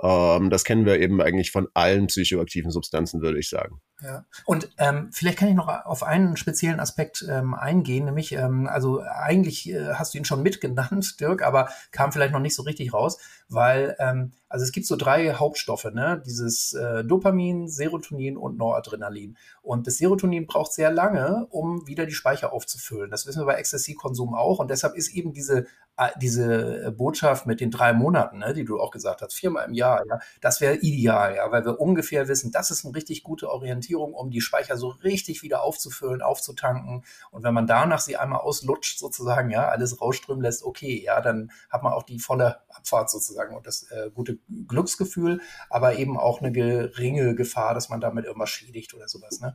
Ähm, 0.00 0.48
das 0.48 0.62
kennen 0.62 0.86
wir 0.86 1.00
eben 1.00 1.20
eigentlich 1.20 1.50
von 1.50 1.66
allen 1.74 2.06
psychoaktiven 2.06 2.70
Substanzen, 2.70 3.20
würde 3.20 3.40
ich 3.40 3.48
sagen. 3.48 3.80
Ja. 4.00 4.24
Und 4.44 4.70
ähm, 4.78 5.10
vielleicht 5.12 5.38
kann 5.38 5.48
ich 5.48 5.54
noch 5.56 5.68
auf 5.68 6.04
einen 6.04 6.36
speziellen 6.36 6.78
Aspekt 6.78 7.26
ähm, 7.28 7.54
eingehen, 7.54 8.04
nämlich, 8.04 8.32
ähm, 8.32 8.68
also 8.68 9.00
eigentlich 9.02 9.70
äh, 9.70 9.94
hast 9.94 10.14
du 10.14 10.18
ihn 10.18 10.24
schon 10.24 10.42
mitgenannt, 10.42 11.20
Dirk, 11.20 11.42
aber 11.42 11.68
kam 11.90 12.12
vielleicht 12.12 12.32
noch 12.32 12.40
nicht 12.40 12.54
so 12.54 12.62
richtig 12.62 12.94
raus, 12.94 13.18
weil 13.48 13.96
ähm, 13.98 14.32
also 14.50 14.64
es 14.64 14.72
gibt 14.72 14.86
so 14.86 14.96
drei 14.96 15.34
Hauptstoffe, 15.34 15.84
ne? 15.84 16.20
Dieses 16.26 16.74
äh, 16.74 17.04
Dopamin, 17.04 17.68
Serotonin 17.68 18.36
und 18.36 18.58
Noradrenalin. 18.58 19.38
Und 19.62 19.79
das 19.86 19.98
Serotonin 19.98 20.46
braucht 20.46 20.72
sehr 20.72 20.90
lange, 20.90 21.46
um 21.50 21.86
wieder 21.86 22.06
die 22.06 22.12
Speicher 22.12 22.52
aufzufüllen. 22.52 23.10
Das 23.10 23.26
wissen 23.26 23.42
wir 23.42 23.46
bei 23.46 23.54
Ecstasy-Konsum 23.54 24.34
auch. 24.34 24.58
Und 24.58 24.70
deshalb 24.70 24.94
ist 24.96 25.14
eben 25.14 25.32
diese 25.32 25.66
äh, 26.00 26.08
diese 26.16 26.92
Botschaft 26.96 27.46
mit 27.46 27.60
den 27.60 27.70
drei 27.70 27.92
Monaten, 27.92 28.38
ne, 28.38 28.54
die 28.54 28.64
du 28.64 28.80
auch 28.80 28.90
gesagt 28.90 29.20
hast, 29.20 29.34
viermal 29.34 29.66
im 29.66 29.74
Jahr, 29.74 30.02
ja, 30.08 30.18
das 30.40 30.62
wäre 30.62 30.76
ideal, 30.76 31.36
ja, 31.36 31.50
weil 31.52 31.64
wir 31.64 31.78
ungefähr 31.78 32.26
wissen, 32.26 32.50
das 32.50 32.70
ist 32.70 32.86
eine 32.86 32.94
richtig 32.94 33.22
gute 33.22 33.50
Orientierung, 33.50 34.14
um 34.14 34.30
die 34.30 34.40
Speicher 34.40 34.78
so 34.78 34.88
richtig 34.88 35.42
wieder 35.42 35.62
aufzufüllen, 35.62 36.22
aufzutanken. 36.22 37.04
Und 37.30 37.42
wenn 37.42 37.52
man 37.52 37.66
danach 37.66 38.00
sie 38.00 38.16
einmal 38.16 38.40
auslutscht, 38.40 38.98
sozusagen, 38.98 39.50
ja, 39.50 39.68
alles 39.68 40.00
rausströmen 40.00 40.42
lässt, 40.42 40.64
okay, 40.64 41.02
ja, 41.04 41.20
dann 41.20 41.50
hat 41.68 41.82
man 41.82 41.92
auch 41.92 42.04
die 42.04 42.18
volle 42.18 42.60
Abfahrt 42.70 43.10
sozusagen 43.10 43.54
und 43.54 43.66
das 43.66 43.82
äh, 43.90 44.10
gute 44.14 44.38
Glücksgefühl, 44.68 45.42
aber 45.68 45.96
eben 45.96 46.18
auch 46.18 46.40
eine 46.40 46.50
geringe 46.50 47.34
Gefahr, 47.34 47.74
dass 47.74 47.90
man 47.90 48.00
damit 48.00 48.24
irgendwas 48.24 48.48
schädigt 48.48 48.94
oder 48.94 49.06
sowas. 49.06 49.40
Ne? 49.40 49.54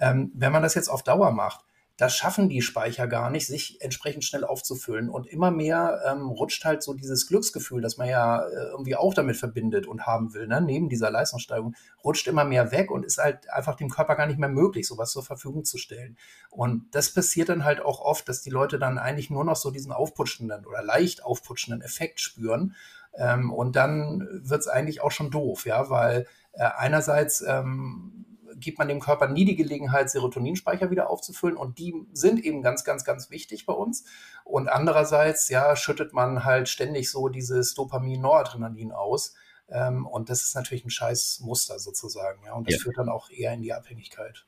Ähm, 0.00 0.32
wenn 0.34 0.52
man 0.52 0.62
das 0.62 0.74
jetzt 0.74 0.88
auf 0.88 1.02
Dauer 1.02 1.30
macht, 1.32 1.64
das 1.96 2.16
schaffen 2.16 2.48
die 2.48 2.60
Speicher 2.60 3.06
gar 3.06 3.30
nicht, 3.30 3.46
sich 3.46 3.80
entsprechend 3.80 4.24
schnell 4.24 4.42
aufzufüllen. 4.42 5.08
Und 5.08 5.28
immer 5.28 5.52
mehr 5.52 6.02
ähm, 6.10 6.28
rutscht 6.28 6.64
halt 6.64 6.82
so 6.82 6.92
dieses 6.92 7.28
Glücksgefühl, 7.28 7.80
das 7.82 7.98
man 7.98 8.08
ja 8.08 8.44
äh, 8.44 8.70
irgendwie 8.70 8.96
auch 8.96 9.14
damit 9.14 9.36
verbindet 9.36 9.86
und 9.86 10.04
haben 10.04 10.34
will, 10.34 10.48
ne? 10.48 10.60
neben 10.60 10.88
dieser 10.88 11.10
Leistungssteigerung, 11.10 11.76
rutscht 12.02 12.26
immer 12.26 12.44
mehr 12.44 12.72
weg 12.72 12.90
und 12.90 13.04
ist 13.04 13.18
halt 13.18 13.48
einfach 13.48 13.76
dem 13.76 13.90
Körper 13.90 14.16
gar 14.16 14.26
nicht 14.26 14.40
mehr 14.40 14.48
möglich, 14.48 14.88
sowas 14.88 15.12
zur 15.12 15.22
Verfügung 15.22 15.64
zu 15.64 15.78
stellen. 15.78 16.16
Und 16.50 16.92
das 16.92 17.14
passiert 17.14 17.48
dann 17.48 17.64
halt 17.64 17.80
auch 17.80 18.00
oft, 18.00 18.28
dass 18.28 18.42
die 18.42 18.50
Leute 18.50 18.80
dann 18.80 18.98
eigentlich 18.98 19.30
nur 19.30 19.44
noch 19.44 19.56
so 19.56 19.70
diesen 19.70 19.92
aufputschenden 19.92 20.66
oder 20.66 20.82
leicht 20.82 21.24
aufputschenden 21.24 21.80
Effekt 21.80 22.18
spüren. 22.18 22.74
Ähm, 23.16 23.52
und 23.52 23.76
dann 23.76 24.26
wird's 24.42 24.66
eigentlich 24.66 25.00
auch 25.00 25.12
schon 25.12 25.30
doof, 25.30 25.64
ja, 25.64 25.88
weil 25.90 26.26
äh, 26.54 26.64
einerseits 26.76 27.40
ähm, 27.46 28.26
gibt 28.56 28.78
man 28.78 28.88
dem 28.88 29.00
Körper 29.00 29.28
nie 29.28 29.44
die 29.44 29.56
Gelegenheit, 29.56 30.10
Serotoninspeicher 30.10 30.90
wieder 30.90 31.10
aufzufüllen 31.10 31.56
und 31.56 31.78
die 31.78 31.94
sind 32.12 32.44
eben 32.44 32.62
ganz, 32.62 32.84
ganz, 32.84 33.04
ganz 33.04 33.30
wichtig 33.30 33.66
bei 33.66 33.72
uns. 33.72 34.04
Und 34.44 34.68
andererseits, 34.68 35.48
ja, 35.48 35.76
schüttet 35.76 36.12
man 36.12 36.44
halt 36.44 36.68
ständig 36.68 37.10
so 37.10 37.28
dieses 37.28 37.74
Dopamin-Noradrenalin 37.74 38.92
aus. 38.92 39.34
Ähm, 39.68 40.06
und 40.06 40.28
das 40.28 40.42
ist 40.42 40.54
natürlich 40.54 40.84
ein 40.84 40.90
scheiß 40.90 41.40
Muster 41.40 41.78
sozusagen, 41.78 42.44
ja. 42.44 42.54
Und 42.54 42.68
das 42.68 42.76
ja. 42.76 42.82
führt 42.82 42.98
dann 42.98 43.08
auch 43.08 43.30
eher 43.30 43.52
in 43.54 43.62
die 43.62 43.72
Abhängigkeit. 43.72 44.46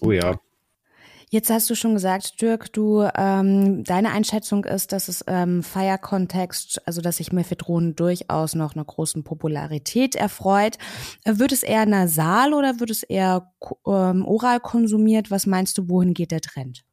Oh 0.00 0.10
ja, 0.10 0.38
Jetzt 1.32 1.48
hast 1.48 1.70
du 1.70 1.74
schon 1.74 1.94
gesagt, 1.94 2.42
Dirk, 2.42 2.74
du 2.74 3.08
ähm, 3.16 3.84
deine 3.84 4.10
Einschätzung 4.10 4.66
ist, 4.66 4.92
dass 4.92 5.08
es 5.08 5.24
ähm, 5.26 5.62
Feierkontext, 5.62 6.86
also 6.86 7.00
dass 7.00 7.16
sich 7.16 7.32
Mephedron 7.32 7.96
durchaus 7.96 8.54
noch 8.54 8.74
einer 8.74 8.84
großen 8.84 9.24
Popularität 9.24 10.14
erfreut. 10.14 10.76
Wird 11.24 11.52
es 11.52 11.62
eher 11.62 11.86
nasal 11.86 12.52
oder 12.52 12.80
wird 12.80 12.90
es 12.90 13.02
eher 13.02 13.50
ähm, 13.86 14.26
oral 14.26 14.60
konsumiert? 14.60 15.30
Was 15.30 15.46
meinst 15.46 15.78
du, 15.78 15.88
wohin 15.88 16.12
geht 16.12 16.32
der 16.32 16.42
Trend? 16.42 16.84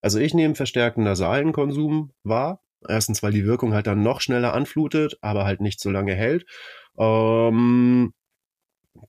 Also 0.00 0.18
ich 0.18 0.34
nehme 0.34 0.56
verstärkten 0.56 1.04
nasalen 1.04 1.52
Konsum 1.52 2.10
wahr. 2.24 2.64
Erstens, 2.88 3.22
weil 3.22 3.30
die 3.30 3.46
Wirkung 3.46 3.74
halt 3.74 3.86
dann 3.86 4.02
noch 4.02 4.20
schneller 4.20 4.54
anflutet, 4.54 5.18
aber 5.20 5.44
halt 5.44 5.60
nicht 5.60 5.78
so 5.78 5.88
lange 5.88 6.16
hält. 6.16 6.46
Ähm, 6.98 8.12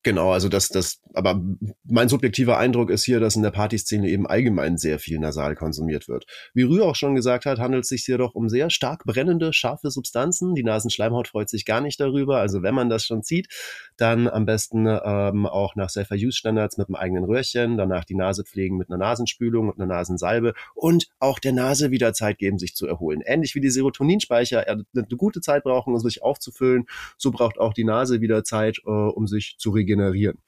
Genau, 0.03 0.31
also 0.31 0.49
das, 0.49 0.69
das, 0.69 1.01
aber 1.13 1.41
mein 1.83 2.09
subjektiver 2.09 2.57
Eindruck 2.57 2.89
ist 2.89 3.03
hier, 3.03 3.19
dass 3.19 3.35
in 3.35 3.43
der 3.43 3.51
Partyszene 3.51 4.07
eben 4.09 4.27
allgemein 4.27 4.77
sehr 4.77 4.99
viel 4.99 5.19
nasal 5.19 5.55
konsumiert 5.55 6.07
wird. 6.07 6.25
Wie 6.53 6.63
Rü 6.63 6.81
auch 6.81 6.95
schon 6.95 7.15
gesagt 7.15 7.45
hat, 7.45 7.59
handelt 7.59 7.83
es 7.83 7.89
sich 7.89 8.03
hier 8.03 8.17
doch 8.17 8.35
um 8.35 8.49
sehr 8.49 8.69
stark 8.69 9.03
brennende, 9.05 9.53
scharfe 9.53 9.91
Substanzen. 9.91 10.55
Die 10.55 10.63
Nasenschleimhaut 10.63 11.27
freut 11.29 11.49
sich 11.49 11.65
gar 11.65 11.81
nicht 11.81 11.99
darüber. 11.99 12.39
Also 12.39 12.63
wenn 12.63 12.75
man 12.75 12.89
das 12.89 13.05
schon 13.05 13.23
zieht, 13.23 13.47
dann 13.97 14.27
am 14.27 14.45
besten 14.45 14.87
ähm, 14.87 15.45
auch 15.45 15.75
nach 15.75 15.89
Safer 15.89 16.15
Use 16.15 16.37
Standards 16.37 16.77
mit 16.77 16.87
einem 16.87 16.95
eigenen 16.95 17.23
Röhrchen, 17.23 17.77
danach 17.77 18.05
die 18.05 18.15
Nase 18.15 18.43
pflegen 18.43 18.77
mit 18.77 18.89
einer 18.89 18.97
Nasenspülung 18.97 19.69
und 19.69 19.79
einer 19.79 19.87
Nasensalbe 19.87 20.53
und 20.75 21.07
auch 21.19 21.39
der 21.39 21.53
Nase 21.53 21.91
wieder 21.91 22.13
Zeit 22.13 22.37
geben, 22.37 22.59
sich 22.59 22.75
zu 22.75 22.87
erholen. 22.87 23.21
Ähnlich 23.25 23.55
wie 23.55 23.61
die 23.61 23.69
Serotoninspeicher 23.69 24.67
eine 24.67 24.85
gute 25.17 25.41
Zeit 25.41 25.63
brauchen, 25.63 25.93
um 25.93 25.99
sich 25.99 26.23
aufzufüllen, 26.23 26.85
so 27.17 27.31
braucht 27.31 27.57
auch 27.59 27.73
die 27.73 27.83
Nase 27.83 28.21
wieder 28.21 28.43
Zeit, 28.43 28.79
äh, 28.85 28.89
um 28.89 29.27
sich 29.27 29.55
zu 29.57 29.71
regenerieren. 29.77 30.41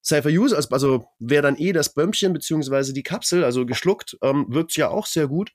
Safer 0.00 0.30
Use, 0.30 0.56
also, 0.56 1.04
wäre 1.20 1.42
dann 1.42 1.56
eh 1.56 1.72
das 1.72 1.94
Bömpchen 1.94 2.32
beziehungsweise 2.32 2.92
die 2.92 3.04
Kapsel, 3.04 3.44
also 3.44 3.64
geschluckt, 3.64 4.16
ähm, 4.22 4.46
wirkt 4.48 4.76
ja 4.76 4.88
auch 4.88 5.06
sehr 5.06 5.28
gut. 5.28 5.52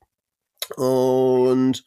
Und 0.76 1.84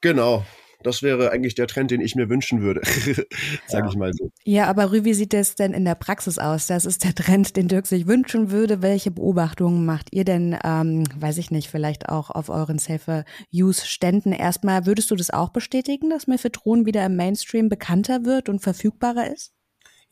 genau, 0.00 0.44
das 0.82 1.02
wäre 1.02 1.30
eigentlich 1.30 1.54
der 1.54 1.66
Trend, 1.66 1.90
den 1.90 2.00
ich 2.00 2.14
mir 2.14 2.28
wünschen 2.28 2.60
würde, 2.60 2.80
sage 3.66 3.84
ja. 3.84 3.88
ich 3.88 3.96
mal 3.96 4.12
so. 4.12 4.30
Ja, 4.44 4.66
aber 4.66 4.90
Rü, 4.92 5.04
wie 5.04 5.14
sieht 5.14 5.32
das 5.32 5.54
denn 5.54 5.72
in 5.72 5.84
der 5.84 5.94
Praxis 5.94 6.38
aus? 6.38 6.66
Das 6.66 6.84
ist 6.84 7.04
der 7.04 7.14
Trend, 7.14 7.56
den 7.56 7.68
Dirk 7.68 7.86
sich 7.86 8.06
wünschen 8.06 8.50
würde. 8.50 8.82
Welche 8.82 9.10
Beobachtungen 9.10 9.84
macht 9.86 10.08
ihr 10.12 10.24
denn, 10.24 10.56
ähm, 10.64 11.04
weiß 11.16 11.38
ich 11.38 11.50
nicht, 11.50 11.68
vielleicht 11.68 12.08
auch 12.08 12.30
auf 12.30 12.48
euren 12.48 12.78
Safer-Use-Ständen? 12.78 14.32
Erstmal, 14.32 14.86
würdest 14.86 15.10
du 15.10 15.16
das 15.16 15.30
auch 15.30 15.50
bestätigen, 15.50 16.10
dass 16.10 16.26
Mephedron 16.26 16.86
wieder 16.86 17.06
im 17.06 17.16
Mainstream 17.16 17.68
bekannter 17.68 18.24
wird 18.24 18.48
und 18.48 18.60
verfügbarer 18.60 19.32
ist? 19.32 19.52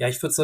Ja, 0.01 0.09
ich 0.09 0.23
würde 0.23 0.35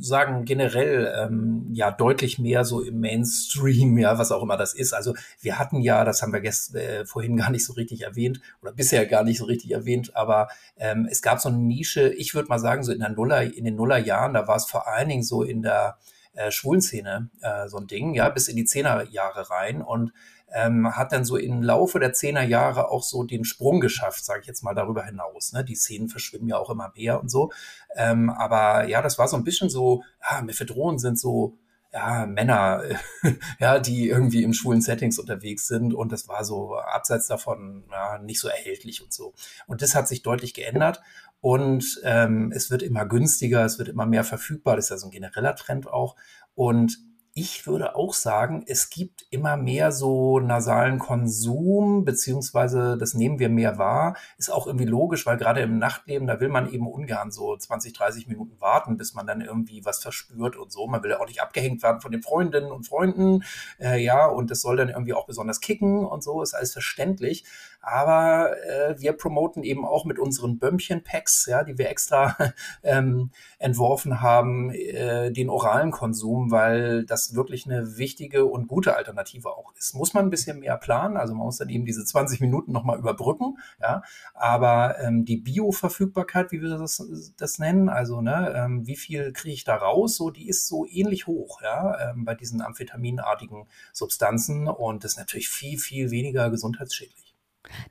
sagen, 0.00 0.44
generell 0.44 1.12
ähm, 1.18 1.66
ja 1.72 1.90
deutlich 1.90 2.38
mehr 2.38 2.64
so 2.64 2.80
im 2.80 3.00
Mainstream, 3.00 3.98
ja, 3.98 4.18
was 4.18 4.30
auch 4.30 4.40
immer 4.40 4.56
das 4.56 4.72
ist. 4.72 4.92
Also 4.92 5.14
wir 5.40 5.58
hatten 5.58 5.80
ja, 5.80 6.04
das 6.04 6.22
haben 6.22 6.32
wir 6.32 6.38
gest, 6.38 6.76
äh, 6.76 7.04
vorhin 7.04 7.36
gar 7.36 7.50
nicht 7.50 7.64
so 7.64 7.72
richtig 7.72 8.02
erwähnt 8.02 8.40
oder 8.62 8.70
bisher 8.70 9.04
gar 9.06 9.24
nicht 9.24 9.38
so 9.38 9.46
richtig 9.46 9.72
erwähnt, 9.72 10.14
aber 10.14 10.46
ähm, 10.76 11.08
es 11.10 11.22
gab 11.22 11.40
so 11.40 11.48
eine 11.48 11.58
Nische, 11.58 12.08
ich 12.10 12.36
würde 12.36 12.48
mal 12.48 12.60
sagen, 12.60 12.84
so 12.84 12.92
in 12.92 13.00
der 13.00 13.08
Nuller, 13.08 13.42
in 13.42 13.64
den 13.64 13.74
Nullerjahren, 13.74 14.32
da 14.32 14.46
war 14.46 14.54
es 14.54 14.66
vor 14.66 14.86
allen 14.86 15.08
Dingen 15.08 15.24
so 15.24 15.42
in 15.42 15.62
der 15.62 15.98
äh, 16.34 16.50
Schwulenszene 16.50 17.30
äh, 17.40 17.68
so 17.68 17.78
ein 17.78 17.86
Ding, 17.86 18.14
ja, 18.14 18.28
bis 18.28 18.48
in 18.48 18.56
die 18.56 18.64
Zehnerjahre 18.64 19.50
rein 19.50 19.82
und 19.82 20.12
ähm, 20.52 20.96
hat 20.96 21.12
dann 21.12 21.24
so 21.24 21.36
im 21.36 21.62
Laufe 21.62 22.00
der 22.00 22.12
Zehnerjahre 22.12 22.90
auch 22.90 23.02
so 23.02 23.22
den 23.22 23.44
Sprung 23.44 23.80
geschafft, 23.80 24.24
sage 24.24 24.40
ich 24.40 24.46
jetzt 24.46 24.62
mal 24.62 24.74
darüber 24.74 25.04
hinaus. 25.04 25.52
Ne? 25.52 25.64
Die 25.64 25.76
Szenen 25.76 26.08
verschwimmen 26.08 26.48
ja 26.48 26.58
auch 26.58 26.70
immer 26.70 26.92
mehr 26.96 27.20
und 27.20 27.30
so. 27.30 27.52
Ähm, 27.96 28.30
aber 28.30 28.88
ja, 28.88 29.02
das 29.02 29.18
war 29.18 29.28
so 29.28 29.36
ein 29.36 29.44
bisschen 29.44 29.68
so, 29.68 30.02
ja, 30.28 30.42
Mephedron 30.42 30.98
sind 30.98 31.18
so 31.18 31.56
ja, 31.92 32.26
Männer, 32.26 32.82
ja, 33.58 33.78
die 33.78 34.08
irgendwie 34.08 34.42
in 34.42 34.54
schwulen 34.54 34.80
Settings 34.80 35.18
unterwegs 35.18 35.66
sind 35.66 35.92
und 35.92 36.12
das 36.12 36.28
war 36.28 36.44
so 36.44 36.76
abseits 36.76 37.26
davon 37.26 37.84
ja, 37.90 38.18
nicht 38.18 38.40
so 38.40 38.48
erhältlich 38.48 39.02
und 39.02 39.12
so. 39.12 39.34
Und 39.66 39.82
das 39.82 39.94
hat 39.94 40.06
sich 40.08 40.22
deutlich 40.22 40.54
geändert 40.54 41.00
und 41.40 42.00
ähm, 42.04 42.52
es 42.54 42.70
wird 42.70 42.82
immer 42.82 43.06
günstiger, 43.06 43.64
es 43.64 43.78
wird 43.78 43.88
immer 43.88 44.06
mehr 44.06 44.24
verfügbar, 44.24 44.76
das 44.76 44.86
ist 44.86 44.90
ja 44.90 44.98
so 44.98 45.08
ein 45.08 45.12
genereller 45.12 45.56
Trend 45.56 45.88
auch. 45.88 46.16
Und 46.54 46.98
ich 47.40 47.66
würde 47.66 47.96
auch 47.96 48.12
sagen, 48.12 48.64
es 48.66 48.90
gibt 48.90 49.24
immer 49.30 49.56
mehr 49.56 49.92
so 49.92 50.40
nasalen 50.40 50.98
Konsum, 50.98 52.04
beziehungsweise 52.04 52.98
das 52.98 53.14
nehmen 53.14 53.38
wir 53.38 53.48
mehr 53.48 53.78
wahr. 53.78 54.14
Ist 54.36 54.52
auch 54.52 54.66
irgendwie 54.66 54.84
logisch, 54.84 55.24
weil 55.24 55.38
gerade 55.38 55.62
im 55.62 55.78
Nachtleben, 55.78 56.26
da 56.26 56.38
will 56.38 56.50
man 56.50 56.70
eben 56.70 56.86
ungern 56.86 57.30
so 57.30 57.56
20, 57.56 57.94
30 57.94 58.28
Minuten 58.28 58.60
warten, 58.60 58.98
bis 58.98 59.14
man 59.14 59.26
dann 59.26 59.40
irgendwie 59.40 59.86
was 59.86 60.02
verspürt 60.02 60.54
und 60.54 60.70
so. 60.70 60.86
Man 60.86 61.02
will 61.02 61.12
ja 61.12 61.20
auch 61.20 61.28
nicht 61.28 61.40
abgehängt 61.40 61.82
werden 61.82 62.02
von 62.02 62.12
den 62.12 62.20
Freundinnen 62.20 62.70
und 62.70 62.86
Freunden. 62.86 63.42
Äh, 63.80 64.04
ja, 64.04 64.26
und 64.26 64.50
das 64.50 64.60
soll 64.60 64.76
dann 64.76 64.90
irgendwie 64.90 65.14
auch 65.14 65.24
besonders 65.24 65.62
kicken 65.62 66.04
und 66.04 66.22
so, 66.22 66.42
ist 66.42 66.52
alles 66.52 66.74
verständlich. 66.74 67.44
Aber 67.80 68.56
äh, 68.66 69.00
wir 69.00 69.14
promoten 69.14 69.62
eben 69.62 69.86
auch 69.86 70.04
mit 70.04 70.18
unseren 70.18 70.58
Bömmchen-Packs, 70.58 71.46
ja, 71.46 71.64
die 71.64 71.78
wir 71.78 71.88
extra 71.88 72.36
ähm, 72.82 73.30
entworfen 73.58 74.20
haben, 74.20 74.70
äh, 74.70 75.32
den 75.32 75.48
oralen 75.48 75.90
Konsum, 75.90 76.50
weil 76.50 77.04
das 77.06 77.34
wirklich 77.34 77.66
eine 77.66 77.96
wichtige 77.96 78.44
und 78.44 78.68
gute 78.68 78.96
Alternative 78.96 79.48
auch 79.48 79.72
ist. 79.76 79.94
Muss 79.94 80.12
man 80.12 80.26
ein 80.26 80.30
bisschen 80.30 80.60
mehr 80.60 80.76
planen, 80.76 81.16
also 81.16 81.34
man 81.34 81.46
muss 81.46 81.56
dann 81.56 81.70
eben 81.70 81.86
diese 81.86 82.04
20 82.04 82.40
Minuten 82.40 82.72
nochmal 82.72 82.98
überbrücken, 82.98 83.56
ja, 83.80 84.02
aber 84.34 84.98
ähm, 85.00 85.24
die 85.24 85.38
Bioverfügbarkeit, 85.38 86.52
wie 86.52 86.60
wir 86.60 86.76
das, 86.76 87.02
das 87.38 87.58
nennen, 87.58 87.88
also 87.88 88.20
ne, 88.20 88.52
ähm, 88.56 88.86
wie 88.86 88.96
viel 88.96 89.32
kriege 89.32 89.54
ich 89.54 89.64
da 89.64 89.76
raus, 89.76 90.16
so 90.16 90.30
die 90.30 90.48
ist 90.48 90.68
so 90.68 90.86
ähnlich 90.86 91.26
hoch, 91.26 91.62
ja, 91.62 92.10
ähm, 92.10 92.24
bei 92.24 92.34
diesen 92.34 92.60
amphetaminartigen 92.60 93.66
Substanzen 93.92 94.68
und 94.68 95.04
ist 95.04 95.18
natürlich 95.18 95.48
viel, 95.48 95.78
viel 95.78 96.10
weniger 96.10 96.50
gesundheitsschädlich. 96.50 97.19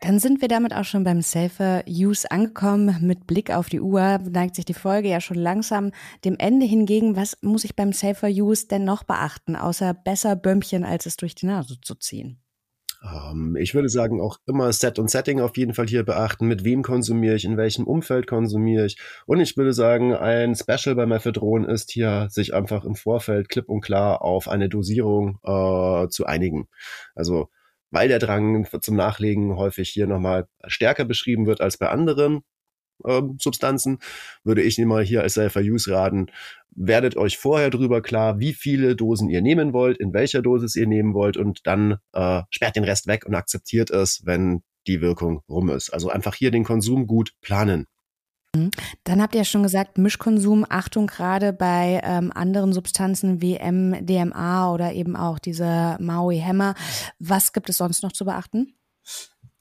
Dann 0.02 0.20
sind 0.20 0.42
wir 0.42 0.48
damit 0.48 0.74
auch 0.74 0.84
schon 0.84 1.04
beim 1.04 1.22
Safer 1.22 1.84
Use 1.88 2.30
angekommen. 2.30 2.98
Mit 3.02 3.28
Blick 3.28 3.52
auf 3.52 3.70
die 3.70 3.82
Uhr 3.82 4.20
neigt 4.20 4.56
sich 4.56 4.66
die 4.66 4.74
Folge 4.74 5.10
ja 5.10 5.22
schon 5.22 5.38
langsam 5.38 5.92
dem 6.26 6.38
Ende 6.38 6.66
hingegen. 6.66 7.16
Was 7.16 7.38
muss 7.42 7.64
ich 7.64 7.76
beim 7.76 7.94
Safer 7.94 8.30
Use 8.30 8.68
denn 8.68 8.84
noch 8.84 9.04
beachten, 9.04 9.56
außer 9.56 9.94
besser 9.94 10.36
Bömmchen, 10.36 10.84
als 10.84 11.06
es 11.06 11.18
durch 11.18 11.36
die 11.36 11.46
Nase 11.46 11.80
zu 11.82 11.96
ziehen? 11.96 12.42
Um, 13.02 13.56
ähm, 13.56 13.56
ich 13.56 13.74
würde 13.76 13.88
sagen, 13.88 14.20
auch 14.20 14.40
immer 14.46 14.74
Set 14.74 15.00
und 15.00 15.10
Setting 15.10 15.40
auf 15.40 15.56
jeden 15.56 15.74
Fall 15.74 15.88
hier 15.88 16.04
beachten. 16.04 16.48
Mit 16.48 16.66
wem 16.66 16.84
konsumiere 16.84 17.36
ich, 17.36 17.46
in 17.46 17.56
welchem 17.56 17.88
Umfeld 17.88 18.28
konsumiere 18.28 18.86
ich. 18.86 18.98
Und 19.26 19.40
ich 19.40 19.56
würde 19.56 19.72
sagen, 19.72 20.14
ein 20.14 20.56
Special 20.56 20.96
bei 20.96 21.06
Mephedron 21.06 21.64
ist 21.64 21.92
hier, 21.92 22.28
sich 22.30 22.54
einfach 22.54 22.84
im 22.84 22.96
Vorfeld 22.96 23.48
klipp 23.48 23.70
und 23.70 23.82
klar 23.82 24.22
auf 24.22 24.50
eine 24.50 24.68
Dosierung 24.68 25.40
äh, 25.44 26.10
zu 26.10 26.26
einigen. 26.26 26.68
Also 27.16 27.50
weil 27.92 28.08
der 28.08 28.20
Drang 28.20 28.68
zum 28.82 28.96
Nachlegen 28.96 29.56
häufig 29.56 29.90
hier 29.90 30.08
nochmal 30.08 30.48
stärker 30.68 31.06
beschrieben 31.06 31.46
wird 31.46 31.62
als 31.62 31.78
bei 31.78 31.90
anderen 31.90 32.42
ähm, 33.06 33.38
Substanzen, 33.40 34.00
würde 34.44 34.62
ich 34.62 34.78
immer 34.80 35.02
hier 35.02 35.22
als 35.22 35.36
Safer 35.36 35.62
Use 35.62 35.92
raten, 35.92 36.28
werdet 36.72 37.18
euch 37.18 37.38
vorher 37.38 37.70
drüber 37.70 38.02
klar, 38.02 38.40
wie 38.40 38.54
viele 38.54 38.96
Dosen 38.96 39.30
ihr 39.30 39.42
nehmen 39.42 39.74
wollt, 39.74 39.98
in 39.98 40.14
welcher 40.14 40.42
Dosis 40.42 40.76
ihr 40.76 40.88
nehmen 40.88 41.14
wollt 41.14 41.38
und 41.38 41.66
dann 41.66 41.98
äh, 42.14 42.42
sperrt 42.50 42.76
den 42.76 42.84
Rest 42.84 43.08
weg 43.08 43.26
und 43.26 43.36
akzeptiert 43.36 43.90
es, 43.90 44.26
wenn 44.26 44.64
die 44.88 45.02
Wirkung 45.02 45.42
rum 45.50 45.70
ist. 45.70 45.90
Also 45.90 46.10
einfach 46.10 46.36
hier 46.36 46.52
den 46.52 46.64
Konsum 46.64 47.08
gut 47.08 47.34
planen. 47.42 47.86
Dann 49.04 49.22
habt 49.22 49.36
ihr 49.36 49.42
ja 49.42 49.46
schon 49.46 49.64
gesagt, 49.64 49.98
Mischkonsum, 49.98 50.66
Achtung 50.68 51.06
gerade 51.06 51.54
bei 51.54 52.02
ähm, 52.04 52.32
anderen 52.34 52.74
Substanzen 52.74 53.42
wie 53.42 53.60
MDMA 53.60 54.74
oder 54.74 54.94
eben 54.94 55.16
auch 55.16 55.38
diese 55.38 55.98
Maui-Hämmer. 56.00 56.74
Was 57.20 57.54
gibt 57.54 57.70
es 57.70 57.78
sonst 57.78 58.02
noch 58.02 58.12
zu 58.12 58.26
beachten? 58.26 58.74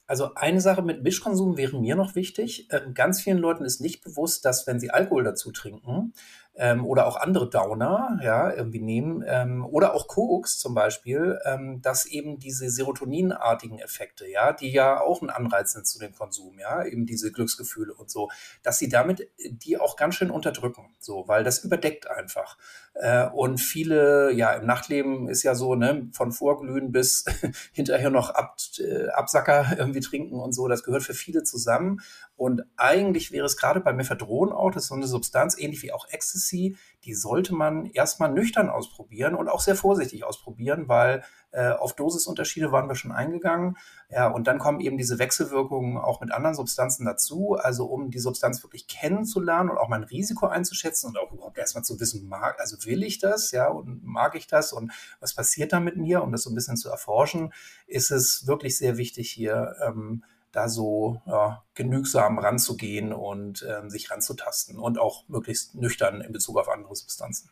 Also 0.07 0.35
eine 0.35 0.63
Sache 0.63 0.81
mit 0.81 1.03
Mischkonsum 1.03 1.59
wäre 1.59 1.79
mir 1.79 1.95
noch 1.95 2.15
wichtig. 2.15 2.67
Ähm, 2.71 2.95
ganz 2.95 3.21
vielen 3.21 3.37
Leuten 3.37 3.67
ist 3.67 3.83
nicht 3.83 4.03
bewusst, 4.03 4.47
dass 4.47 4.67
wenn 4.67 4.81
sie 4.81 4.91
Alkohol 4.91 5.23
dazu 5.23 5.53
trinken, 5.53 6.15
ähm, 6.59 6.85
oder 6.85 7.07
auch 7.07 7.17
andere 7.17 7.49
Downer, 7.49 8.19
ja, 8.23 8.53
irgendwie 8.53 8.81
nehmen, 8.81 9.25
ähm, 9.27 9.65
oder 9.65 9.95
auch 9.95 10.09
Koks 10.09 10.59
zum 10.59 10.75
Beispiel, 10.75 11.39
ähm, 11.45 11.81
dass 11.81 12.05
eben 12.05 12.39
diese 12.39 12.69
Serotoninartigen 12.69 13.79
Effekte, 13.79 14.29
ja, 14.29 14.53
die 14.53 14.73
ja 14.73 15.01
auch 15.01 15.23
ein 15.23 15.31
Anreiz 15.31 15.73
sind 15.73 15.87
zu 15.87 15.99
dem 15.99 16.15
Konsum, 16.15 16.59
ja, 16.59 16.85
eben 16.85 17.07
diese 17.07 17.33
Glücksgefühle 17.33 17.95
und 17.95 18.11
so, 18.11 18.29
dass 18.63 18.79
sie 18.79 18.89
damit 18.89 19.31
die 19.49 19.79
auch 19.79 19.97
ganz 19.97 20.17
schön 20.17 20.31
unterdrücken, 20.31 20.95
so, 20.99 21.25
weil 21.29 21.45
das 21.45 21.61
überdeckt 21.61 22.11
einfach. 22.11 22.59
Äh, 23.01 23.29
und 23.29 23.59
viele, 23.59 24.33
ja, 24.33 24.53
im 24.55 24.67
Nachtleben 24.67 25.29
ist 25.29 25.45
ja 25.45 25.55
so, 25.55 25.77
ne, 25.77 26.09
von 26.13 26.33
Vorglühen 26.33 26.91
bis 26.91 27.25
hinterher 27.73 28.11
noch 28.11 28.31
Ab, 28.31 28.57
äh, 28.79 29.09
Absacker 29.11 29.67
irgendwie 29.79 30.01
trinken 30.01 30.41
und 30.41 30.53
so, 30.53 30.67
das 30.67 30.83
gehört 30.83 31.05
für 31.05 31.15
viele 31.15 31.45
zusammen. 31.45 32.01
Und 32.37 32.65
eigentlich 32.77 33.31
wäre 33.31 33.47
es 33.47 33.57
gerade 33.57 33.81
bei 33.81 33.93
Mephedron 33.93 34.53
auch, 34.53 34.71
das 34.71 34.85
ist 34.85 34.89
so 34.89 34.95
eine 34.97 35.07
Substanz, 35.07 35.57
ähnlich 35.59 35.83
wie 35.83 35.93
auch 35.93 36.09
Ecstasy, 36.09 36.77
die 37.05 37.15
sollte 37.15 37.55
man 37.55 37.87
erstmal 37.87 38.33
nüchtern 38.33 38.69
ausprobieren 38.69 39.35
und 39.35 39.49
auch 39.49 39.61
sehr 39.61 39.77
vorsichtig 39.77 40.25
ausprobieren, 40.25 40.89
weil 40.89 41.23
äh, 41.51 41.71
auf 41.71 41.95
Dosisunterschiede 41.95 42.73
waren 42.73 42.89
wir 42.89 42.95
schon 42.95 43.13
eingegangen. 43.13 43.77
Ja, 44.11 44.29
und 44.29 44.47
dann 44.47 44.59
kommen 44.59 44.81
eben 44.81 44.99
diese 44.99 45.19
Wechselwirkungen 45.19 45.97
auch 45.97 46.21
mit 46.21 46.31
anderen 46.33 46.55
Substanzen 46.55 47.05
dazu. 47.07 47.57
Also 47.59 47.87
um 47.87 48.11
die 48.11 48.19
Substanz 48.19 48.63
wirklich 48.63 48.87
kennenzulernen 48.87 49.71
und 49.71 49.79
auch 49.79 49.89
mein 49.89 50.03
Risiko 50.03 50.47
einzuschätzen 50.47 51.09
und 51.09 51.19
auch 51.19 51.33
überhaupt 51.33 51.59
erstmal 51.59 51.85
zu 51.85 51.99
wissen, 52.01 52.29
mag, 52.29 52.61
also 52.61 52.77
will 52.89 53.05
ich 53.05 53.19
das, 53.19 53.53
ja, 53.53 53.69
und 53.69 54.03
mag 54.03 54.35
ich 54.35 54.47
das 54.47 54.73
und 54.73 54.93
was 55.21 55.35
passiert 55.35 55.73
da 55.73 55.81
mit 55.81 55.97
mir, 55.97 56.23
um 56.23 56.33
das 56.33 56.43
so 56.43 56.51
ein 56.51 56.55
bisschen 56.55 56.77
zu 56.77 56.89
erforschen, 56.89 57.53
ist 57.87 58.11
es 58.11 58.47
wirklich 58.47 58.77
sehr 58.77 58.97
wichtig 58.97 59.31
hier, 59.31 59.77
ähm, 59.87 60.25
da 60.51 60.69
so 60.69 61.21
ja, 61.27 61.63
genügsam 61.75 62.39
ranzugehen 62.39 63.13
und 63.13 63.65
ähm, 63.69 63.91
sich 63.91 64.11
ranzutasten 64.11 64.79
und 64.79 64.99
auch 64.99 65.29
möglichst 65.29 65.75
nüchtern 65.75 66.21
in 66.21 66.33
Bezug 66.33 66.59
auf 66.59 66.69
andere 66.69 66.95
Substanzen. 66.97 67.51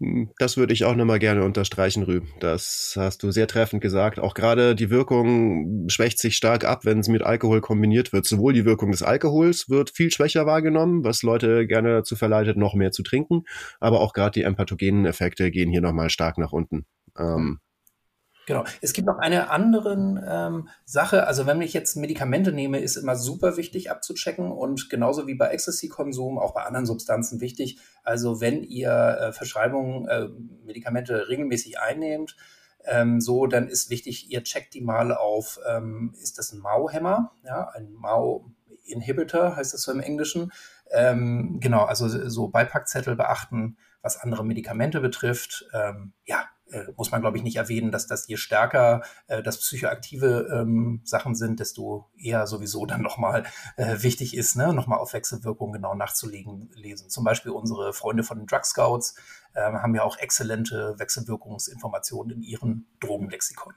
Hm, 0.00 0.30
das 0.38 0.56
würde 0.56 0.72
ich 0.72 0.84
auch 0.84 0.94
nochmal 0.94 1.18
gerne 1.18 1.42
unterstreichen, 1.44 2.04
Rü. 2.04 2.20
Das 2.38 2.94
hast 2.96 3.22
du 3.22 3.32
sehr 3.32 3.48
treffend 3.48 3.82
gesagt. 3.82 4.20
Auch 4.20 4.34
gerade 4.34 4.76
die 4.76 4.90
Wirkung 4.90 5.88
schwächt 5.88 6.18
sich 6.18 6.36
stark 6.36 6.64
ab, 6.64 6.84
wenn 6.84 7.00
es 7.00 7.08
mit 7.08 7.22
Alkohol 7.22 7.60
kombiniert 7.60 8.12
wird. 8.12 8.26
Sowohl 8.26 8.52
die 8.52 8.64
Wirkung 8.64 8.92
des 8.92 9.02
Alkohols 9.02 9.68
wird 9.68 9.90
viel 9.90 10.12
schwächer 10.12 10.46
wahrgenommen, 10.46 11.02
was 11.04 11.22
Leute 11.22 11.66
gerne 11.66 11.90
dazu 11.90 12.14
verleitet, 12.14 12.56
noch 12.56 12.74
mehr 12.74 12.92
zu 12.92 13.02
trinken. 13.02 13.42
Aber 13.80 14.00
auch 14.00 14.12
gerade 14.12 14.32
die 14.32 14.42
empathogenen 14.42 15.04
Effekte 15.04 15.50
gehen 15.50 15.70
hier 15.70 15.80
nochmal 15.80 16.10
stark 16.10 16.38
nach 16.38 16.52
unten. 16.52 16.86
Ähm, 17.18 17.58
Genau. 18.48 18.64
Es 18.80 18.94
gibt 18.94 19.06
noch 19.06 19.18
eine 19.18 19.50
andere 19.50 19.92
ähm, 19.92 20.70
Sache. 20.86 21.26
Also 21.26 21.44
wenn 21.44 21.60
ich 21.60 21.74
jetzt 21.74 21.96
Medikamente 21.96 22.50
nehme, 22.50 22.80
ist 22.80 22.96
immer 22.96 23.14
super 23.14 23.58
wichtig 23.58 23.90
abzuchecken 23.90 24.50
und 24.50 24.88
genauso 24.88 25.26
wie 25.26 25.34
bei 25.34 25.48
Ecstasy-Konsum 25.48 26.38
auch 26.38 26.54
bei 26.54 26.62
anderen 26.62 26.86
Substanzen 26.86 27.42
wichtig. 27.42 27.78
Also 28.04 28.40
wenn 28.40 28.62
ihr 28.62 28.90
äh, 28.90 29.32
Verschreibungen, 29.32 30.08
äh, 30.08 30.28
Medikamente 30.64 31.28
regelmäßig 31.28 31.78
einnehmt, 31.78 32.36
ähm, 32.86 33.20
so, 33.20 33.46
dann 33.46 33.68
ist 33.68 33.90
wichtig, 33.90 34.30
ihr 34.30 34.42
checkt 34.44 34.72
die 34.72 34.80
mal 34.80 35.12
auf, 35.12 35.60
ähm, 35.68 36.14
ist 36.18 36.38
das 36.38 36.54
ein 36.54 36.60
MAU-Hämmer, 36.60 37.32
ja, 37.44 37.68
ein 37.74 37.92
MAU-Inhibitor 37.92 39.56
heißt 39.56 39.74
das 39.74 39.82
so 39.82 39.92
im 39.92 40.00
Englischen. 40.00 40.52
Ähm, 40.90 41.58
genau, 41.60 41.84
also 41.84 42.08
so 42.08 42.48
Beipackzettel 42.48 43.14
beachten, 43.14 43.76
was 44.00 44.16
andere 44.16 44.42
Medikamente 44.42 45.00
betrifft. 45.00 45.68
Ähm, 45.74 46.14
ja, 46.24 46.46
muss 46.96 47.10
man, 47.10 47.20
glaube 47.20 47.36
ich, 47.36 47.42
nicht 47.42 47.56
erwähnen, 47.56 47.90
dass 47.90 48.06
das 48.06 48.26
je 48.28 48.36
stärker 48.36 49.02
äh, 49.26 49.42
das 49.42 49.58
psychoaktive 49.58 50.48
ähm, 50.52 51.00
Sachen 51.04 51.34
sind, 51.34 51.60
desto 51.60 52.06
eher 52.16 52.46
sowieso 52.46 52.86
dann 52.86 53.02
nochmal 53.02 53.44
äh, 53.76 54.02
wichtig 54.02 54.36
ist, 54.36 54.56
ne? 54.56 54.72
nochmal 54.72 54.98
auf 54.98 55.12
Wechselwirkungen 55.12 55.72
genau 55.72 55.94
nachzulegen, 55.94 56.70
lesen. 56.74 57.10
Zum 57.10 57.24
Beispiel 57.24 57.52
unsere 57.52 57.92
Freunde 57.92 58.22
von 58.22 58.38
den 58.38 58.46
Drug 58.46 58.64
Scouts 58.64 59.14
äh, 59.54 59.60
haben 59.60 59.94
ja 59.94 60.02
auch 60.02 60.18
exzellente 60.18 60.94
Wechselwirkungsinformationen 60.98 62.36
in 62.36 62.42
ihren 62.42 62.86
Drogenlexikon. 63.00 63.74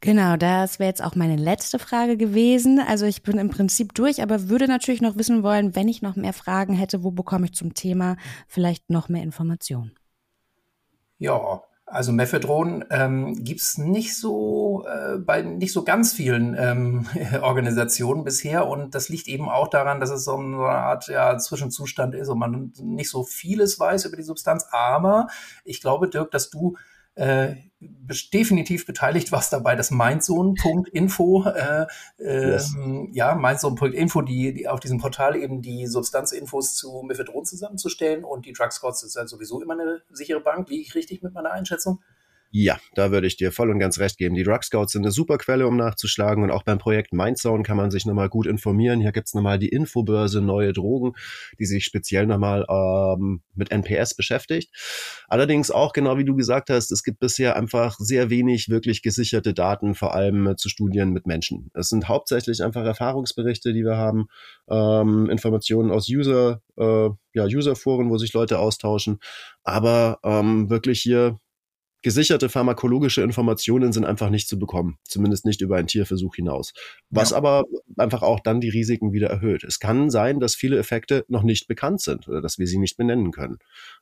Genau, 0.00 0.36
das 0.36 0.78
wäre 0.78 0.88
jetzt 0.88 1.02
auch 1.02 1.14
meine 1.14 1.36
letzte 1.36 1.78
Frage 1.78 2.16
gewesen. 2.16 2.80
Also 2.80 3.06
ich 3.06 3.22
bin 3.22 3.38
im 3.38 3.50
Prinzip 3.50 3.94
durch, 3.94 4.22
aber 4.22 4.48
würde 4.48 4.66
natürlich 4.66 5.00
noch 5.00 5.16
wissen 5.16 5.42
wollen, 5.42 5.74
wenn 5.74 5.88
ich 5.88 6.02
noch 6.02 6.16
mehr 6.16 6.32
Fragen 6.32 6.74
hätte, 6.74 7.02
wo 7.02 7.10
bekomme 7.10 7.46
ich 7.46 7.54
zum 7.54 7.74
Thema 7.74 8.16
vielleicht 8.46 8.90
noch 8.90 9.08
mehr 9.08 9.22
Informationen? 9.22 9.92
Ja, 11.18 11.62
also 11.92 12.10
Mephedron 12.10 12.84
ähm, 12.88 13.44
gibt 13.44 13.60
nicht 13.76 14.16
so 14.16 14.86
äh, 14.86 15.18
bei 15.18 15.42
nicht 15.42 15.74
so 15.74 15.84
ganz 15.84 16.14
vielen 16.14 16.56
ähm, 16.58 17.06
Organisationen 17.42 18.24
bisher 18.24 18.66
und 18.66 18.94
das 18.94 19.10
liegt 19.10 19.28
eben 19.28 19.50
auch 19.50 19.68
daran, 19.68 20.00
dass 20.00 20.10
es 20.10 20.24
so 20.24 20.36
eine 20.36 20.56
Art 20.56 21.08
ja, 21.08 21.36
Zwischenzustand 21.36 22.14
ist 22.14 22.28
und 22.28 22.38
man 22.38 22.72
nicht 22.80 23.10
so 23.10 23.24
vieles 23.24 23.78
weiß 23.78 24.06
über 24.06 24.16
die 24.16 24.22
Substanz. 24.22 24.66
Aber 24.70 25.28
ich 25.64 25.82
glaube, 25.82 26.08
Dirk, 26.08 26.30
dass 26.30 26.48
du 26.48 26.76
äh, 27.14 27.54
definitiv 28.32 28.86
beteiligt 28.86 29.32
warst 29.32 29.52
dabei, 29.52 29.74
das 29.74 29.90
Mindzone.info, 29.90 31.44
äh, 31.46 31.86
yes. 32.18 32.74
ähm, 32.76 33.10
ja, 33.12 33.34
Mindzone.info, 33.34 34.22
die, 34.22 34.54
die 34.54 34.68
auf 34.68 34.80
diesem 34.80 34.98
Portal 34.98 35.36
eben 35.36 35.62
die 35.62 35.86
Substanzinfos 35.86 36.76
zu 36.76 37.02
Mephedron 37.02 37.44
zusammenzustellen 37.44 38.24
und 38.24 38.46
die 38.46 38.52
Drug 38.52 38.72
Scouts 38.72 39.02
ist 39.02 39.16
halt 39.16 39.28
sowieso 39.28 39.60
immer 39.62 39.74
eine 39.74 40.02
sichere 40.10 40.40
Bank. 40.40 40.68
Liege 40.68 40.82
ich 40.82 40.94
richtig 40.94 41.22
mit 41.22 41.34
meiner 41.34 41.52
Einschätzung? 41.52 42.00
Ja, 42.54 42.78
da 42.94 43.10
würde 43.10 43.26
ich 43.26 43.38
dir 43.38 43.50
voll 43.50 43.70
und 43.70 43.78
ganz 43.78 43.98
recht 43.98 44.18
geben. 44.18 44.34
Die 44.34 44.42
Drug 44.42 44.62
Scouts 44.62 44.92
sind 44.92 45.06
eine 45.06 45.10
super 45.10 45.38
Quelle, 45.38 45.66
um 45.66 45.78
nachzuschlagen. 45.78 46.44
Und 46.44 46.50
auch 46.50 46.64
beim 46.64 46.76
Projekt 46.76 47.14
Mindzone 47.14 47.62
kann 47.62 47.78
man 47.78 47.90
sich 47.90 48.04
nochmal 48.04 48.28
gut 48.28 48.46
informieren. 48.46 49.00
Hier 49.00 49.12
gibt's 49.12 49.32
nochmal 49.32 49.58
die 49.58 49.70
Infobörse 49.70 50.42
Neue 50.42 50.74
Drogen, 50.74 51.14
die 51.58 51.64
sich 51.64 51.82
speziell 51.86 52.26
nochmal 52.26 52.66
ähm, 52.68 53.40
mit 53.54 53.70
NPS 53.72 54.14
beschäftigt. 54.14 54.70
Allerdings 55.28 55.70
auch, 55.70 55.94
genau 55.94 56.18
wie 56.18 56.26
du 56.26 56.36
gesagt 56.36 56.68
hast, 56.68 56.92
es 56.92 57.02
gibt 57.02 57.20
bisher 57.20 57.56
einfach 57.56 57.96
sehr 57.98 58.28
wenig 58.28 58.68
wirklich 58.68 59.00
gesicherte 59.00 59.54
Daten, 59.54 59.94
vor 59.94 60.14
allem 60.14 60.46
äh, 60.48 60.56
zu 60.56 60.68
Studien 60.68 61.08
mit 61.08 61.26
Menschen. 61.26 61.70
Es 61.72 61.88
sind 61.88 62.08
hauptsächlich 62.08 62.62
einfach 62.62 62.84
Erfahrungsberichte, 62.84 63.72
die 63.72 63.82
wir 63.82 63.96
haben, 63.96 64.26
ähm, 64.68 65.30
Informationen 65.30 65.90
aus 65.90 66.06
User, 66.06 66.60
äh, 66.76 67.08
ja, 67.32 67.44
Userforen, 67.46 68.10
wo 68.10 68.18
sich 68.18 68.34
Leute 68.34 68.58
austauschen. 68.58 69.20
Aber 69.64 70.18
ähm, 70.22 70.68
wirklich 70.68 71.00
hier 71.00 71.38
gesicherte 72.02 72.48
pharmakologische 72.48 73.22
Informationen 73.22 73.92
sind 73.92 74.04
einfach 74.04 74.30
nicht 74.30 74.48
zu 74.48 74.58
bekommen, 74.58 74.98
zumindest 75.04 75.46
nicht 75.46 75.60
über 75.60 75.76
einen 75.76 75.86
Tierversuch 75.86 76.34
hinaus. 76.34 76.72
Was 77.10 77.30
ja. 77.30 77.36
aber 77.36 77.64
einfach 77.96 78.22
auch 78.22 78.40
dann 78.40 78.60
die 78.60 78.68
Risiken 78.68 79.12
wieder 79.12 79.28
erhöht. 79.28 79.64
Es 79.64 79.78
kann 79.78 80.10
sein, 80.10 80.40
dass 80.40 80.54
viele 80.54 80.78
Effekte 80.78 81.24
noch 81.28 81.42
nicht 81.42 81.68
bekannt 81.68 82.00
sind 82.00 82.28
oder 82.28 82.42
dass 82.42 82.58
wir 82.58 82.66
sie 82.66 82.78
nicht 82.78 82.96
benennen 82.96 83.30
können. 83.30 83.58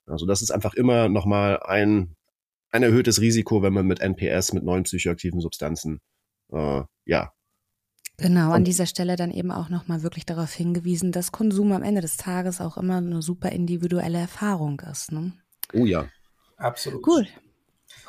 Also 0.06 0.26
das 0.26 0.42
ist 0.42 0.50
einfach 0.50 0.74
immer 0.74 1.08
nochmal 1.08 1.60
ein, 1.62 2.16
ein 2.70 2.82
erhöhtes 2.82 3.20
Risiko, 3.20 3.62
wenn 3.62 3.72
man 3.72 3.86
mit 3.86 4.00
NPS, 4.00 4.52
mit 4.52 4.64
neuen 4.64 4.84
psychoaktiven 4.84 5.40
Substanzen, 5.40 6.00
äh, 6.52 6.82
ja. 7.04 7.32
Genau, 8.16 8.52
an 8.52 8.64
dieser 8.64 8.84
Stelle 8.84 9.16
dann 9.16 9.30
eben 9.30 9.50
auch 9.50 9.70
nochmal 9.70 10.02
wirklich 10.02 10.26
darauf 10.26 10.52
hingewiesen, 10.52 11.10
dass 11.10 11.32
Konsum 11.32 11.72
am 11.72 11.82
Ende 11.82 12.02
des 12.02 12.18
Tages 12.18 12.60
auch 12.60 12.76
immer 12.76 12.98
eine 12.98 13.22
super 13.22 13.50
individuelle 13.50 14.18
Erfahrung 14.18 14.78
ist. 14.80 15.10
Ne? 15.10 15.32
Oh 15.72 15.86
ja. 15.86 16.06
Absolut. 16.58 17.06
Cool. 17.06 17.26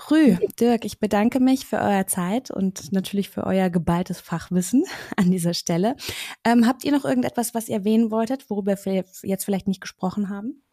Rü, 0.10 0.38
Dirk, 0.60 0.86
ich 0.86 1.00
bedanke 1.00 1.40
mich 1.40 1.66
für 1.66 1.78
eure 1.78 2.06
Zeit 2.06 2.50
und 2.50 2.92
natürlich 2.92 3.30
für 3.30 3.46
euer 3.46 3.70
geballtes 3.70 4.20
Fachwissen 4.20 4.86
an 5.18 5.30
dieser 5.30 5.54
Stelle. 5.54 5.96
Ähm, 6.44 6.66
habt 6.66 6.84
ihr 6.84 6.92
noch 6.92 7.06
irgendetwas, 7.06 7.54
was 7.54 7.70
ihr 7.70 7.76
erwähnen 7.76 8.10
wolltet, 8.10 8.50
worüber 8.50 8.76
wir 8.84 8.94
jetzt 8.94 9.46
vielleicht 9.46 9.68
nicht 9.68 9.82
gesprochen 9.82 10.30
haben? 10.30 10.64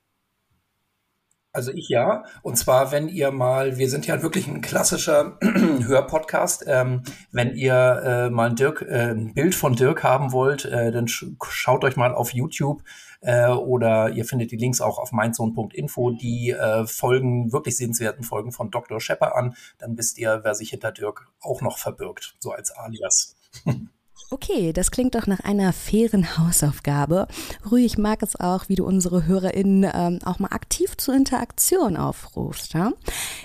Also 1.59 1.73
ich 1.73 1.89
ja. 1.89 2.23
Und 2.43 2.57
zwar, 2.57 2.93
wenn 2.93 3.09
ihr 3.09 3.33
mal, 3.33 3.79
wir 3.79 3.91
sind 3.91 4.07
ja 4.07 4.23
wirklich 4.23 4.47
ein 4.47 4.61
klassischer 4.61 5.39
Hörpodcast. 5.43 6.67
Ähm, 6.69 7.03
wenn 7.33 7.57
ihr 7.57 7.75
äh, 7.75 8.31
mal 8.31 8.51
ein, 8.51 8.55
Dirk, 8.55 8.83
äh, 8.83 9.11
ein 9.11 9.35
Bild 9.35 9.57
von 9.57 9.75
Dirk 9.75 10.05
haben 10.05 10.31
wollt, 10.31 10.67
äh, 10.67 10.93
dann 10.93 11.09
sch 11.09 11.27
schaut 11.49 11.83
euch 11.83 11.97
mal 11.97 12.15
auf 12.15 12.33
YouTube 12.33 12.85
äh, 13.23 13.49
oder 13.49 14.11
ihr 14.11 14.25
findet 14.25 14.53
die 14.53 14.57
Links 14.57 14.81
auch 14.81 15.01
auf 15.01 15.11
mindzone.info, 15.11 16.13
die 16.13 16.51
äh, 16.51 16.87
Folgen, 16.87 17.53
wirklich 17.53 17.77
sehenswerten 17.77 18.23
Folgen 18.23 18.53
von 18.53 18.71
Dr. 18.71 19.01
Schepper 19.01 19.35
an. 19.35 19.57
Dann 19.79 19.99
wisst 19.99 20.17
ihr, 20.17 20.43
wer 20.45 20.55
sich 20.55 20.71
hinter 20.71 20.93
Dirk 20.93 21.27
auch 21.41 21.61
noch 21.61 21.79
verbirgt, 21.79 22.37
so 22.39 22.53
als 22.53 22.71
Alias. 22.71 23.35
Okay, 24.31 24.75
das 24.75 24.91
klingt 24.91 25.15
doch 25.15 25.27
nach 25.27 25.41
einer 25.41 25.73
fairen 25.73 26.37
Hausaufgabe. 26.37 27.29
Rui, 27.71 27.87
ich 27.87 27.97
mag 27.97 28.23
es 28.23 28.39
auch, 28.39 28.69
wie 28.69 28.75
du 28.75 28.85
unsere 28.85 29.25
HörerInnen 29.25 29.91
ähm, 29.95 30.19
auch 30.23 30.39
mal 30.39 30.53
aktiv 30.53 30.99
zur 30.99 31.15
Interaktion 31.15 31.97
aufrufst. 31.97 32.75
Ja? 32.75 32.93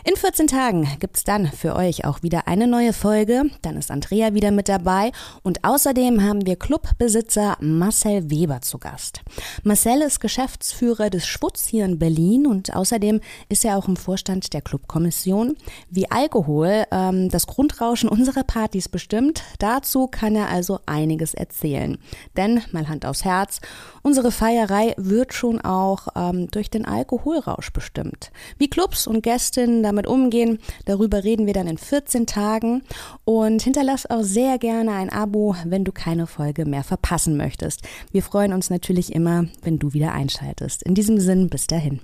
In 0.03 0.17
14 0.17 0.47
Tagen 0.47 0.89
gibt's 0.99 1.23
dann 1.23 1.47
für 1.47 1.77
euch 1.77 2.03
auch 2.03 2.21
wieder 2.21 2.49
eine 2.49 2.67
neue 2.67 2.91
Folge. 2.91 3.43
Dann 3.61 3.77
ist 3.77 3.91
Andrea 3.91 4.33
wieder 4.33 4.51
mit 4.51 4.67
dabei 4.67 5.13
und 5.41 5.63
außerdem 5.63 6.21
haben 6.21 6.45
wir 6.45 6.57
Clubbesitzer 6.57 7.55
Marcel 7.61 8.29
Weber 8.29 8.59
zu 8.59 8.77
Gast. 8.77 9.21
Marcel 9.63 10.01
ist 10.01 10.19
Geschäftsführer 10.19 11.09
des 11.09 11.25
Schwutz 11.25 11.65
hier 11.65 11.85
in 11.85 11.97
Berlin 11.97 12.45
und 12.45 12.75
außerdem 12.75 13.21
ist 13.47 13.63
er 13.63 13.77
auch 13.77 13.87
im 13.87 13.95
Vorstand 13.95 14.51
der 14.51 14.61
Clubkommission. 14.61 15.55
Wie 15.89 16.11
Alkohol 16.11 16.83
ähm, 16.91 17.29
das 17.29 17.47
Grundrauschen 17.47 18.09
unserer 18.09 18.43
Partys 18.43 18.89
bestimmt, 18.89 19.43
dazu 19.59 20.07
kann 20.07 20.35
er 20.35 20.49
also 20.49 20.72
also 20.73 20.83
einiges 20.85 21.33
erzählen. 21.33 21.97
Denn, 22.37 22.61
mal 22.71 22.87
Hand 22.87 23.05
aufs 23.05 23.25
Herz, 23.25 23.59
unsere 24.01 24.31
Feierei 24.31 24.93
wird 24.97 25.33
schon 25.33 25.61
auch 25.61 26.07
ähm, 26.15 26.49
durch 26.49 26.69
den 26.69 26.85
Alkoholrausch 26.85 27.71
bestimmt. 27.71 28.31
Wie 28.57 28.69
Clubs 28.69 29.07
und 29.07 29.21
Gästinnen 29.21 29.83
damit 29.83 30.07
umgehen, 30.07 30.59
darüber 30.85 31.23
reden 31.23 31.45
wir 31.45 31.53
dann 31.53 31.67
in 31.67 31.77
14 31.77 32.25
Tagen. 32.25 32.83
Und 33.25 33.61
hinterlass 33.61 34.09
auch 34.09 34.23
sehr 34.23 34.57
gerne 34.57 34.93
ein 34.93 35.11
Abo, 35.11 35.55
wenn 35.65 35.83
du 35.83 35.91
keine 35.91 36.27
Folge 36.27 36.65
mehr 36.65 36.83
verpassen 36.83 37.37
möchtest. 37.37 37.81
Wir 38.11 38.23
freuen 38.23 38.53
uns 38.53 38.69
natürlich 38.69 39.13
immer, 39.13 39.45
wenn 39.61 39.79
du 39.79 39.93
wieder 39.93 40.13
einschaltest. 40.13 40.83
In 40.83 40.95
diesem 40.95 41.19
Sinn, 41.19 41.49
bis 41.49 41.67
dahin. 41.67 42.01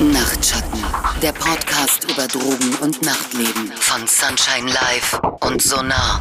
Nachtschatten, 0.00 0.80
der 1.22 1.32
Podcast 1.32 2.04
über 2.10 2.26
Drogen 2.26 2.74
und 2.82 3.00
Nachtleben 3.02 3.72
von 3.76 4.06
Sunshine 4.06 4.70
Live 4.70 5.20
und 5.40 5.62
Sonar. 5.62 6.20